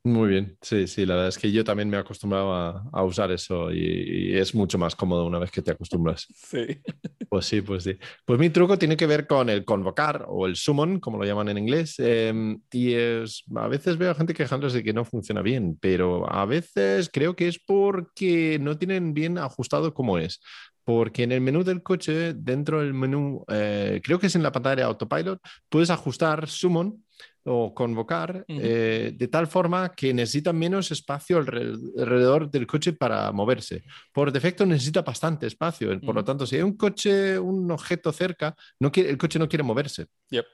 Muy 0.04 0.30
bien, 0.30 0.58
sí, 0.60 0.88
sí, 0.88 1.06
la 1.06 1.14
verdad 1.14 1.28
es 1.28 1.38
que 1.38 1.52
yo 1.52 1.62
también 1.62 1.88
me 1.88 1.96
he 1.96 2.00
acostumbrado 2.00 2.52
a, 2.52 2.82
a 2.92 3.04
usar 3.04 3.30
eso 3.30 3.70
y, 3.72 4.32
y 4.32 4.36
es 4.36 4.52
mucho 4.52 4.76
más 4.76 4.96
cómodo 4.96 5.24
una 5.26 5.38
vez 5.38 5.52
que 5.52 5.62
te 5.62 5.70
acostumbras. 5.70 6.26
Sí. 6.34 6.58
Pues 7.32 7.46
sí, 7.46 7.62
pues 7.62 7.84
sí. 7.84 7.96
Pues 8.26 8.38
mi 8.38 8.50
truco 8.50 8.76
tiene 8.78 8.94
que 8.94 9.06
ver 9.06 9.26
con 9.26 9.48
el 9.48 9.64
convocar 9.64 10.26
o 10.28 10.46
el 10.46 10.54
summon, 10.54 11.00
como 11.00 11.16
lo 11.16 11.24
llaman 11.24 11.48
en 11.48 11.56
inglés. 11.56 11.94
eh, 11.98 12.30
y 12.70 12.92
es, 12.92 13.42
a 13.56 13.68
veces 13.68 13.96
veo 13.96 14.10
a 14.10 14.14
gente 14.14 14.34
quejándose 14.34 14.78
de 14.78 14.84
que 14.84 14.92
no 14.92 15.06
funciona 15.06 15.40
bien, 15.40 15.78
pero 15.80 16.30
a 16.30 16.44
veces 16.44 17.08
creo 17.10 17.34
que 17.34 17.48
es 17.48 17.58
porque 17.58 18.58
no 18.60 18.76
tienen 18.76 19.14
bien 19.14 19.38
ajustado 19.38 19.94
cómo 19.94 20.18
es. 20.18 20.42
Porque 20.84 21.22
en 21.22 21.32
el 21.32 21.40
menú 21.40 21.62
del 21.64 21.82
coche, 21.82 22.34
dentro 22.34 22.80
del 22.80 22.92
menú, 22.92 23.44
eh, 23.48 24.00
creo 24.04 24.18
que 24.18 24.26
es 24.26 24.34
en 24.34 24.42
la 24.42 24.52
pantalla 24.52 24.76
de 24.76 24.82
autopilot, 24.82 25.40
puedes 25.70 25.88
ajustar 25.90 26.48
summon 26.48 27.02
o 27.44 27.74
convocar 27.74 28.44
eh, 28.48 29.12
de 29.16 29.28
tal 29.28 29.46
forma 29.46 29.92
que 29.94 30.14
necesita 30.14 30.52
menos 30.52 30.90
espacio 30.90 31.38
alre- 31.38 31.76
alrededor 31.98 32.50
del 32.50 32.66
coche 32.66 32.92
para 32.92 33.32
moverse. 33.32 33.82
Por 34.12 34.30
defecto 34.30 34.64
necesita 34.64 35.02
bastante 35.02 35.46
espacio. 35.46 36.00
Por 36.00 36.14
lo 36.14 36.24
tanto, 36.24 36.46
si 36.46 36.56
hay 36.56 36.62
un 36.62 36.76
coche, 36.76 37.38
un 37.38 37.70
objeto 37.70 38.12
cerca, 38.12 38.54
no 38.80 38.92
quiere, 38.92 39.10
el 39.10 39.18
coche 39.18 39.38
no 39.38 39.48
quiere 39.48 39.62
moverse. 39.64 40.06
Yep. 40.30 40.46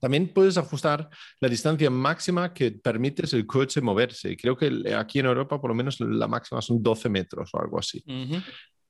También 0.00 0.28
puedes 0.34 0.58
ajustar 0.58 1.08
la 1.40 1.48
distancia 1.48 1.88
máxima 1.88 2.52
que 2.52 2.72
permites 2.72 3.32
el 3.32 3.46
coche 3.46 3.80
moverse. 3.80 4.36
Creo 4.36 4.56
que 4.56 4.92
aquí 4.94 5.20
en 5.20 5.26
Europa 5.26 5.60
por 5.60 5.70
lo 5.70 5.74
menos 5.74 5.98
la 6.00 6.26
máxima 6.28 6.60
son 6.60 6.82
12 6.82 7.08
metros 7.08 7.50
o 7.54 7.60
algo 7.60 7.78
así. 7.78 8.02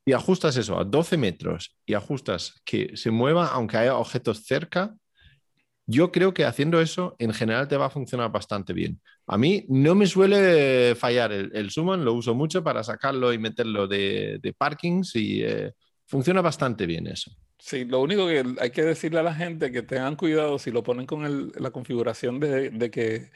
Y 0.06 0.12
ajustas 0.12 0.56
eso 0.56 0.78
a 0.78 0.84
12 0.84 1.16
metros 1.16 1.76
y 1.86 1.94
ajustas 1.94 2.60
que 2.64 2.96
se 2.96 3.10
mueva 3.10 3.48
aunque 3.48 3.76
haya 3.76 3.96
objetos 3.96 4.44
cerca. 4.44 4.94
Yo 5.86 6.10
creo 6.12 6.32
que 6.32 6.44
haciendo 6.44 6.80
eso 6.80 7.14
en 7.18 7.32
general 7.34 7.68
te 7.68 7.76
va 7.76 7.86
a 7.86 7.90
funcionar 7.90 8.32
bastante 8.32 8.72
bien. 8.72 9.00
A 9.26 9.36
mí 9.38 9.64
no 9.68 9.94
me 9.94 10.06
suele 10.06 10.94
fallar 10.94 11.32
el, 11.32 11.50
el 11.54 11.70
summon, 11.70 12.04
lo 12.04 12.14
uso 12.14 12.34
mucho 12.34 12.64
para 12.64 12.82
sacarlo 12.82 13.32
y 13.32 13.38
meterlo 13.38 13.86
de, 13.86 14.38
de 14.42 14.52
parkings 14.54 15.14
y 15.16 15.42
eh, 15.42 15.72
funciona 16.06 16.40
bastante 16.40 16.86
bien 16.86 17.06
eso. 17.06 17.30
Sí, 17.58 17.84
lo 17.86 18.00
único 18.02 18.26
que 18.26 18.44
hay 18.60 18.70
que 18.70 18.82
decirle 18.82 19.20
a 19.20 19.22
la 19.22 19.34
gente 19.34 19.72
que 19.72 19.82
tengan 19.82 20.16
cuidado 20.16 20.58
si 20.58 20.70
lo 20.70 20.82
ponen 20.82 21.06
con 21.06 21.50
la 21.56 21.70
configuración 21.70 22.38
de, 22.38 22.68
de 22.70 22.90
que 22.90 23.30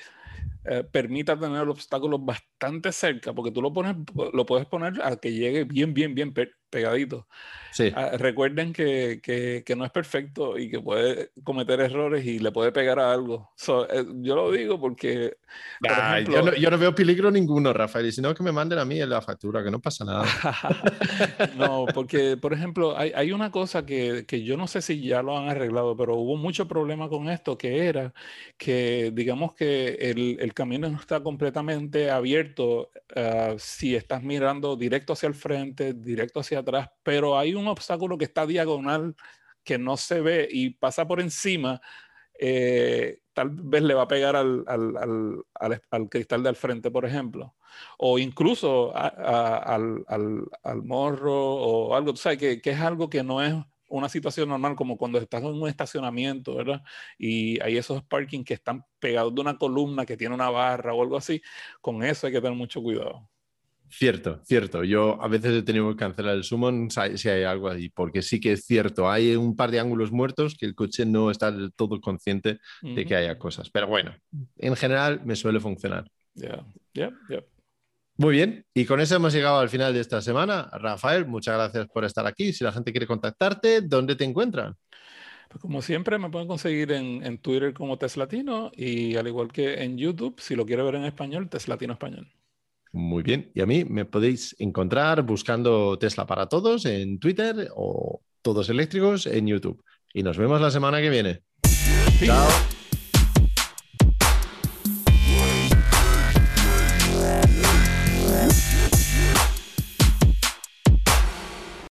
eh, 0.65 0.85
permita 0.85 1.39
tener 1.39 1.69
obstáculos 1.69 2.25
bastante 2.25 2.93
cerca, 2.93 3.35
porque 3.35 3.53
tú 3.53 3.63
lo 3.63 3.73
pones, 3.73 3.97
lo 4.35 4.47
puedes 4.47 4.67
poner 4.67 5.03
a 5.03 5.17
que 5.17 5.33
llegue 5.33 5.65
bien, 5.65 5.95
bien, 5.95 6.15
bien 6.15 6.35
pegaditos. 6.69 7.25
Sí. 7.73 7.93
Ah, 7.95 8.13
recuerden 8.17 8.73
que, 8.73 9.21
que, 9.23 9.63
que, 9.65 9.77
no 9.77 9.85
es 9.85 9.91
perfecto 9.91 10.59
y 10.59 10.71
que 10.71 10.81
puede 10.81 11.31
cometer 11.45 11.81
errores 11.81 12.25
y 12.25 12.39
le 12.39 12.51
puede 12.51 12.73
pegar 12.73 12.99
a 12.99 13.13
algo. 13.13 13.53
So, 13.57 13.89
eh, 13.89 14.05
yo 14.17 14.35
lo 14.35 14.51
digo 14.51 14.81
porque. 14.81 15.37
Por 15.81 15.91
ejemplo, 15.91 16.35
yo, 16.35 16.43
no, 16.43 16.55
yo, 16.55 16.71
no, 16.71 16.79
veo 16.79 16.95
peligro 16.95 17.31
ninguno, 17.31 17.73
Rafael. 17.73 18.07
Y 18.07 18.13
si 18.13 18.21
no, 18.21 18.35
que 18.35 18.43
me 18.43 18.53
manden 18.53 18.79
a 18.79 18.85
mí 18.85 19.01
en 19.01 19.11
la 19.11 19.21
factura, 19.21 19.63
que 19.63 19.71
no 19.71 19.81
pasa 19.81 20.05
nada. 20.05 20.25
no, 21.57 21.87
porque, 21.95 22.37
por 22.37 22.53
ejemplo, 22.53 22.99
hay, 22.99 23.13
hay 23.15 23.33
una 23.33 23.51
cosa 23.51 23.85
que, 23.85 24.25
que, 24.27 24.43
yo 24.43 24.57
no 24.57 24.67
sé 24.67 24.83
si 24.83 25.01
ya 25.01 25.23
lo 25.23 25.39
han 25.39 25.49
arreglado, 25.49 25.97
pero 25.97 26.17
hubo 26.17 26.37
mucho 26.37 26.67
problema 26.67 27.09
con 27.09 27.29
esto, 27.29 27.57
que 27.59 27.87
era 27.87 28.13
que, 28.57 29.13
digamos 29.15 29.55
que 29.55 29.95
el, 30.01 30.39
el 30.41 30.55
camino 30.55 30.89
no 30.89 30.99
está 30.99 31.23
completamente 31.23 32.11
abierto 32.11 32.91
uh, 33.17 33.59
si 33.59 33.95
estás 33.95 34.23
mirando 34.23 34.77
directo 34.77 35.13
hacia 35.13 35.29
el 35.29 35.35
frente, 35.35 35.95
directo 35.95 36.41
hacia 36.41 36.58
atrás, 36.59 36.91
pero 37.03 37.39
hay 37.39 37.55
un 37.55 37.67
obstáculo 37.69 38.19
que 38.19 38.25
está 38.25 38.47
diagonal, 38.47 39.15
que 39.65 39.79
no 39.79 39.97
se 39.97 40.21
ve 40.21 40.49
y 40.51 40.71
pasa 40.71 41.07
por 41.07 41.21
encima, 41.21 41.81
eh, 42.39 43.21
tal 43.33 43.51
vez 43.51 43.83
le 43.83 43.95
va 43.95 44.03
a 44.03 44.09
pegar 44.09 44.37
al, 44.37 44.65
al, 44.67 44.97
al, 45.55 45.83
al, 45.91 46.09
cristal 46.09 46.43
del 46.43 46.57
frente, 46.57 46.91
por 46.91 47.05
ejemplo. 47.05 47.55
O 47.99 48.19
incluso 48.19 48.97
a, 48.97 49.09
a, 49.09 49.75
al, 49.75 50.83
morro 50.85 51.35
o 51.35 51.95
algo, 51.95 52.17
sea, 52.17 52.37
que, 52.37 52.61
que 52.61 52.71
es 52.71 52.81
algo 52.81 53.11
que 53.11 53.23
no 53.23 53.43
es 53.43 53.55
una 53.89 54.09
situación 54.09 54.49
normal 54.49 54.77
como 54.77 54.97
cuando 54.97 55.19
estás 55.19 55.43
en 55.43 55.49
un 55.49 55.69
estacionamiento, 55.69 56.55
¿verdad? 56.57 56.83
Y 57.19 57.61
hay 57.61 57.77
esos 57.77 58.03
parking 58.05 58.45
que 58.45 58.55
están 58.55 58.85
pegados 58.99 59.35
de 59.35 59.41
una 59.41 59.59
columna 59.59 60.07
que 60.07 60.17
tiene 60.17 60.35
una 60.35 60.51
barra 60.51 60.95
o 60.95 61.03
algo 61.03 61.17
así, 61.17 61.43
con 61.81 62.03
eso 62.03 62.27
hay 62.27 62.33
que 62.33 62.41
tener 62.41 62.57
mucho 62.57 62.83
cuidado. 62.83 63.29
Cierto, 63.91 64.41
cierto. 64.45 64.85
Yo 64.85 65.21
a 65.23 65.29
veces 65.29 65.53
he 65.55 65.63
tenido 65.63 65.91
que 65.91 65.97
cancelar 65.97 66.35
el 66.35 66.45
summon 66.45 66.89
si 66.91 67.29
hay 67.29 67.45
algo 67.45 67.69
ahí, 67.69 67.89
porque 67.89 68.23
sí 68.23 68.39
que 68.39 68.53
es 68.53 68.65
cierto, 68.65 69.11
hay 69.11 69.35
un 69.35 69.57
par 69.57 69.71
de 69.71 69.81
ángulos 69.81 70.13
muertos 70.13 70.57
que 70.57 70.67
el 70.67 70.75
coche 70.75 71.07
no 71.07 71.31
está 71.31 71.51
del 71.51 71.73
todo 71.73 72.01
consciente 72.01 72.59
de 72.83 73.05
que 73.05 73.17
haya 73.17 73.39
cosas. 73.39 73.71
Pero 73.71 73.87
bueno, 73.87 74.15
en 74.57 74.77
general 74.77 75.23
me 75.25 75.37
suele 75.37 75.61
funcionar. 75.61 76.11
Ya, 76.35 76.65
ya, 76.93 77.11
ya. 77.29 77.43
Muy 78.17 78.33
bien, 78.33 78.67
y 78.75 78.85
con 78.85 79.01
eso 79.01 79.15
hemos 79.15 79.33
llegado 79.33 79.61
al 79.61 79.69
final 79.69 79.95
de 79.95 80.01
esta 80.01 80.21
semana. 80.21 80.69
Rafael, 80.73 81.25
muchas 81.25 81.55
gracias 81.55 81.87
por 81.87 82.05
estar 82.05 82.27
aquí. 82.27 82.53
Si 82.53 82.65
la 82.65 82.73
gente 82.73 82.91
quiere 82.91 83.07
contactarte, 83.07 83.81
¿dónde 83.81 84.17
te 84.17 84.25
encuentran? 84.25 84.77
Pues 85.49 85.63
como 85.63 85.81
siempre, 85.81 86.19
me 86.19 86.29
pueden 86.29 86.49
conseguir 86.49 86.93
en, 86.93 87.25
en 87.25 87.39
Twitter 87.39 87.73
como 87.73 87.97
Teslatino 87.97 88.71
y 88.75 89.17
al 89.17 89.29
igual 89.29 89.51
que 89.51 89.83
en 89.83 89.97
YouTube, 89.97 90.41
si 90.41 90.57
lo 90.57 90.67
quiere 90.67 90.83
ver 90.83 90.97
en 90.97 91.05
español, 91.05 91.49
Teslatino 91.49 91.95
Español. 91.95 92.29
Muy 92.93 93.23
bien. 93.23 93.51
Y 93.55 93.61
a 93.61 93.67
mí 93.67 93.85
me 93.85 94.05
podéis 94.05 94.57
encontrar 94.59 95.23
buscando 95.23 95.99
Tesla 95.99 96.27
para 96.27 96.47
todos 96.47 96.85
en 96.87 97.19
Twitter 97.19 97.69
o 97.77 98.23
Todos 98.43 98.69
Eléctricos 98.71 99.27
en 99.27 99.47
YouTube. 99.47 99.83
Y 100.13 100.23
nos 100.23 100.39
vemos 100.39 100.61
la 100.61 100.71
semana 100.71 101.01
que 101.01 101.11
viene. 101.11 101.43
Chao. 102.25 102.78